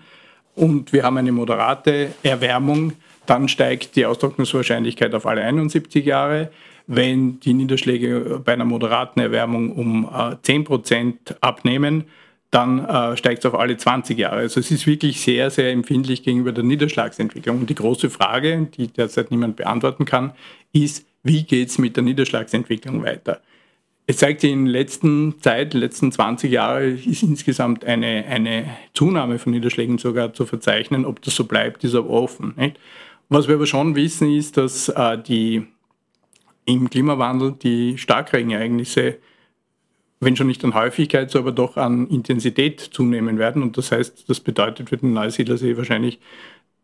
und 0.55 0.93
wir 0.93 1.03
haben 1.03 1.17
eine 1.17 1.31
moderate 1.31 2.09
Erwärmung, 2.21 2.93
dann 3.25 3.49
steigt 3.49 3.95
die 3.95 4.05
Austrocknungswahrscheinlichkeit 4.05 5.15
auf 5.15 5.25
alle 5.25 5.41
71 5.41 6.05
Jahre. 6.05 6.51
Wenn 6.87 7.39
die 7.41 7.53
Niederschläge 7.53 8.41
bei 8.43 8.53
einer 8.53 8.65
moderaten 8.65 9.19
Erwärmung 9.19 9.73
um 9.73 10.05
äh, 10.05 10.35
10% 10.35 11.35
abnehmen, 11.41 12.05
dann 12.49 12.85
äh, 12.85 13.17
steigt 13.17 13.39
es 13.39 13.45
auf 13.45 13.59
alle 13.59 13.75
20 13.75 14.17
Jahre. 14.17 14.37
Also 14.37 14.61
es 14.61 14.71
ist 14.71 14.87
wirklich 14.87 15.19
sehr, 15.19 15.49
sehr 15.49 15.71
empfindlich 15.71 16.23
gegenüber 16.23 16.53
der 16.53 16.63
Niederschlagsentwicklung. 16.63 17.59
Und 17.59 17.69
die 17.69 17.75
große 17.75 18.09
Frage, 18.09 18.69
die 18.77 18.87
derzeit 18.87 19.31
niemand 19.31 19.57
beantworten 19.57 20.05
kann, 20.05 20.31
ist, 20.71 21.05
wie 21.23 21.43
geht 21.43 21.69
es 21.69 21.77
mit 21.77 21.97
der 21.97 22.03
Niederschlagsentwicklung 22.03 23.03
weiter? 23.03 23.41
Es 24.09 24.17
zeigt 24.17 24.39
sich 24.39 24.53
in 24.53 24.65
der 24.65 24.71
letzten 24.71 25.41
Zeit, 25.41 25.65
in 25.65 25.69
den 25.71 25.81
letzten 25.81 26.13
20 26.13 26.49
Jahren, 26.49 26.97
ist 26.97 27.23
insgesamt 27.23 27.83
eine, 27.83 28.25
eine 28.25 28.77
Zunahme 28.93 29.37
von 29.37 29.51
Niederschlägen 29.51 29.97
sogar 29.97 30.31
zu 30.31 30.45
verzeichnen. 30.45 31.05
Ob 31.05 31.21
das 31.21 31.35
so 31.35 31.43
bleibt, 31.43 31.83
ist 31.83 31.95
aber 31.95 32.09
offen. 32.09 32.53
Nicht? 32.55 32.79
Was 33.27 33.49
wir 33.49 33.55
aber 33.55 33.65
schon 33.65 33.95
wissen, 33.95 34.33
ist, 34.33 34.55
dass 34.55 34.87
äh, 34.87 35.17
die 35.21 35.67
im 36.67 36.89
Klimawandel 36.89 37.53
die 37.53 37.97
Starkregenereignisse, 37.97 39.17
wenn 40.19 40.35
schon 40.35 40.47
nicht 40.47 40.63
an 40.65 40.73
Häufigkeit, 40.73 41.31
so 41.31 41.39
aber 41.39 41.51
doch 41.51 41.77
an 41.77 42.07
Intensität 42.07 42.81
zunehmen 42.81 43.39
werden. 43.39 43.63
Und 43.63 43.77
das 43.77 43.91
heißt, 43.91 44.29
das 44.29 44.39
bedeutet 44.41 44.89
für 44.89 44.97
den 44.97 45.13
Neusiedlersee 45.13 45.77
wahrscheinlich, 45.77 46.19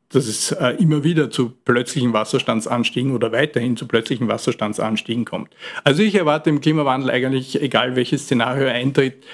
dass 0.10 0.28
es 0.28 0.52
äh, 0.52 0.76
immer 0.80 1.04
wieder 1.04 1.32
zu 1.32 1.50
plötzlichen 1.50 2.14
Wasserstandsanstiegen 2.14 3.14
oder 3.14 3.32
weiterhin 3.32 3.76
zu 3.76 3.88
plötzlichen 3.88 4.28
Wasserstandsanstiegen 4.28 5.26
kommt. 5.26 5.50
Also 5.84 6.02
ich 6.02 6.16
erwarte 6.16 6.50
im 6.50 6.62
Klimawandel 6.62 7.10
eigentlich, 7.10 7.62
egal 7.62 7.96
welches 7.96 8.24
Szenario 8.24 8.68
eintritt, 8.68 9.26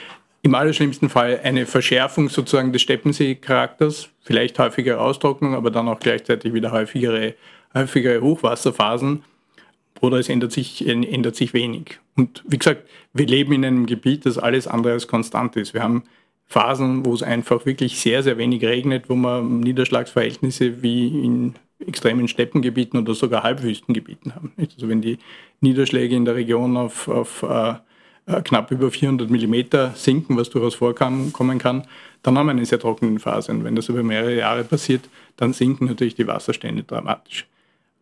im 0.42 0.56
allerschlimmsten 0.56 1.10
Fall 1.10 1.42
eine 1.44 1.66
Verschärfung 1.66 2.30
sozusagen 2.30 2.72
des 2.72 2.82
Steppensee-Charakters, 2.82 4.10
vielleicht 4.22 4.58
häufigere 4.58 5.00
Austrocknung, 5.00 5.54
aber 5.54 5.70
dann 5.70 5.90
auch 5.90 6.00
gleichzeitig 6.00 6.54
wieder 6.54 6.72
häufigere, 6.72 7.36
häufigere 7.74 8.22
Hochwasserphasen 8.22 9.24
oder 10.02 10.18
es 10.18 10.30
ändert 10.30 10.52
sich, 10.52 10.88
ändert 10.88 11.36
sich 11.36 11.54
wenig. 11.54 12.00
Und 12.16 12.44
wie 12.48 12.58
gesagt, 12.58 12.88
wir 13.14 13.26
leben 13.26 13.54
in 13.54 13.66
einem 13.66 13.86
Gebiet, 13.86 14.26
das 14.26 14.38
alles 14.38 14.68
andere 14.68 14.94
als 14.94 15.08
konstant 15.08 15.56
ist. 15.56 15.74
Wir 15.74 15.84
haben 15.84 16.04
Phasen, 16.46 17.06
wo 17.06 17.14
es 17.14 17.24
einfach 17.24 17.66
wirklich 17.66 18.00
sehr, 18.00 18.24
sehr 18.24 18.38
wenig 18.38 18.64
regnet, 18.64 19.10
wo 19.10 19.16
man 19.16 19.60
Niederschlagsverhältnisse 19.60 20.82
wie 20.82 21.08
in 21.08 21.56
extremen 21.86 22.28
Steppengebieten 22.28 23.00
oder 23.00 23.14
sogar 23.14 23.44
Halbwüstengebieten 23.44 24.36
haben. 24.36 24.52
Also 24.58 24.90
wenn 24.90 25.02
die 25.02 25.20
Niederschläge 25.62 26.16
in 26.16 26.26
der 26.26 26.36
Region 26.36 26.76
auf, 26.76 27.08
auf 27.08 27.44
äh, 27.44 27.76
äh 28.26 28.42
knapp 28.42 28.72
über 28.72 28.92
400 28.92 29.30
Millimeter 29.30 29.94
sinken, 29.96 30.38
was 30.38 30.50
durchaus 30.50 30.76
vorkommen 30.76 31.32
kann, 31.34 31.84
dann 32.24 32.38
haben 32.38 32.48
wir 32.48 32.52
eine 32.52 32.66
sehr 32.66 32.80
trockene 32.80 33.20
Phase. 33.20 33.52
Und 33.52 33.64
wenn 33.64 33.76
das 33.76 33.90
über 33.90 34.04
mehrere 34.04 34.36
Jahre 34.36 34.64
passiert, 34.64 35.08
dann 35.38 35.54
sinken 35.54 35.86
natürlich 35.86 36.16
die 36.16 36.28
Wasserstände 36.28 36.84
dramatisch. 36.84 37.46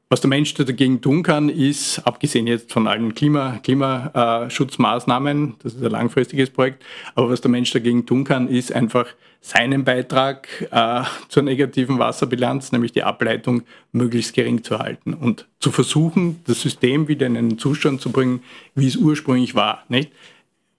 Was 0.10 0.22
der 0.22 0.30
Mensch 0.30 0.54
dagegen 0.54 1.02
tun 1.02 1.22
kann, 1.22 1.50
ist, 1.50 2.00
abgesehen 2.00 2.48
jetzt 2.48 2.72
von 2.72 2.88
allen 2.88 3.14
Klima, 3.14 3.60
Klimaschutzmaßnahmen, 3.62 5.56
das 5.62 5.74
ist 5.74 5.84
ein 5.84 5.92
langfristiges 5.92 6.50
Projekt, 6.50 6.86
aber 7.14 7.30
was 7.30 7.42
der 7.42 7.52
Mensch 7.52 7.72
dagegen 7.74 8.06
tun 8.06 8.24
kann, 8.24 8.48
ist 8.48 8.72
einfach 8.72 9.08
seinen 9.42 9.84
Beitrag 9.84 10.48
äh, 10.72 11.04
zur 11.28 11.44
negativen 11.44 12.00
Wasserbilanz, 12.00 12.72
nämlich 12.72 12.94
die 12.94 13.04
Ableitung, 13.04 13.64
möglichst 13.92 14.34
gering 14.34 14.64
zu 14.64 14.80
halten 14.80 15.14
und 15.14 15.46
zu 15.60 15.72
versuchen, 15.72 16.40
das 16.48 16.62
System 16.62 17.10
wieder 17.10 17.28
in 17.28 17.36
einen 17.36 17.60
Zustand 17.60 18.00
zu 18.00 18.10
bringen, 18.10 18.44
wie 18.76 18.88
es 18.88 18.96
ursprünglich 18.96 19.56
war. 19.56 19.84
Nicht? 19.90 20.14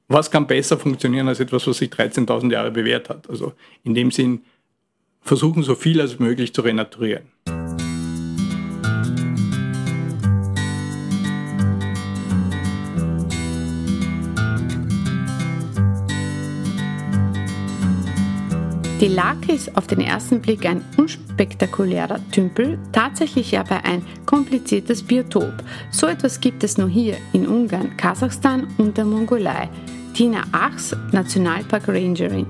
Was 0.09 0.31
kann 0.31 0.47
besser 0.47 0.79
funktionieren 0.79 1.29
als 1.29 1.39
etwas, 1.39 1.67
was 1.67 1.77
sich 1.77 1.91
13.000 1.91 2.51
Jahre 2.51 2.71
bewährt 2.71 3.11
hat? 3.11 3.29
Also 3.29 3.53
in 3.85 3.95
dem 3.95 4.11
Sinn, 4.11 4.41
versuchen 5.21 5.63
so 5.63 5.75
viel 5.75 6.01
als 6.01 6.19
möglich 6.19 6.55
zu 6.55 6.63
renaturieren. 6.63 7.27
Die 19.01 19.07
Lake 19.07 19.53
ist 19.53 19.77
auf 19.77 19.87
den 19.87 20.01
ersten 20.01 20.43
Blick 20.43 20.67
ein 20.67 20.85
unspektakulärer 20.97 22.19
Tümpel, 22.33 22.81
tatsächlich 22.91 23.57
aber 23.57 23.85
ein 23.85 24.03
kompliziertes 24.27 25.05
Biotop. 25.05 25.53
So 25.93 26.09
etwas 26.09 26.41
gibt 26.41 26.65
es 26.65 26.79
nur 26.79 26.89
hier 26.89 27.17
in 27.33 27.47
Ungarn, 27.47 27.97
Kasachstan 27.97 28.67
und 28.77 28.99
der 28.99 29.05
Mongolei. 29.05 29.71
Tina 30.15 30.43
Achs, 30.51 30.97
Nationalpark 31.13 31.87
Rangerin. 31.87 32.47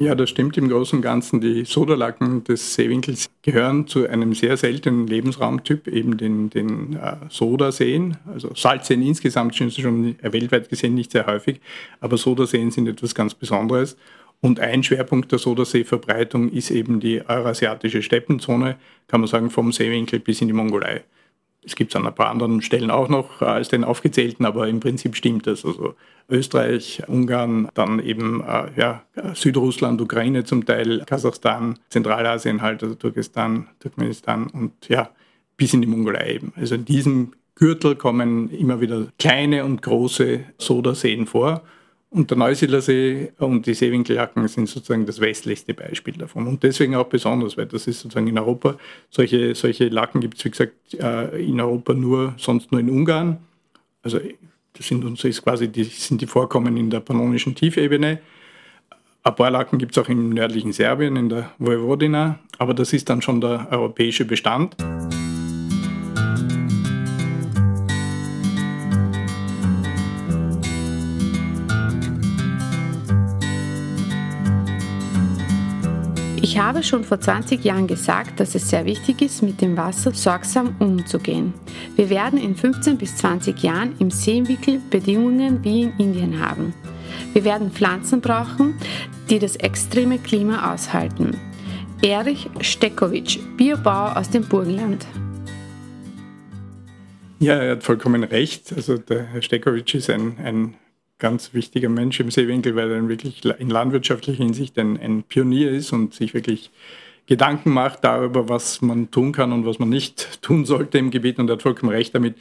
Ja, 0.00 0.14
das 0.14 0.28
stimmt 0.28 0.58
im 0.58 0.68
Großen 0.68 0.98
und 0.98 1.02
Ganzen. 1.02 1.40
Die 1.40 1.64
Sodalaken 1.64 2.44
des 2.44 2.74
Seewinkels 2.74 3.30
gehören 3.42 3.86
zu 3.86 4.06
einem 4.06 4.34
sehr 4.34 4.56
seltenen 4.58 5.06
Lebensraumtyp, 5.06 5.88
eben 5.88 6.18
den, 6.18 6.50
den 6.50 6.94
äh, 6.94 7.16
Sodaseen. 7.30 8.18
Also 8.32 8.54
Salzseen 8.54 9.02
insgesamt 9.02 9.54
sind 9.54 9.72
schon 9.72 10.14
weltweit 10.20 10.68
gesehen 10.68 10.94
nicht 10.94 11.10
sehr 11.10 11.26
häufig, 11.26 11.60
aber 12.00 12.16
Sodaseen 12.16 12.70
sind 12.70 12.86
etwas 12.86 13.14
ganz 13.14 13.34
Besonderes. 13.34 13.96
Und 14.40 14.60
ein 14.60 14.82
Schwerpunkt 14.82 15.32
der 15.32 15.38
Sodersee-Verbreitung 15.38 16.50
ist 16.50 16.70
eben 16.70 17.00
die 17.00 17.22
eurasiatische 17.26 18.02
Steppenzone, 18.02 18.76
kann 19.08 19.20
man 19.20 19.28
sagen, 19.28 19.50
vom 19.50 19.72
Seewinkel 19.72 20.20
bis 20.20 20.40
in 20.40 20.48
die 20.48 20.54
Mongolei. 20.54 21.02
Es 21.64 21.74
gibt 21.74 21.92
es 21.92 21.96
an 21.96 22.06
ein 22.06 22.14
paar 22.14 22.30
anderen 22.30 22.62
Stellen 22.62 22.90
auch 22.90 23.08
noch 23.08 23.42
als 23.42 23.68
den 23.68 23.84
aufgezählten, 23.84 24.46
aber 24.46 24.68
im 24.68 24.80
Prinzip 24.80 25.16
stimmt 25.16 25.46
das. 25.46 25.64
Also 25.64 25.94
Österreich, 26.30 27.02
Ungarn, 27.08 27.68
dann 27.74 27.98
eben 27.98 28.42
äh, 28.42 28.68
ja, 28.76 29.02
Südrussland, 29.34 30.00
Ukraine 30.00 30.44
zum 30.44 30.64
Teil, 30.64 31.02
Kasachstan, 31.04 31.78
Zentralasien 31.88 32.62
halt, 32.62 32.82
also 32.82 32.94
Turkestan, 32.94 33.68
Turkmenistan 33.80 34.46
und 34.46 34.72
ja, 34.88 35.10
bis 35.56 35.74
in 35.74 35.82
die 35.82 35.88
Mongolei 35.88 36.34
eben. 36.34 36.52
Also 36.56 36.76
in 36.76 36.84
diesem 36.84 37.32
Gürtel 37.54 37.96
kommen 37.96 38.50
immer 38.50 38.80
wieder 38.80 39.08
kleine 39.18 39.64
und 39.64 39.82
große 39.82 40.44
Sodaseen 40.58 41.26
vor. 41.26 41.62
Und 42.10 42.30
der 42.30 42.38
Neusiedlersee 42.38 43.32
und 43.38 43.66
die 43.66 43.74
Seewinkeljacken 43.74 44.48
sind 44.48 44.66
sozusagen 44.66 45.04
das 45.04 45.20
westlichste 45.20 45.74
Beispiel 45.74 46.14
davon. 46.14 46.46
Und 46.46 46.62
deswegen 46.62 46.94
auch 46.94 47.06
besonders, 47.06 47.58
weil 47.58 47.66
das 47.66 47.86
ist 47.86 48.00
sozusagen 48.00 48.26
in 48.28 48.38
Europa, 48.38 48.78
solche, 49.10 49.54
solche 49.54 49.88
Lacken 49.88 50.22
gibt 50.22 50.38
es, 50.38 50.44
wie 50.44 50.50
gesagt, 50.50 50.72
äh, 50.94 51.44
in 51.44 51.60
Europa 51.60 51.92
nur, 51.92 52.34
sonst 52.38 52.72
nur 52.72 52.80
in 52.80 52.88
Ungarn. 52.88 53.38
Also 54.02 54.20
das 54.72 54.86
sind 54.86 55.04
uns 55.04 55.22
ist 55.24 55.42
quasi 55.42 55.68
die, 55.68 55.84
sind 55.84 56.20
die 56.20 56.26
Vorkommen 56.26 56.76
in 56.76 56.88
der 56.88 57.00
pannonischen 57.00 57.54
Tiefebene. 57.54 58.20
Ein 59.22 59.34
paar 59.34 59.50
Lacken 59.50 59.78
gibt 59.78 59.96
es 59.96 60.02
auch 60.02 60.08
im 60.08 60.30
nördlichen 60.30 60.72
Serbien, 60.72 61.16
in 61.16 61.28
der 61.28 61.52
Vojvodina, 61.58 62.38
aber 62.56 62.72
das 62.72 62.92
ist 62.94 63.10
dann 63.10 63.20
schon 63.20 63.42
der 63.42 63.68
europäische 63.70 64.24
Bestand. 64.24 64.76
Ich 76.58 76.64
habe 76.64 76.82
schon 76.82 77.04
vor 77.04 77.20
20 77.20 77.64
Jahren 77.64 77.86
gesagt, 77.86 78.40
dass 78.40 78.56
es 78.56 78.68
sehr 78.68 78.84
wichtig 78.84 79.22
ist, 79.22 79.44
mit 79.44 79.60
dem 79.60 79.76
Wasser 79.76 80.12
sorgsam 80.12 80.74
umzugehen. 80.80 81.54
Wir 81.94 82.10
werden 82.10 82.36
in 82.36 82.56
15 82.56 82.98
bis 82.98 83.14
20 83.14 83.62
Jahren 83.62 83.94
im 84.00 84.10
Seewinkel 84.10 84.80
Bedingungen 84.90 85.62
wie 85.62 85.82
in 85.82 85.92
Indien 85.98 86.40
haben. 86.40 86.74
Wir 87.32 87.44
werden 87.44 87.70
Pflanzen 87.70 88.20
brauchen, 88.20 88.74
die 89.30 89.38
das 89.38 89.54
extreme 89.54 90.18
Klima 90.18 90.74
aushalten. 90.74 91.36
Erich 92.02 92.50
Stekowitsch, 92.60 93.38
Biobauer 93.56 94.16
aus 94.16 94.28
dem 94.28 94.42
Burgenland. 94.42 95.06
Ja, 97.38 97.54
er 97.54 97.76
hat 97.76 97.84
vollkommen 97.84 98.24
recht. 98.24 98.72
Also 98.74 98.98
der 98.98 99.26
Herr 99.26 99.42
Stekowitsch 99.42 99.94
ist 99.94 100.10
ein, 100.10 100.36
ein 100.42 100.74
ganz 101.18 101.52
wichtiger 101.52 101.88
Mensch 101.88 102.20
im 102.20 102.30
Seewinkel, 102.30 102.76
weil 102.76 102.90
er 102.90 103.08
wirklich 103.08 103.44
in 103.44 103.70
landwirtschaftlicher 103.70 104.42
Hinsicht 104.42 104.78
ein, 104.78 104.98
ein 104.98 105.22
Pionier 105.24 105.70
ist 105.70 105.92
und 105.92 106.14
sich 106.14 106.34
wirklich 106.34 106.70
Gedanken 107.26 107.72
macht 107.72 108.04
darüber, 108.04 108.48
was 108.48 108.80
man 108.80 109.10
tun 109.10 109.32
kann 109.32 109.52
und 109.52 109.66
was 109.66 109.78
man 109.78 109.90
nicht 109.90 110.42
tun 110.42 110.64
sollte 110.64 110.98
im 110.98 111.10
Gebiet. 111.10 111.38
Und 111.38 111.50
er 111.50 111.54
hat 111.54 111.62
vollkommen 111.62 111.92
recht 111.92 112.14
damit, 112.14 112.36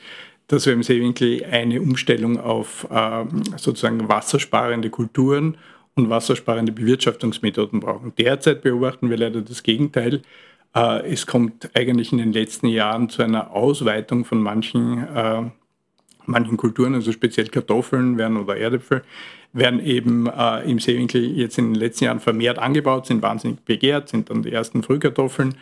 dass 0.48 0.66
wir 0.66 0.74
im 0.74 0.84
Seewinkel 0.84 1.44
eine 1.44 1.82
Umstellung 1.82 2.40
auf 2.40 2.88
äh, 2.90 3.26
sozusagen 3.58 4.08
wassersparende 4.08 4.90
Kulturen 4.90 5.58
und 5.96 6.10
wassersparende 6.10 6.72
Bewirtschaftungsmethoden 6.72 7.82
brauchen. 7.82 8.14
Derzeit 8.18 8.62
beobachten 8.62 9.10
wir 9.10 9.18
leider 9.18 9.42
das 9.42 9.64
Gegenteil. 9.64 10.22
Äh, 10.74 11.12
es 11.12 11.28
kommt 11.28 11.70
eigentlich 11.76 12.14
in 12.14 12.20
den 12.20 12.32
letzten 12.32 12.68
Jahren 12.68 13.10
zu 13.10 13.24
einer 13.24 13.52
Ausweitung 13.52 14.24
von 14.24 14.42
manchen 14.42 15.06
äh, 15.08 15.42
manchen 16.28 16.58
Kulturen, 16.58 16.94
also 16.94 17.12
speziell 17.12 17.48
Kartoffeln 17.48 18.18
werden 18.18 18.38
oder 18.38 18.58
Erdäpfel, 18.58 19.04
werden 19.54 19.80
eben 19.80 20.28
äh, 20.28 20.70
im 20.70 20.80
Seewinkel 20.80 21.24
jetzt 21.38 21.58
in 21.58 21.74
den 21.74 21.76
letzten 21.76 22.06
Jahren 22.06 22.20
vermehrt 22.20 22.60
angebaut, 22.60 23.06
sind 23.06 23.22
wahnsinnig 23.22 23.62
begehrt, 23.62 24.10
sind 24.10 24.30
dann 24.30 24.44
die 24.44 24.52
ersten 24.52 24.84
Frühkartoffeln. 24.84 25.56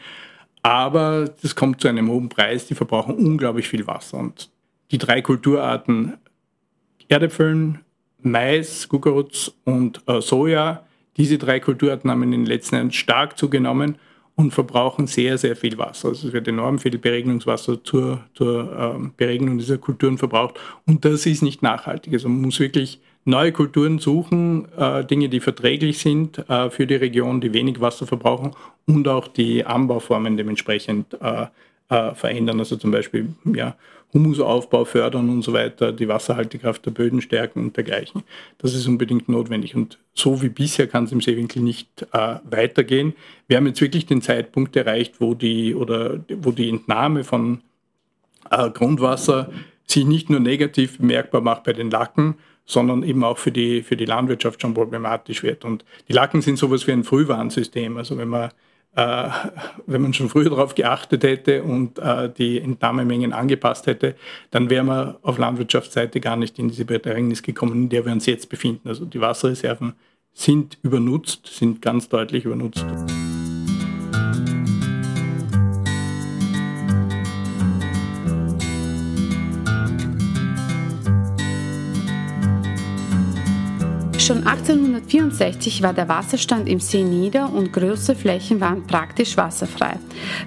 Aber 0.61 1.30
das 1.41 1.55
kommt 1.55 1.82
zu 1.82 1.88
einem 1.88 2.09
hohen 2.09 2.30
Preis, 2.30 2.66
die 2.66 2.76
verbrauchen 2.76 3.16
unglaublich 3.16 3.68
viel 3.68 3.86
Wasser. 3.86 4.18
Und 4.18 4.49
die 4.91 4.97
drei 4.97 5.22
Kulturarten 5.22 6.13
Erdäpfeln, 7.07 7.80
Mais, 8.22 8.89
Kukuruz 8.89 9.53
und 9.63 10.01
äh, 10.07 10.22
Soja, 10.22 10.84
diese 11.18 11.38
drei 11.38 11.59
Kulturarten 11.59 12.09
haben 12.09 12.24
in 12.24 12.32
den 12.32 12.45
letzten 12.45 12.76
Jahren 12.76 12.91
stark 12.91 13.38
zugenommen 13.38 13.95
und 14.36 14.52
verbrauchen 14.52 15.08
sehr, 15.08 15.38
sehr 15.38 15.56
viel 15.56 15.78
Wasser. 15.78 16.10
Also 16.10 16.28
es 16.28 16.34
wird 16.34 16.48
enorm 16.48 16.80
viel 16.80 16.98
Beregnungswasser 16.98 17.84
zur, 17.84 18.22
zur 18.34 18.96
ähm, 18.96 19.14
Beregnung 19.16 19.58
dieser 19.58 19.78
Kulturen 19.78 20.18
verbraucht 20.18 20.60
und 20.86 21.06
das 21.06 21.26
ist 21.26 21.42
nicht 21.42 21.62
nachhaltig. 21.62 22.14
Also 22.14 22.28
man 22.30 22.42
muss 22.42 22.60
wirklich 22.60 23.00
neue 23.24 23.52
Kulturen 23.52 24.00
suchen, 24.00 24.68
äh, 24.78 25.06
Dinge, 25.06 25.30
die 25.30 25.40
verträglich 25.40 26.00
sind 26.00 26.48
äh, 26.50 26.70
für 26.70 26.86
die 26.86 26.96
Region, 26.96 27.42
die 27.42 27.54
wenig 27.54 27.80
Wasser 27.82 28.06
verbrauchen 28.06 28.52
und 28.86 29.08
auch 29.08 29.28
die 29.28 29.66
Anbauformen 29.66 30.38
dementsprechend 30.38 31.18
äh, 31.22 31.48
äh 31.90 32.14
verändern. 32.16 32.60
Also 32.60 32.76
zum 32.76 32.92
Beispiel 32.92 33.30
ja, 33.46 33.76
Humusaufbau 34.16 34.86
fördern 34.86 35.30
und 35.30 35.43
so 35.43 35.53
weiter, 35.53 35.91
die 35.91 36.07
Wasserhaltekraft 36.07 36.86
der 36.86 36.91
Böden 36.91 37.22
stärken 37.22 37.59
und 37.59 37.78
dergleichen. 37.78 38.24
Das 38.57 38.74
ist 38.74 38.88
unbedingt 38.88 39.30
notwendig. 39.30 39.76
Und 39.76 39.99
so 40.13 40.41
wie 40.41 40.49
bisher 40.49 40.88
kann 40.88 41.03
es 41.03 41.11
im 41.11 41.22
Seewinkel 41.22 41.61
nicht 41.61 42.07
äh, 42.13 42.38
weitergehen. 42.49 43.13
Wir 43.47 43.57
haben 43.57 43.68
jetzt 43.68 43.82
wirklich 43.82 44.05
den 44.05 44.22
Zeitpunkt 44.22 44.76
erreicht, 44.76 45.16
wo 45.20 45.36
die, 45.36 45.76
oder, 45.76 46.22
wo 46.38 46.51
die 46.51 46.70
Entnahme 46.70 47.26
von 47.26 47.61
äh, 48.49 48.70
Grundwasser 48.70 49.51
sich 49.86 50.05
nicht 50.05 50.30
nur 50.30 50.39
negativ 50.39 50.97
bemerkbar 50.97 51.41
macht 51.41 51.66
bei 51.66 51.74
den 51.74 51.91
Lacken, 51.91 52.36
sondern 52.66 53.03
eben 53.03 53.24
auch 53.24 53.38
für 53.38 53.51
die, 53.51 53.84
für 53.84 53.97
die 53.97 54.05
Landwirtschaft 54.05 54.61
schon 54.61 54.74
problematisch 54.74 55.43
wird. 55.43 55.66
Und 55.66 55.84
die 56.07 56.13
Lacken 56.13 56.41
sind 56.41 56.57
sowas 56.57 56.88
wie 56.88 56.93
ein 56.93 57.03
Frühwarnsystem. 57.03 57.97
Also 57.97 58.18
wenn 58.18 58.30
man, 58.30 58.49
äh, 58.96 59.30
wenn 59.86 60.02
man 60.02 60.14
schon 60.14 60.30
früher 60.30 60.50
darauf 60.50 60.76
geachtet 60.76 61.24
hätte 61.24 61.64
und 61.64 62.00
äh, 62.00 62.32
die 62.32 62.60
Entnahmemengen 62.60 63.34
angepasst 63.34 63.88
hätte, 63.88 64.16
dann 64.52 64.70
wären 64.70 64.88
wir 64.88 65.20
auf 65.22 65.38
Landwirtschaftsseite 65.38 66.20
gar 66.20 66.38
nicht 66.38 66.58
in 66.60 66.70
diese 66.70 66.86
Bedrängnis 66.86 67.43
gekommen, 67.43 67.74
in 67.74 67.89
der 67.89 68.06
wir 68.06 68.14
uns 68.14 68.26
jetzt 68.26 68.50
befinden. 68.50 68.88
Also 68.88 69.06
die 69.06 69.22
Wasserreserven 69.22 69.93
sind 70.34 70.78
übernutzt, 70.82 71.48
sind 71.48 71.82
ganz 71.82 72.10
deutlich 72.10 72.46
übernutzt. 72.46 72.86
Schon 84.26 84.48
1864 84.48 85.84
war 85.84 85.94
der 85.94 86.10
Wasserstand 86.10 86.68
im 86.68 86.80
See 86.80 87.04
nieder 87.04 87.54
und 87.54 87.72
große 87.72 88.16
Flächen 88.16 88.60
waren 88.60 88.82
praktisch 88.88 89.38
wasserfrei. 89.38 90.00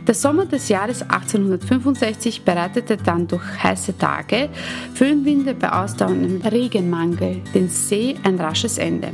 Der 0.05 0.15
Sommer 0.15 0.47
des 0.47 0.69
Jahres 0.69 1.03
1865 1.03 2.43
bereitete 2.43 2.97
dann 2.97 3.29
durch 3.29 3.45
heiße 3.63 3.97
Tage, 3.97 4.49
Föhnwinde 4.95 5.55
bei 5.55 5.71
ausdauerndem 5.71 6.41
Regenmangel 6.43 7.41
den 7.55 7.69
See 7.69 8.17
ein 8.25 8.41
rasches 8.41 8.79
Ende. 8.79 9.13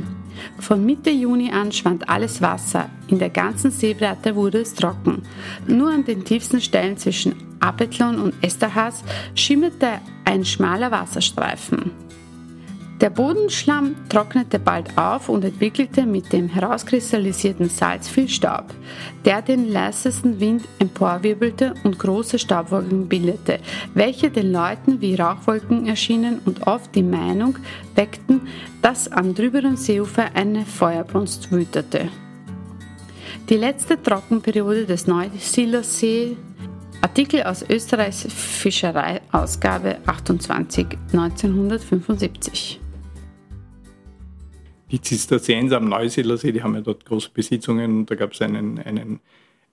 Von 0.57 0.83
Mitte 0.83 1.11
Juni 1.11 1.51
an 1.51 1.71
schwand 1.71 2.09
alles 2.09 2.41
Wasser. 2.41 2.89
In 3.07 3.19
der 3.19 3.29
ganzen 3.29 3.69
Seebreite 3.69 4.35
wurde 4.35 4.61
es 4.61 4.73
trocken. 4.73 5.21
Nur 5.67 5.91
an 5.91 6.05
den 6.05 6.25
tiefsten 6.25 6.59
Stellen 6.59 6.97
zwischen 6.97 7.35
Apethlon 7.59 8.19
und 8.19 8.33
Esterhaz 8.41 9.03
schimmerte 9.35 9.99
ein 10.23 10.43
schmaler 10.43 10.89
Wasserstreifen. 10.89 12.04
Der 13.01 13.09
Bodenschlamm 13.09 13.95
trocknete 14.07 14.57
bald 14.57 14.97
auf 14.97 15.27
und 15.27 15.43
entwickelte 15.43 16.05
mit 16.05 16.31
dem 16.31 16.47
herauskristallisierten 16.47 17.67
Salz 17.67 18.07
viel 18.07 18.29
Staub, 18.29 18.73
der 19.25 19.41
den 19.41 19.69
leisesten 19.69 20.39
Wind 20.39 20.63
emporwirbelte 20.79 21.73
und 21.83 21.99
große 21.99 22.39
Staubwolken 22.39 23.09
bildete, 23.09 23.59
welche 23.93 24.31
den 24.31 24.53
Leuten 24.53 25.01
wie 25.01 25.15
Rauchwolken 25.15 25.87
erschienen 25.87 26.39
und 26.45 26.67
oft 26.67 26.95
die 26.95 27.03
Meinung 27.03 27.57
weckten, 27.95 28.47
dass 28.81 29.11
am 29.11 29.35
drüberen 29.35 29.75
Seeufer 29.75 30.27
eine 30.33 30.65
Feuerbrunst 30.65 31.51
wütete. 31.51 32.07
Die 33.49 33.57
letzte 33.57 34.01
Trockenperiode 34.01 34.85
des 34.85 35.05
Neusiedlersee 35.05 36.37
Artikel 37.01 37.43
aus 37.43 37.63
Österreichs 37.69 38.25
Fischereiausgabe 38.29 39.97
28 40.05 40.87
1975 41.11 42.79
die 44.91 45.01
Zisterzienser 45.01 45.77
am 45.77 45.89
Neusiedlersee, 45.89 46.51
die 46.51 46.63
haben 46.63 46.75
ja 46.75 46.81
dort 46.81 47.05
große 47.05 47.29
Besitzungen 47.33 47.99
und 47.99 48.11
da 48.11 48.15
gab 48.15 48.33
es 48.33 48.41
einen, 48.41 48.79
einen, 48.79 49.19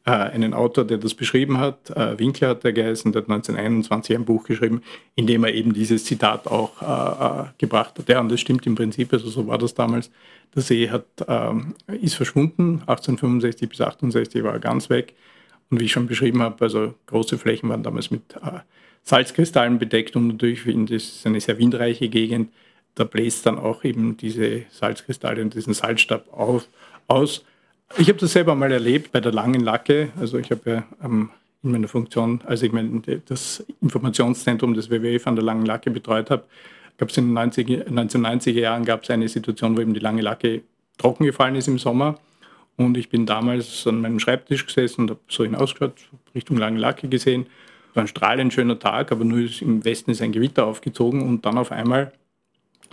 äh, 0.05 0.11
einen 0.11 0.55
Autor, 0.55 0.85
der 0.85 0.99
das 0.99 1.15
beschrieben 1.15 1.59
hat, 1.59 1.91
äh, 1.91 2.19
Winkler 2.19 2.51
hat 2.51 2.65
er 2.65 2.73
geheißen, 2.73 3.13
der 3.13 3.23
hat 3.23 3.29
1921 3.29 4.17
ein 4.17 4.25
Buch 4.25 4.45
geschrieben, 4.45 4.83
in 5.15 5.27
dem 5.27 5.45
er 5.45 5.53
eben 5.53 5.75
dieses 5.75 6.05
Zitat 6.05 6.47
auch 6.47 6.81
äh, 6.81 7.43
äh, 7.43 7.45
gebracht 7.59 7.99
hat. 7.99 8.09
Ja, 8.09 8.21
und 8.21 8.31
das 8.31 8.41
stimmt 8.41 8.67
im 8.67 8.75
Prinzip, 8.75 9.13
also 9.13 9.29
so 9.29 9.47
war 9.47 9.59
das 9.59 9.75
damals. 9.75 10.11
Der 10.55 10.63
See 10.63 10.91
hat, 10.91 11.07
ähm, 11.29 11.75
ist 11.87 12.15
verschwunden, 12.15 12.83
1865 12.87 13.69
bis 13.69 13.81
1868 13.81 14.43
war 14.45 14.53
er 14.53 14.61
ganz 14.61 14.91
weg. 14.91 15.15
Und 15.71 15.81
wie 15.81 15.87
ich 15.87 15.93
schon 15.93 16.07
beschrieben 16.07 16.43
habe, 16.43 16.63
also 16.63 16.95
große 17.07 17.39
Flächen 17.39 17.71
waren 17.71 17.83
damals 17.83 18.11
mit 18.11 18.35
äh, 18.37 18.61
Salzkristallen 19.03 19.79
bedeckt 19.79 20.15
und 20.17 20.29
natürlich 20.29 20.65
das 20.91 21.03
ist 21.03 21.27
eine 21.27 21.41
sehr 21.41 21.59
windreiche 21.59 22.09
Gegend 22.09 22.51
da 22.95 23.05
bläst 23.05 23.47
dann 23.47 23.59
auch 23.59 23.85
eben 23.85 24.17
diese 24.17 24.63
Salzkristalle 24.71 25.43
und 25.43 25.55
diesen 25.55 25.75
Salzstab 25.75 26.33
auf, 26.33 26.67
aus. 27.09 27.45
Ich 27.99 28.09
habe 28.09 28.19
das 28.19 28.33
selber 28.33 28.55
mal 28.55 28.73
erlebt 28.73 29.13
bei 29.13 29.21
der 29.21 29.33
langen 29.33 29.61
Lacke. 29.61 30.11
Also 30.19 30.39
ich 30.39 30.51
habe 30.51 30.71
ja 30.71 30.85
ähm, 31.03 31.31
in 31.63 31.73
meiner 31.73 31.89
Funktion, 31.89 32.41
als 32.47 32.63
ich 32.63 32.73
mein, 32.73 33.03
das 33.27 33.65
Informationszentrum 33.81 34.75
des 34.75 34.91
WWF 34.91 35.27
an 35.27 35.37
der 35.37 35.45
langen 35.45 35.65
Lacke 35.65 35.91
betreut 35.91 36.31
habe, 36.31 36.45
gab 36.99 37.11
es 37.11 37.17
in 37.17 37.27
den 37.27 37.35
90, 37.35 37.69
1990er 37.69 38.61
Jahren 38.61 38.85
gab 38.85 39.09
eine 39.09 39.29
Situation, 39.29 39.77
wo 39.77 39.81
eben 39.81 39.95
die 39.95 40.01
lange 40.01 40.23
Lacke 40.23 40.63
trocken 40.99 41.25
gefallen 41.25 41.57
ist 41.57 41.69
im 41.69 41.79
Sommer. 41.79 42.19
Und 42.77 42.97
ich 42.97 43.11
bin 43.11 43.27
damals 43.27 43.87
an 43.87 44.01
meinem 44.01 44.19
Schreibtisch 44.19 44.67
gesessen 44.67 45.03
und 45.03 45.11
habe 45.11 45.21
so 45.29 45.45
hinausgeschaut, 45.45 45.95
Richtung 46.35 46.57
lange 46.57 46.79
Lacke 46.79 47.09
gesehen. 47.09 47.47
War 47.95 48.05
ein 48.05 48.09
strahlend 48.09 48.53
schöner 48.53 48.79
Tag, 48.79 49.13
aber 49.13 49.25
nur 49.25 49.47
im 49.61 49.85
Westen 49.85 50.11
ist 50.11 50.23
ein 50.23 50.33
Gewitter 50.33 50.67
aufgezogen 50.67 51.23
und 51.23 51.45
dann 51.45 51.59
auf 51.59 51.71
einmal 51.71 52.13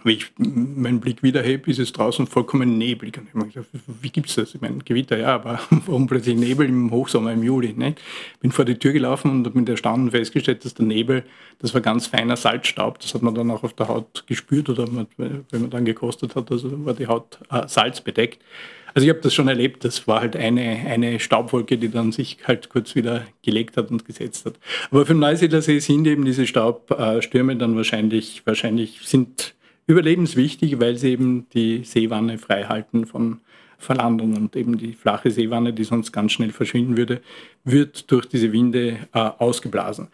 wenn 0.04 0.16
ich 0.16 0.32
meinen 0.38 1.00
Blick 1.00 1.24
wieder 1.24 1.42
hebe, 1.42 1.70
ist 1.70 1.80
es 1.80 1.92
draußen 1.92 2.28
vollkommen 2.28 2.78
neblig. 2.78 3.18
Und 3.18 3.28
ich 3.28 3.34
meine, 3.34 3.52
wie 4.02 4.10
gibt 4.10 4.30
es 4.30 4.36
das? 4.36 4.56
Ich 4.56 4.62
meine, 4.62 4.80
Gewitter, 4.80 5.18
ja, 5.18 5.36
aber 5.36 5.60
warum 5.70 6.08
plötzlich 6.08 6.38
Nebel 6.38 6.68
im 6.68 6.92
Hochsommer, 6.92 7.34
im 7.34 7.44
Juli? 7.44 7.74
Ne? 7.74 7.96
Bin 8.40 8.52
vor 8.52 8.66
die 8.66 8.78
Tür 8.78 8.94
gelaufen 8.94 9.32
und 9.32 9.46
habe 9.46 9.60
mit 9.60 9.70
Erstaunen 9.70 10.12
festgestellt, 10.12 10.66
dass 10.66 10.74
der 10.74 10.86
Nebel, 10.86 11.24
das 11.60 11.74
war 11.74 11.82
ganz 11.82 12.08
feiner 12.08 12.36
Salzstaub. 12.36 13.00
Das 13.00 13.14
hat 13.14 13.22
man 13.22 13.36
dann 13.36 13.52
auch 13.52 13.64
auf 13.64 13.74
der 13.74 13.88
Haut 13.88 14.26
gespürt 14.28 14.70
oder 14.70 14.88
wenn 15.18 15.46
man 15.52 15.70
dann 15.70 15.86
gekostet 15.86 16.36
hat, 16.36 16.52
also 16.52 16.86
war 16.86 16.94
die 16.94 17.08
Haut 17.08 17.40
äh, 17.52 17.68
salzbedeckt. 17.68 18.40
Also 18.94 19.06
ich 19.06 19.10
habe 19.10 19.22
das 19.22 19.34
schon 19.34 19.48
erlebt, 19.48 19.86
das 19.86 20.08
war 20.08 20.22
halt 20.22 20.36
eine, 20.36 20.62
eine 20.62 21.20
Staubwolke, 21.20 21.78
die 21.78 21.90
dann 21.90 22.12
sich 22.12 22.38
halt 22.46 22.70
kurz 22.70 22.96
wieder 22.96 23.26
gelegt 23.44 23.78
hat 23.78 23.92
und 23.92 24.06
gesetzt 24.06 24.46
hat. 24.46 24.56
Aber 24.90 25.06
für 25.06 25.14
den 25.14 25.20
Neusiedlersee 25.20 25.80
sind 25.80 26.08
eben 26.08 26.26
diese 26.26 26.48
Staubstürme 26.48 27.56
dann 27.56 27.76
wahrscheinlich, 27.76 28.42
wahrscheinlich 28.46 29.02
sind 29.04 29.54
überlebenswichtig, 29.90 30.80
weil 30.80 30.96
sie 30.96 31.10
eben 31.10 31.48
die 31.50 31.84
Seewanne 31.84 32.38
frei 32.38 32.66
halten 32.66 33.08
von 33.08 33.42
Verlandung 33.80 34.36
und 34.36 34.56
eben 34.56 34.78
die 34.78 34.94
flache 34.94 35.32
Seewanne, 35.32 35.74
die 35.74 35.84
sonst 35.84 36.12
ganz 36.12 36.34
schnell 36.34 36.52
verschwinden 36.52 36.96
würde, 36.96 37.22
wird 37.64 38.12
durch 38.12 38.28
diese 38.28 38.52
Winde 38.52 38.98
äh, 39.14 39.20
ausgeblasen. 39.20 40.10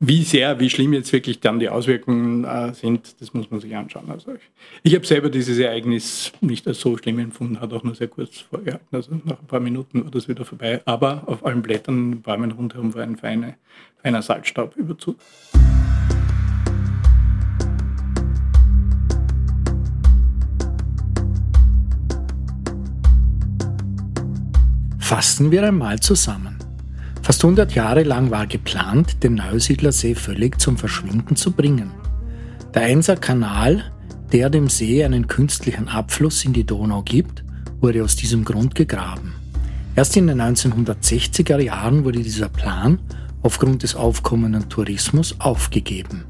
Wie 0.00 0.24
sehr, 0.24 0.58
wie 0.58 0.68
schlimm 0.68 0.92
jetzt 0.94 1.12
wirklich 1.12 1.38
dann 1.38 1.60
die 1.60 1.68
Auswirkungen 1.68 2.42
äh, 2.42 2.74
sind, 2.74 3.20
das 3.20 3.32
muss 3.32 3.48
man 3.52 3.60
sich 3.60 3.76
anschauen. 3.76 4.10
Also 4.10 4.32
ich, 4.32 4.40
ich 4.82 4.94
habe 4.96 5.06
selber 5.06 5.30
dieses 5.30 5.56
Ereignis 5.58 6.32
nicht 6.40 6.66
als 6.66 6.80
so 6.80 6.96
schlimm 6.96 7.20
empfunden, 7.20 7.60
hat 7.60 7.72
auch 7.72 7.84
nur 7.84 7.94
sehr 7.94 8.08
kurz 8.08 8.38
vorgehalten. 8.38 8.88
Also 8.90 9.12
nach 9.24 9.38
ein 9.38 9.46
paar 9.46 9.60
Minuten 9.60 10.02
war 10.02 10.10
das 10.10 10.26
wieder 10.26 10.44
vorbei. 10.44 10.82
Aber 10.84 11.22
auf 11.26 11.46
allen 11.46 11.62
Blättern, 11.62 12.22
Bäumen 12.22 12.50
rundherum 12.50 12.92
war 12.94 13.04
ein 13.04 13.16
feiner, 13.16 13.54
feiner 14.02 14.22
Salzstaubüberzug. 14.22 15.16
Fassen 25.12 25.50
wir 25.50 25.62
einmal 25.62 26.00
zusammen. 26.00 26.56
Fast 27.20 27.44
100 27.44 27.74
Jahre 27.74 28.02
lang 28.02 28.30
war 28.30 28.46
geplant, 28.46 29.22
den 29.22 29.34
Neusiedlersee 29.34 30.14
völlig 30.14 30.58
zum 30.58 30.78
Verschwinden 30.78 31.36
zu 31.36 31.50
bringen. 31.52 31.90
Der 32.72 32.84
Einser 32.84 33.16
Kanal, 33.16 33.92
der 34.32 34.48
dem 34.48 34.70
See 34.70 35.04
einen 35.04 35.26
künstlichen 35.26 35.88
Abfluss 35.88 36.46
in 36.46 36.54
die 36.54 36.64
Donau 36.64 37.02
gibt, 37.02 37.44
wurde 37.82 38.02
aus 38.02 38.16
diesem 38.16 38.42
Grund 38.42 38.74
gegraben. 38.74 39.34
Erst 39.96 40.16
in 40.16 40.28
den 40.28 40.40
1960er 40.40 41.60
Jahren 41.60 42.04
wurde 42.04 42.22
dieser 42.22 42.48
Plan 42.48 42.98
aufgrund 43.42 43.82
des 43.82 43.94
aufkommenden 43.94 44.70
Tourismus 44.70 45.36
aufgegeben. 45.40 46.24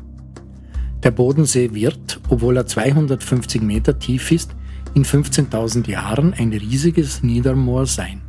Der 1.04 1.12
Bodensee 1.12 1.72
wird, 1.72 2.20
obwohl 2.28 2.56
er 2.56 2.66
250 2.66 3.62
Meter 3.62 4.00
tief 4.00 4.32
ist, 4.32 4.56
in 4.94 5.04
15.000 5.04 5.88
Jahren 5.88 6.34
ein 6.34 6.52
riesiges 6.52 7.22
Niedermoor 7.22 7.86
sein. 7.86 8.22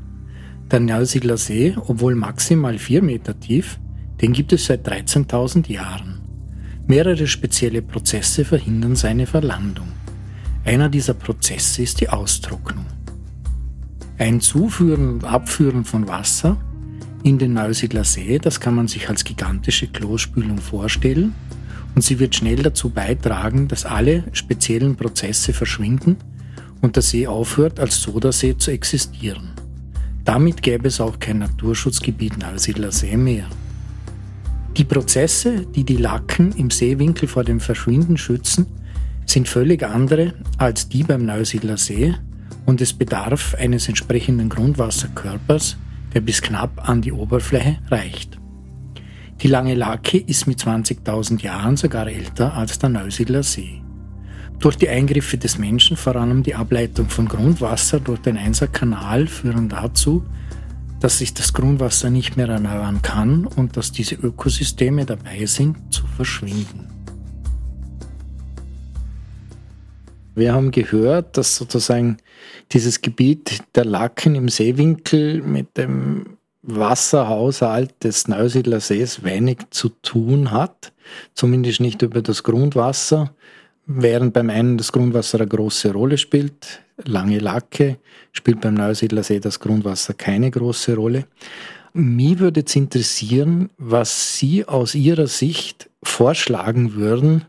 Der 0.74 0.80
Neusiedler 0.80 1.38
See, 1.38 1.76
obwohl 1.86 2.16
maximal 2.16 2.80
4 2.80 3.04
Meter 3.04 3.40
tief, 3.40 3.78
den 4.20 4.34
gibt 4.34 4.54
es 4.54 4.66
seit 4.66 4.90
13.000 4.90 5.72
Jahren. 5.72 6.22
Mehrere 6.88 7.28
spezielle 7.28 7.84
Prozesse 7.84 8.44
verhindern 8.44 8.96
seine 8.96 9.28
Verlandung. 9.28 9.90
Einer 10.66 10.90
dieser 10.90 11.14
Prozesse 11.14 11.84
ist 11.84 12.02
die 12.02 12.10
Austrocknung. 12.10 12.88
Ein 14.18 14.42
Zuführen 14.42 15.10
und 15.10 15.26
Abführen 15.26 15.86
von 15.86 16.08
Wasser 16.08 16.58
in 17.22 17.38
den 17.38 17.54
Neusiedler 17.54 18.04
See, 18.04 18.40
das 18.40 18.60
kann 18.60 18.74
man 18.74 18.88
sich 18.88 19.10
als 19.10 19.24
gigantische 19.24 19.86
Klospülung 19.90 20.58
vorstellen 20.58 21.36
und 21.94 22.04
sie 22.04 22.18
wird 22.18 22.34
schnell 22.34 22.64
dazu 22.64 22.90
beitragen, 22.90 23.68
dass 23.68 23.86
alle 23.86 24.24
speziellen 24.32 24.96
Prozesse 24.96 25.54
verschwinden 25.54 26.18
und 26.82 26.96
der 26.96 27.04
See 27.04 27.28
aufhört, 27.28 27.80
als 27.80 28.02
Sodasee 28.02 28.58
zu 28.58 28.72
existieren. 28.72 29.53
Damit 30.26 30.62
gäbe 30.62 30.88
es 30.88 31.02
auch 31.02 31.20
kein 31.20 31.40
Naturschutzgebiet 31.40 32.38
Neusiedler 32.38 32.92
See 32.92 33.18
mehr. 33.18 33.46
Die 34.78 34.86
Prozesse, 34.86 35.66
die 35.68 35.84
die 35.84 35.98
Lacken 35.98 36.52
im 36.54 36.72
Seewinkel 36.72 37.28
vor 37.28 37.44
dem 37.44 37.60
Verschwinden 37.60 38.18
schützen, 38.18 38.66
sind 39.26 39.48
völlig 39.48 39.84
andere 39.84 40.34
als 40.58 40.90
die 40.90 41.04
beim 41.04 41.26
Neusiedler 41.26 41.78
See 41.78 42.16
und 42.66 42.82
es 42.82 42.94
bedarf 42.94 43.54
eines 43.56 43.88
entsprechenden 43.88 44.50
Grundwasserkörpers, 44.50 45.78
der 46.14 46.22
bis 46.22 46.42
knapp 46.42 46.90
an 46.90 47.02
die 47.02 47.12
Oberfläche 47.12 47.78
reicht. 47.92 48.40
Die 49.42 49.48
Lange 49.48 49.76
Lake 49.76 50.18
ist 50.18 50.48
mit 50.48 50.60
20.000 50.60 51.42
Jahren 51.42 51.76
sogar 51.76 52.08
älter 52.08 52.54
als 52.54 52.80
der 52.80 52.90
Neusiedler 52.90 53.44
See. 53.44 53.83
Durch 54.64 54.78
die 54.78 54.88
Eingriffe 54.88 55.38
des 55.38 55.57
Menschen, 55.57 55.97
vor 55.97 56.16
allem 56.16 56.41
die 56.41 56.55
Ableitung 56.55 57.09
von 57.09 57.28
Grundwasser 57.28 57.99
durch 57.99 58.22
den 58.22 58.38
Einserkanal, 58.38 59.28
führen 59.28 59.68
dazu, 59.68 60.24
dass 61.01 61.18
sich 61.18 61.34
das 61.34 61.51
Grundwasser 61.51 62.09
nicht 62.09 62.38
mehr 62.38 62.47
erneuern 62.47 63.01
kann 63.01 63.45
und 63.45 63.76
dass 63.76 63.91
diese 63.91 64.16
Ökosysteme 64.16 65.05
dabei 65.05 65.47
sind 65.47 65.76
zu 65.93 66.07
verschwinden. 66.07 66.88
Wir 70.34 70.53
haben 70.53 70.72
gehört, 70.72 71.36
dass 71.36 71.57
sozusagen 71.57 72.16
dieses 72.72 73.01
Gebiet 73.01 73.64
der 73.76 73.84
Lacken 73.84 74.36
im 74.36 74.47
Seewinkel 74.47 75.41
mit 75.41 75.76
dem 75.76 76.38
Wasserhaushalt 76.61 78.01
des 78.01 78.30
Neusiedler 78.30 78.80
Sees 78.80 79.26
wenig 79.26 79.57
zu 79.72 79.89
tun 79.89 80.51
hat, 80.51 80.93
zumindest 81.34 81.82
nicht 81.82 82.01
über 82.01 82.22
das 82.22 82.43
Grundwasser, 82.43 83.36
während 83.86 84.34
beim 84.34 84.50
einen 84.50 84.78
das 84.78 84.92
Grundwasser 84.92 85.40
eine 85.40 85.48
große 85.48 85.92
Rolle 85.92 86.18
spielt. 86.18 86.82
Lange 87.04 87.40
Lacke 87.40 87.98
spielt 88.32 88.62
beim 88.62 88.76
Neusiedler 88.76 89.24
See 89.24 89.40
das 89.40 89.60
Grundwasser 89.60 90.14
keine 90.14 90.52
große 90.52 90.96
Rolle. 90.96 91.26
Mich 91.94 92.40
würde 92.40 92.62
jetzt 92.62 92.76
interessieren, 92.76 93.70
was 93.78 94.38
Sie 94.38 94.66
aus 94.66 94.96
Ihrer 94.96 95.28
Sicht 95.28 95.90
vorschlagen 96.02 96.96
würden, 96.96 97.46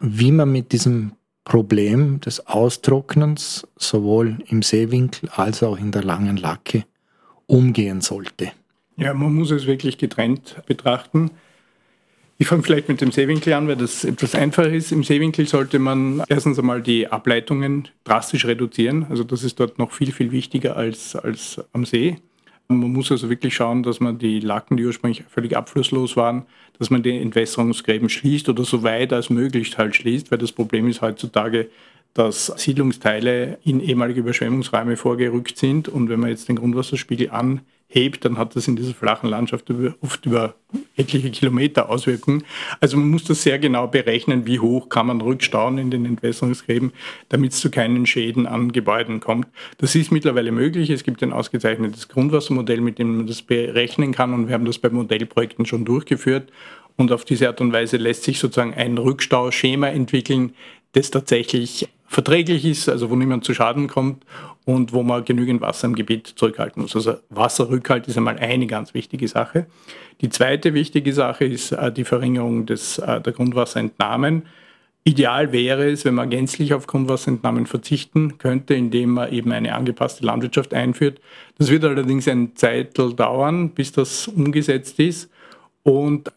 wie 0.00 0.30
man 0.30 0.52
mit 0.52 0.72
diesem 0.72 1.12
Problem 1.44 2.20
des 2.20 2.46
Austrocknens 2.46 3.66
sowohl 3.76 4.38
im 4.48 4.62
Seewinkel 4.62 5.30
als 5.30 5.62
auch 5.62 5.78
in 5.78 5.90
der 5.90 6.04
langen 6.04 6.36
Lacke 6.36 6.84
umgehen 7.46 8.00
sollte. 8.00 8.52
Ja, 8.96 9.14
man 9.14 9.34
muss 9.34 9.50
es 9.50 9.66
wirklich 9.66 9.96
getrennt 9.96 10.56
betrachten. 10.66 11.30
Ich 12.40 12.46
fange 12.46 12.62
vielleicht 12.62 12.88
mit 12.88 13.00
dem 13.00 13.10
Seewinkel 13.10 13.52
an, 13.52 13.66
weil 13.66 13.74
das 13.74 14.04
etwas 14.04 14.36
einfacher 14.36 14.72
ist. 14.72 14.92
Im 14.92 15.02
Seewinkel 15.02 15.48
sollte 15.48 15.80
man 15.80 16.22
erstens 16.28 16.56
einmal 16.56 16.80
die 16.80 17.08
Ableitungen 17.08 17.88
drastisch 18.04 18.44
reduzieren. 18.44 19.06
Also 19.10 19.24
das 19.24 19.42
ist 19.42 19.58
dort 19.58 19.80
noch 19.80 19.90
viel, 19.90 20.12
viel 20.12 20.30
wichtiger 20.30 20.76
als, 20.76 21.16
als 21.16 21.60
am 21.72 21.84
See. 21.84 22.18
Man 22.68 22.92
muss 22.92 23.10
also 23.10 23.28
wirklich 23.28 23.56
schauen, 23.56 23.82
dass 23.82 23.98
man 23.98 24.18
die 24.18 24.38
Lacken, 24.38 24.76
die 24.76 24.84
ursprünglich 24.84 25.24
völlig 25.28 25.56
abflusslos 25.56 26.16
waren, 26.16 26.46
dass 26.78 26.90
man 26.90 27.02
die 27.02 27.16
Entwässerungsgräben 27.16 28.08
schließt 28.08 28.48
oder 28.48 28.62
so 28.62 28.84
weit 28.84 29.12
als 29.12 29.30
möglich 29.30 29.76
halt 29.76 29.96
schließt, 29.96 30.30
weil 30.30 30.38
das 30.38 30.52
Problem 30.52 30.86
ist 30.86 31.00
heutzutage, 31.00 31.68
dass 32.14 32.46
Siedlungsteile 32.56 33.58
in 33.64 33.80
ehemalige 33.80 34.20
Überschwemmungsräume 34.20 34.96
vorgerückt 34.96 35.58
sind 35.58 35.88
und 35.88 36.08
wenn 36.08 36.20
man 36.20 36.30
jetzt 36.30 36.48
den 36.48 36.56
Grundwasserspiegel 36.56 37.30
an 37.30 37.62
hebt, 37.88 38.24
dann 38.24 38.36
hat 38.36 38.54
das 38.54 38.68
in 38.68 38.76
dieser 38.76 38.94
flachen 38.94 39.28
Landschaft 39.30 39.72
oft 40.02 40.26
über 40.26 40.54
etliche 40.96 41.30
Kilometer 41.30 41.88
Auswirkungen. 41.88 42.44
Also 42.80 42.98
man 42.98 43.08
muss 43.08 43.24
das 43.24 43.42
sehr 43.42 43.58
genau 43.58 43.86
berechnen, 43.86 44.46
wie 44.46 44.60
hoch 44.60 44.90
kann 44.90 45.06
man 45.06 45.20
rückstauen 45.22 45.78
in 45.78 45.90
den 45.90 46.04
Entwässerungsgräben, 46.04 46.92
damit 47.30 47.52
es 47.52 47.60
zu 47.60 47.70
keinen 47.70 48.04
Schäden 48.04 48.46
an 48.46 48.72
Gebäuden 48.72 49.20
kommt. 49.20 49.46
Das 49.78 49.94
ist 49.94 50.12
mittlerweile 50.12 50.52
möglich. 50.52 50.90
Es 50.90 51.02
gibt 51.02 51.22
ein 51.22 51.32
ausgezeichnetes 51.32 52.08
Grundwassermodell, 52.08 52.82
mit 52.82 52.98
dem 52.98 53.16
man 53.16 53.26
das 53.26 53.40
berechnen 53.40 54.12
kann 54.12 54.34
und 54.34 54.48
wir 54.48 54.54
haben 54.54 54.66
das 54.66 54.78
bei 54.78 54.90
Modellprojekten 54.90 55.64
schon 55.64 55.86
durchgeführt. 55.86 56.52
Und 56.96 57.12
auf 57.12 57.24
diese 57.24 57.46
Art 57.46 57.60
und 57.60 57.72
Weise 57.72 57.96
lässt 57.96 58.24
sich 58.24 58.40
sozusagen 58.40 58.74
ein 58.74 58.98
Rückstauschema 58.98 59.86
entwickeln, 59.86 60.52
das 60.92 61.10
tatsächlich 61.10 61.88
verträglich 62.06 62.64
ist, 62.64 62.88
also 62.88 63.10
wo 63.10 63.16
niemand 63.16 63.44
zu 63.44 63.52
Schaden 63.52 63.86
kommt 63.86 64.24
und 64.64 64.92
wo 64.92 65.02
man 65.02 65.24
genügend 65.24 65.60
Wasser 65.60 65.86
im 65.86 65.94
Gebiet 65.94 66.26
zurückhalten 66.26 66.82
muss. 66.82 66.96
Also 66.96 67.16
Wasserrückhalt 67.28 68.08
ist 68.08 68.16
einmal 68.16 68.38
eine 68.38 68.66
ganz 68.66 68.94
wichtige 68.94 69.28
Sache. 69.28 69.66
Die 70.22 70.30
zweite 70.30 70.72
wichtige 70.74 71.12
Sache 71.12 71.44
ist 71.44 71.72
äh, 71.72 71.92
die 71.92 72.04
Verringerung 72.04 72.64
des, 72.64 72.98
äh, 72.98 73.20
der 73.20 73.32
Grundwasserentnahmen. 73.34 74.44
Ideal 75.04 75.52
wäre 75.52 75.90
es, 75.90 76.04
wenn 76.04 76.14
man 76.14 76.28
gänzlich 76.28 76.74
auf 76.74 76.86
Grundwasserentnahmen 76.86 77.66
verzichten 77.66 78.38
könnte, 78.38 78.74
indem 78.74 79.10
man 79.10 79.32
eben 79.32 79.52
eine 79.52 79.74
angepasste 79.74 80.24
Landwirtschaft 80.24 80.74
einführt. 80.74 81.20
Das 81.56 81.70
wird 81.70 81.84
allerdings 81.84 82.26
ein 82.26 82.56
Zeitl 82.56 83.14
dauern, 83.14 83.70
bis 83.70 83.92
das 83.92 84.28
umgesetzt 84.28 84.98
ist. 84.98 85.30
Und 85.82 86.30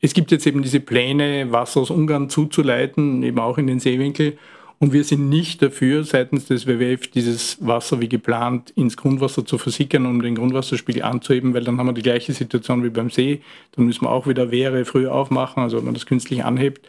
es 0.00 0.14
gibt 0.14 0.30
jetzt 0.30 0.46
eben 0.46 0.62
diese 0.62 0.80
Pläne, 0.80 1.52
Wasser 1.52 1.80
aus 1.80 1.90
Ungarn 1.90 2.28
zuzuleiten, 2.28 3.22
eben 3.22 3.38
auch 3.38 3.58
in 3.58 3.66
den 3.66 3.80
Seewinkel. 3.80 4.38
Und 4.78 4.92
wir 4.92 5.04
sind 5.04 5.30
nicht 5.30 5.62
dafür, 5.62 6.04
seitens 6.04 6.46
des 6.46 6.66
WWF 6.66 7.08
dieses 7.08 7.66
Wasser 7.66 8.00
wie 8.00 8.10
geplant 8.10 8.70
ins 8.70 8.98
Grundwasser 8.98 9.46
zu 9.46 9.56
versickern, 9.56 10.04
um 10.04 10.20
den 10.20 10.34
Grundwasserspiegel 10.34 11.02
anzuheben, 11.02 11.54
weil 11.54 11.64
dann 11.64 11.78
haben 11.78 11.86
wir 11.86 11.94
die 11.94 12.02
gleiche 12.02 12.34
Situation 12.34 12.84
wie 12.84 12.90
beim 12.90 13.08
See. 13.08 13.40
Dann 13.72 13.86
müssen 13.86 14.04
wir 14.04 14.10
auch 14.10 14.26
wieder 14.26 14.50
Wehre 14.50 14.84
früher 14.84 15.14
aufmachen, 15.14 15.62
also 15.62 15.78
wenn 15.78 15.86
man 15.86 15.94
das 15.94 16.04
künstlich 16.04 16.44
anhebt. 16.44 16.86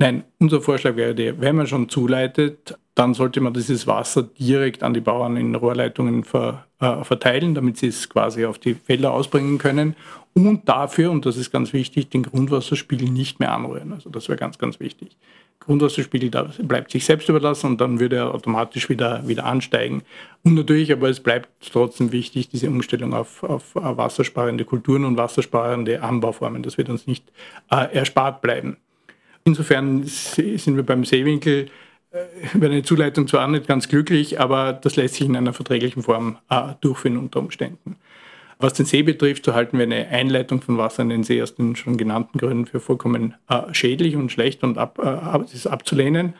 Nein, 0.00 0.24
unser 0.38 0.60
Vorschlag 0.60 0.96
wäre 0.96 1.14
der, 1.14 1.40
wenn 1.40 1.56
man 1.56 1.66
schon 1.68 1.88
zuleitet, 1.88 2.76
dann 2.94 3.14
sollte 3.14 3.40
man 3.40 3.52
dieses 3.54 3.86
Wasser 3.86 4.24
direkt 4.24 4.82
an 4.82 4.94
die 4.94 5.00
Bauern 5.00 5.36
in 5.36 5.54
Rohrleitungen 5.54 6.24
ver, 6.24 6.66
äh, 6.80 7.04
verteilen, 7.04 7.54
damit 7.54 7.78
sie 7.78 7.88
es 7.88 8.08
quasi 8.08 8.44
auf 8.44 8.58
die 8.58 8.74
Felder 8.74 9.12
ausbringen 9.12 9.58
können. 9.58 9.94
Und 10.34 10.68
dafür, 10.68 11.10
und 11.10 11.26
das 11.26 11.36
ist 11.36 11.50
ganz 11.50 11.72
wichtig, 11.72 12.10
den 12.10 12.22
Grundwasserspiegel 12.22 13.08
nicht 13.10 13.40
mehr 13.40 13.52
anrühren. 13.52 13.92
Also 13.92 14.10
das 14.10 14.28
wäre 14.28 14.38
ganz, 14.38 14.58
ganz 14.58 14.78
wichtig. 14.78 15.16
Grundwasserspiegel 15.60 16.30
bleibt 16.62 16.90
sich 16.90 17.04
selbst 17.04 17.28
überlassen 17.28 17.66
und 17.66 17.80
dann 17.80 18.00
würde 18.00 18.16
er 18.16 18.34
automatisch 18.34 18.88
wieder, 18.88 19.26
wieder 19.26 19.44
ansteigen. 19.44 20.02
Und 20.44 20.54
natürlich, 20.54 20.92
aber 20.92 21.08
es 21.08 21.20
bleibt 21.20 21.48
trotzdem 21.70 22.12
wichtig, 22.12 22.48
diese 22.48 22.68
Umstellung 22.68 23.12
auf, 23.12 23.42
auf 23.42 23.74
wassersparende 23.74 24.64
Kulturen 24.64 25.04
und 25.04 25.16
wassersparende 25.16 26.02
Anbauformen. 26.02 26.62
Das 26.62 26.78
wird 26.78 26.88
uns 26.88 27.06
nicht 27.06 27.24
äh, 27.70 27.92
erspart 27.94 28.40
bleiben. 28.40 28.76
Insofern 29.44 30.04
sind 30.04 30.76
wir 30.76 30.84
beim 30.84 31.04
Seewinkel 31.04 31.68
äh, 32.10 32.18
über 32.54 32.66
eine 32.66 32.82
Zuleitung 32.82 33.28
zwar 33.28 33.46
nicht 33.48 33.66
ganz 33.66 33.88
glücklich, 33.88 34.40
aber 34.40 34.72
das 34.72 34.96
lässt 34.96 35.16
sich 35.16 35.26
in 35.26 35.36
einer 35.36 35.52
verträglichen 35.52 36.02
Form 36.02 36.38
äh, 36.48 36.74
durchführen 36.80 37.18
unter 37.18 37.40
Umständen. 37.40 37.96
Was 38.60 38.72
den 38.72 38.86
See 38.86 39.02
betrifft, 39.02 39.44
so 39.44 39.54
halten 39.54 39.78
wir 39.78 39.84
eine 39.84 40.08
Einleitung 40.08 40.60
von 40.60 40.78
Wasser 40.78 41.02
in 41.02 41.10
den 41.10 41.22
See 41.22 41.40
aus 41.40 41.54
den 41.54 41.76
schon 41.76 41.96
genannten 41.96 42.38
Gründen 42.38 42.66
für 42.66 42.80
vollkommen 42.80 43.34
äh, 43.48 43.72
schädlich 43.72 44.16
und 44.16 44.32
schlecht 44.32 44.64
und 44.64 44.78
ab, 44.78 44.98
äh, 44.98 45.54
ist 45.54 45.68
abzulehnen. 45.68 46.34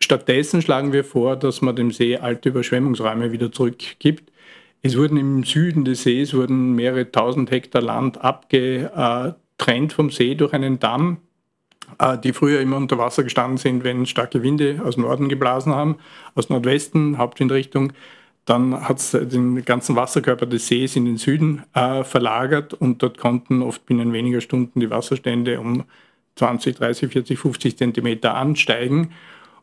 Stattdessen 0.00 0.60
schlagen 0.60 0.92
wir 0.92 1.04
vor, 1.04 1.36
dass 1.36 1.62
man 1.62 1.74
dem 1.74 1.90
See 1.92 2.18
alte 2.18 2.50
Überschwemmungsräume 2.50 3.32
wieder 3.32 3.50
zurückgibt. 3.50 4.30
Es 4.82 4.98
wurden 4.98 5.16
im 5.16 5.44
Süden 5.44 5.86
des 5.86 6.02
Sees 6.02 6.34
wurden 6.34 6.74
mehrere 6.74 7.10
tausend 7.10 7.50
Hektar 7.50 7.80
Land 7.80 8.22
abgetrennt 8.22 9.94
vom 9.94 10.10
See 10.10 10.34
durch 10.34 10.52
einen 10.52 10.78
Damm, 10.78 11.18
äh, 11.98 12.18
die 12.18 12.34
früher 12.34 12.60
immer 12.60 12.76
unter 12.76 12.98
Wasser 12.98 13.24
gestanden 13.24 13.56
sind, 13.56 13.82
wenn 13.82 14.04
starke 14.04 14.42
Winde 14.42 14.82
aus 14.84 14.98
Norden 14.98 15.30
geblasen 15.30 15.74
haben, 15.74 15.96
aus 16.34 16.50
Nordwesten, 16.50 17.16
Hauptwindrichtung. 17.16 17.94
Dann 18.46 18.88
hat 18.88 18.98
es 18.98 19.10
den 19.10 19.64
ganzen 19.64 19.96
Wasserkörper 19.96 20.46
des 20.46 20.68
Sees 20.68 20.96
in 20.96 21.04
den 21.04 21.16
Süden 21.16 21.64
äh, 21.74 22.04
verlagert 22.04 22.74
und 22.74 23.02
dort 23.02 23.18
konnten 23.18 23.60
oft 23.60 23.84
binnen 23.86 24.12
weniger 24.12 24.40
Stunden 24.40 24.80
die 24.80 24.88
Wasserstände 24.88 25.60
um 25.60 25.84
20, 26.36 26.76
30, 26.76 27.12
40, 27.12 27.38
50 27.38 27.76
Zentimeter 27.76 28.36
ansteigen. 28.36 29.10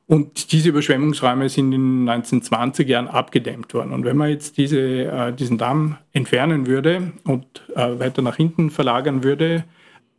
Und 0.05 0.51
diese 0.51 0.69
Überschwemmungsräume 0.69 1.47
sind 1.47 1.71
in 1.71 2.05
den 2.05 2.09
1920 2.09 2.87
Jahren 2.89 3.07
abgedämmt 3.07 3.73
worden. 3.73 3.93
Und 3.93 4.03
wenn 4.03 4.17
man 4.17 4.29
jetzt 4.29 4.57
diese, 4.57 4.79
äh, 4.79 5.33
diesen 5.33 5.57
Damm 5.57 5.97
entfernen 6.11 6.67
würde 6.67 7.13
und 7.23 7.45
äh, 7.75 7.99
weiter 7.99 8.21
nach 8.21 8.35
hinten 8.35 8.69
verlagern 8.69 9.23
würde, 9.23 9.63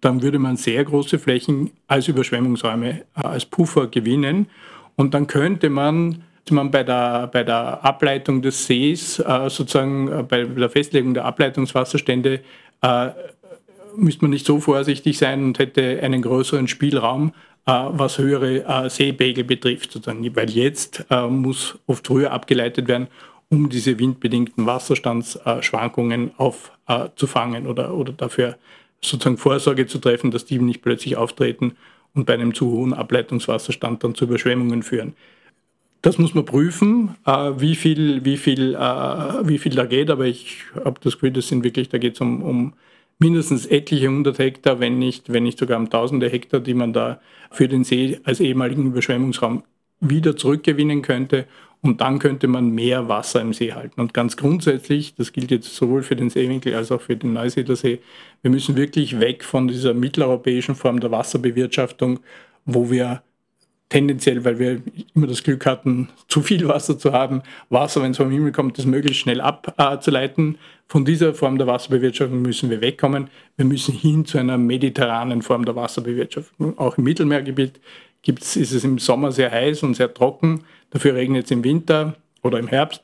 dann 0.00 0.22
würde 0.22 0.38
man 0.38 0.56
sehr 0.56 0.84
große 0.84 1.18
Flächen 1.18 1.70
als 1.86 2.08
Überschwemmungsräume, 2.08 3.02
äh, 3.14 3.26
als 3.26 3.44
Puffer 3.44 3.88
gewinnen. 3.88 4.46
Und 4.96 5.12
dann 5.12 5.26
könnte 5.26 5.68
man 5.68 6.22
man 6.51 6.70
bei 6.70 6.82
der, 6.82 7.28
bei 7.28 7.42
der 7.42 7.84
Ableitung 7.84 8.42
des 8.42 8.66
Sees, 8.66 9.18
äh, 9.18 9.49
sozusagen 9.49 10.09
äh, 10.09 10.22
bei 10.22 10.45
der 10.45 10.68
Festlegung 10.68 11.14
der 11.14 11.24
Ableitungswasserstände, 11.24 12.40
äh, 12.82 13.09
müsste 13.97 14.24
man 14.24 14.30
nicht 14.30 14.47
so 14.47 14.61
vorsichtig 14.61 15.18
sein 15.18 15.45
und 15.45 15.59
hätte 15.59 16.01
einen 16.03 16.22
größeren 16.22 16.68
Spielraum, 16.68 17.32
äh, 17.66 17.70
was 17.72 18.18
höhere 18.18 18.64
äh, 18.64 18.90
Seepegel 18.90 19.45
betrifft. 19.45 19.92
Sozusagen. 19.92 20.36
Weil 20.36 20.51
jetzt 20.51 21.07
äh, 21.11 21.26
muss 21.26 21.78
oft 21.86 22.07
früher 22.07 22.32
abgeleitet 22.32 22.88
werden, 22.88 23.09
um 23.49 23.68
diese 23.68 23.99
windbedingten 23.99 24.66
Wasserstandsschwankungen 24.66 26.32
aufzufangen 26.36 27.66
oder, 27.66 27.95
oder 27.95 28.12
dafür 28.12 28.57
sozusagen 29.01 29.38
Vorsorge 29.38 29.86
zu 29.86 29.99
treffen, 29.99 30.30
dass 30.30 30.45
die 30.45 30.59
nicht 30.59 30.82
plötzlich 30.82 31.16
auftreten 31.16 31.76
und 32.14 32.26
bei 32.26 32.34
einem 32.34 32.55
zu 32.55 32.70
hohen 32.70 32.95
Ableitungswasserstand 32.95 34.03
dann 34.03 34.14
zu 34.14 34.24
Überschwemmungen 34.24 34.82
führen. 34.82 35.14
Das 36.05 36.18
muss 36.18 36.34
man 36.34 36.44
prüfen, 36.44 37.16
äh, 37.24 37.52
wie, 37.57 37.74
viel, 37.74 38.26
wie, 38.26 38.36
viel, 38.36 38.74
äh, 38.74 38.78
wie 39.48 39.57
viel 39.57 39.74
da 39.74 39.86
geht, 39.86 40.11
aber 40.11 40.26
ich 40.26 40.59
habe 40.84 41.00
das 41.02 41.14
Gefühl, 41.14 41.30
das 41.30 41.48
sind 41.48 41.64
wirklich, 41.64 41.88
da 41.88 41.96
geht 41.96 42.16
es 42.16 42.20
um, 42.20 42.42
um 42.42 42.74
mindestens 43.18 43.64
etliche 43.64 44.09
hundert 44.09 44.38
Hektar, 44.38 44.80
wenn 44.80 44.98
nicht, 44.98 45.32
wenn 45.32 45.44
nicht 45.44 45.59
sogar 45.59 45.82
tausende 45.88 46.28
Hektar, 46.28 46.61
die 46.61 46.74
man 46.74 46.92
da 46.92 47.22
für 47.50 47.68
den 47.68 47.84
See 47.84 48.20
als 48.22 48.40
ehemaligen 48.40 48.88
Überschwemmungsraum 48.88 49.62
wieder 50.00 50.36
zurückgewinnen 50.36 51.00
könnte. 51.00 51.46
Und 51.80 52.02
dann 52.02 52.18
könnte 52.18 52.48
man 52.48 52.68
mehr 52.68 53.09
Wasser 53.09 53.40
im 53.40 53.55
See 53.55 53.72
halten. 53.72 53.98
Und 53.98 54.12
ganz 54.12 54.36
grundsätzlich, 54.36 55.14
das 55.14 55.32
gilt 55.32 55.50
jetzt 55.50 55.74
sowohl 55.74 56.02
für 56.02 56.16
den 56.16 56.28
Seewinkel 56.28 56.74
als 56.74 56.92
auch 56.92 57.00
für 57.00 57.16
den 57.16 57.32
Neusiedlersee, 57.32 58.00
wir 58.42 58.50
müssen 58.50 58.76
wirklich 58.76 59.20
weg 59.20 59.42
von 59.42 59.68
dieser 59.68 59.94
mitteleuropäischen 59.94 60.74
Form 60.74 61.00
der 61.00 61.11
Wasserbewirtschaftung, 61.11 62.20
wo 62.66 62.90
wir 62.90 63.22
tendenziell, 63.95 64.45
weil 64.45 64.59
wir 64.59 64.82
immer 65.14 65.28
das 65.28 65.45
Glück 65.45 65.66
hatten, 65.66 66.09
zu 66.26 66.42
viel 66.42 66.66
Wasser 66.66 66.99
zu 66.99 67.12
haben, 67.12 67.42
Wasser, 67.70 68.03
wenn 68.03 68.11
es 68.11 68.16
vom 68.16 68.28
Himmel 68.28 68.51
kommt, 68.51 68.76
das 68.76 68.86
möglichst 68.86 69.20
schnell 69.20 69.40
abzuleiten. 69.40 70.59
Von 70.88 71.05
dieser 71.05 71.32
Form 71.32 71.59
der 71.59 71.68
Wasserbewirtschaftung 71.68 72.42
müssen 72.42 72.70
wir 72.70 72.80
wegkommen. 72.80 73.30
Wir 73.57 73.64
müssen 73.64 73.95
hin 73.95 74.26
zu 74.26 74.38
einer 74.38 74.59
mediterranen 74.59 75.42
Form 75.42 75.64
der 75.64 75.76
Wasserbewirtschaftung. 75.76 76.76
Auch 76.76 76.99
im 76.99 77.05
Mittelmeergebiet 77.05 77.78
gibt's, 78.22 78.57
ist 78.57 78.72
es 78.72 78.82
im 78.82 78.99
Sommer 78.99 79.30
sehr 79.30 79.53
heiß 79.53 79.84
und 79.84 79.95
sehr 79.95 80.12
trocken. 80.12 80.64
Dafür 80.90 81.14
regnet 81.14 81.45
es 81.45 81.53
im 81.53 81.62
Winter 81.62 82.16
oder 82.42 82.59
im 82.59 82.66
Herbst. 82.66 83.01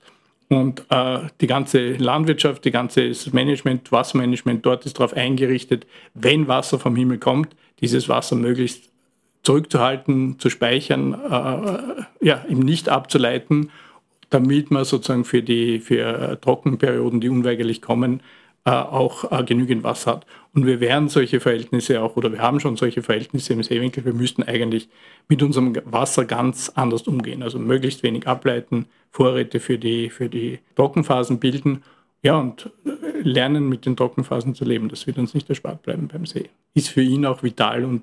Und 0.48 0.84
äh, 0.90 1.20
die 1.40 1.46
ganze 1.46 1.92
Landwirtschaft, 1.92 2.64
die 2.64 2.72
ganze 2.72 3.12
Management, 3.30 3.92
Wassermanagement 3.92 4.66
dort 4.66 4.86
ist 4.86 4.98
darauf 4.98 5.14
eingerichtet, 5.14 5.86
wenn 6.14 6.48
Wasser 6.48 6.80
vom 6.80 6.96
Himmel 6.96 7.18
kommt, 7.18 7.54
dieses 7.80 8.08
Wasser 8.08 8.34
möglichst 8.34 8.90
zurückzuhalten, 9.42 10.38
zu 10.38 10.50
speichern, 10.50 11.14
äh, 11.14 12.24
ja, 12.24 12.44
eben 12.48 12.60
nicht 12.60 12.88
abzuleiten, 12.88 13.70
damit 14.28 14.70
man 14.70 14.84
sozusagen 14.84 15.24
für 15.24 15.42
die 15.42 15.80
für 15.80 16.38
Trockenperioden, 16.40 17.20
die 17.20 17.28
unweigerlich 17.28 17.82
kommen, 17.82 18.22
äh, 18.66 18.70
auch 18.72 19.32
äh, 19.32 19.42
genügend 19.42 19.84
Wasser 19.84 20.12
hat. 20.12 20.26
Und 20.52 20.66
wir 20.66 20.80
werden 20.80 21.08
solche 21.08 21.40
Verhältnisse 21.40 22.02
auch, 22.02 22.16
oder 22.16 22.30
wir 22.30 22.40
haben 22.40 22.60
schon 22.60 22.76
solche 22.76 23.02
Verhältnisse 23.02 23.54
im 23.54 23.62
Seewinkel, 23.62 24.04
wir 24.04 24.12
müssten 24.12 24.42
eigentlich 24.42 24.88
mit 25.28 25.42
unserem 25.42 25.74
Wasser 25.86 26.26
ganz 26.26 26.70
anders 26.74 27.02
umgehen. 27.02 27.42
Also 27.42 27.58
möglichst 27.58 28.02
wenig 28.02 28.26
ableiten, 28.26 28.86
Vorräte 29.10 29.60
für 29.60 29.78
die, 29.78 30.10
für 30.10 30.28
die 30.28 30.58
Trockenphasen 30.76 31.40
bilden. 31.40 31.82
Ja, 32.22 32.38
und 32.38 32.70
äh, 32.84 33.22
lernen 33.22 33.70
mit 33.70 33.86
den 33.86 33.96
Trockenphasen 33.96 34.54
zu 34.54 34.66
leben. 34.66 34.90
Das 34.90 35.06
wird 35.06 35.16
uns 35.16 35.32
nicht 35.32 35.48
erspart 35.48 35.82
bleiben 35.82 36.08
beim 36.08 36.26
See. 36.26 36.50
Ist 36.74 36.90
für 36.90 37.00
ihn 37.00 37.24
auch 37.24 37.42
vital 37.42 37.84
und 37.86 38.02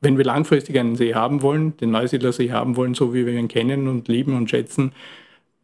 wenn 0.00 0.16
wir 0.16 0.24
langfristig 0.24 0.78
einen 0.78 0.96
See 0.96 1.14
haben 1.14 1.42
wollen, 1.42 1.76
den 1.76 1.90
Neusiedler 1.90 2.32
See 2.32 2.50
haben 2.50 2.76
wollen, 2.76 2.94
so 2.94 3.12
wie 3.14 3.26
wir 3.26 3.34
ihn 3.34 3.48
kennen 3.48 3.88
und 3.88 4.08
lieben 4.08 4.36
und 4.36 4.48
schätzen, 4.48 4.92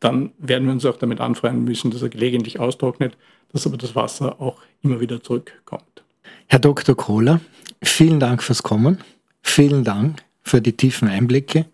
dann 0.01 0.33
werden 0.39 0.67
wir 0.67 0.73
uns 0.73 0.85
auch 0.85 0.99
damit 0.99 1.21
anfreunden 1.21 1.65
müssen, 1.65 1.91
dass 1.91 2.03
er 2.03 2.11
gelegentlich 2.11 2.61
austrocknet, 2.61 3.17
dass 3.53 3.67
aber 3.67 3.79
das 3.79 3.97
Wasser 3.97 4.41
auch 4.41 4.61
immer 4.83 5.01
wieder 5.01 5.23
zurückkommt. 5.23 6.05
Herr 6.49 6.59
Dr. 6.59 6.95
Kohler, 6.95 7.41
vielen 7.83 8.21
Dank 8.21 8.43
fürs 8.43 8.63
Kommen. 8.63 8.99
Vielen 9.43 9.85
Dank 9.85 10.23
für 10.43 10.61
die 10.61 10.73
tiefen 10.73 11.09
Einblicke 11.09 11.67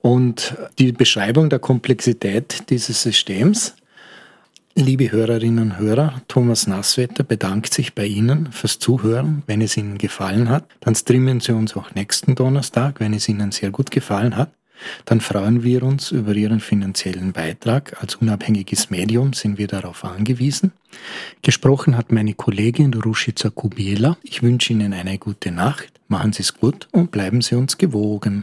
und 0.00 0.56
die 0.78 0.92
Beschreibung 0.92 1.48
der 1.48 1.58
Komplexität 1.58 2.70
dieses 2.70 3.02
Systems. 3.02 3.76
Liebe 4.76 5.12
Hörerinnen 5.12 5.70
und 5.70 5.78
Hörer, 5.78 6.20
Thomas 6.26 6.66
Nasswetter 6.66 7.22
bedankt 7.22 7.72
sich 7.72 7.94
bei 7.94 8.06
Ihnen 8.06 8.50
fürs 8.50 8.80
Zuhören. 8.80 9.44
Wenn 9.46 9.60
es 9.60 9.76
Ihnen 9.76 9.98
gefallen 9.98 10.48
hat, 10.48 10.66
dann 10.80 10.96
streamen 10.96 11.38
Sie 11.38 11.54
uns 11.54 11.76
auch 11.76 11.94
nächsten 11.94 12.34
Donnerstag, 12.34 12.98
wenn 12.98 13.14
es 13.14 13.28
Ihnen 13.28 13.52
sehr 13.52 13.70
gut 13.70 13.92
gefallen 13.92 14.36
hat. 14.36 14.50
Dann 15.04 15.20
freuen 15.20 15.62
wir 15.62 15.84
uns 15.84 16.10
über 16.10 16.34
Ihren 16.34 16.58
finanziellen 16.58 17.32
Beitrag. 17.32 18.02
Als 18.02 18.16
unabhängiges 18.16 18.90
Medium 18.90 19.32
sind 19.32 19.58
wir 19.58 19.68
darauf 19.68 20.04
angewiesen. 20.04 20.72
Gesprochen 21.42 21.96
hat 21.96 22.10
meine 22.10 22.34
Kollegin 22.34 22.94
Rushica 22.94 23.50
Kubiela. 23.50 24.16
Ich 24.24 24.42
wünsche 24.42 24.72
Ihnen 24.72 24.92
eine 24.92 25.18
gute 25.18 25.52
Nacht, 25.52 25.92
machen 26.08 26.32
Sie 26.32 26.42
es 26.42 26.52
gut 26.52 26.88
und 26.90 27.12
bleiben 27.12 27.42
Sie 27.42 27.54
uns 27.54 27.78
gewogen. 27.78 28.42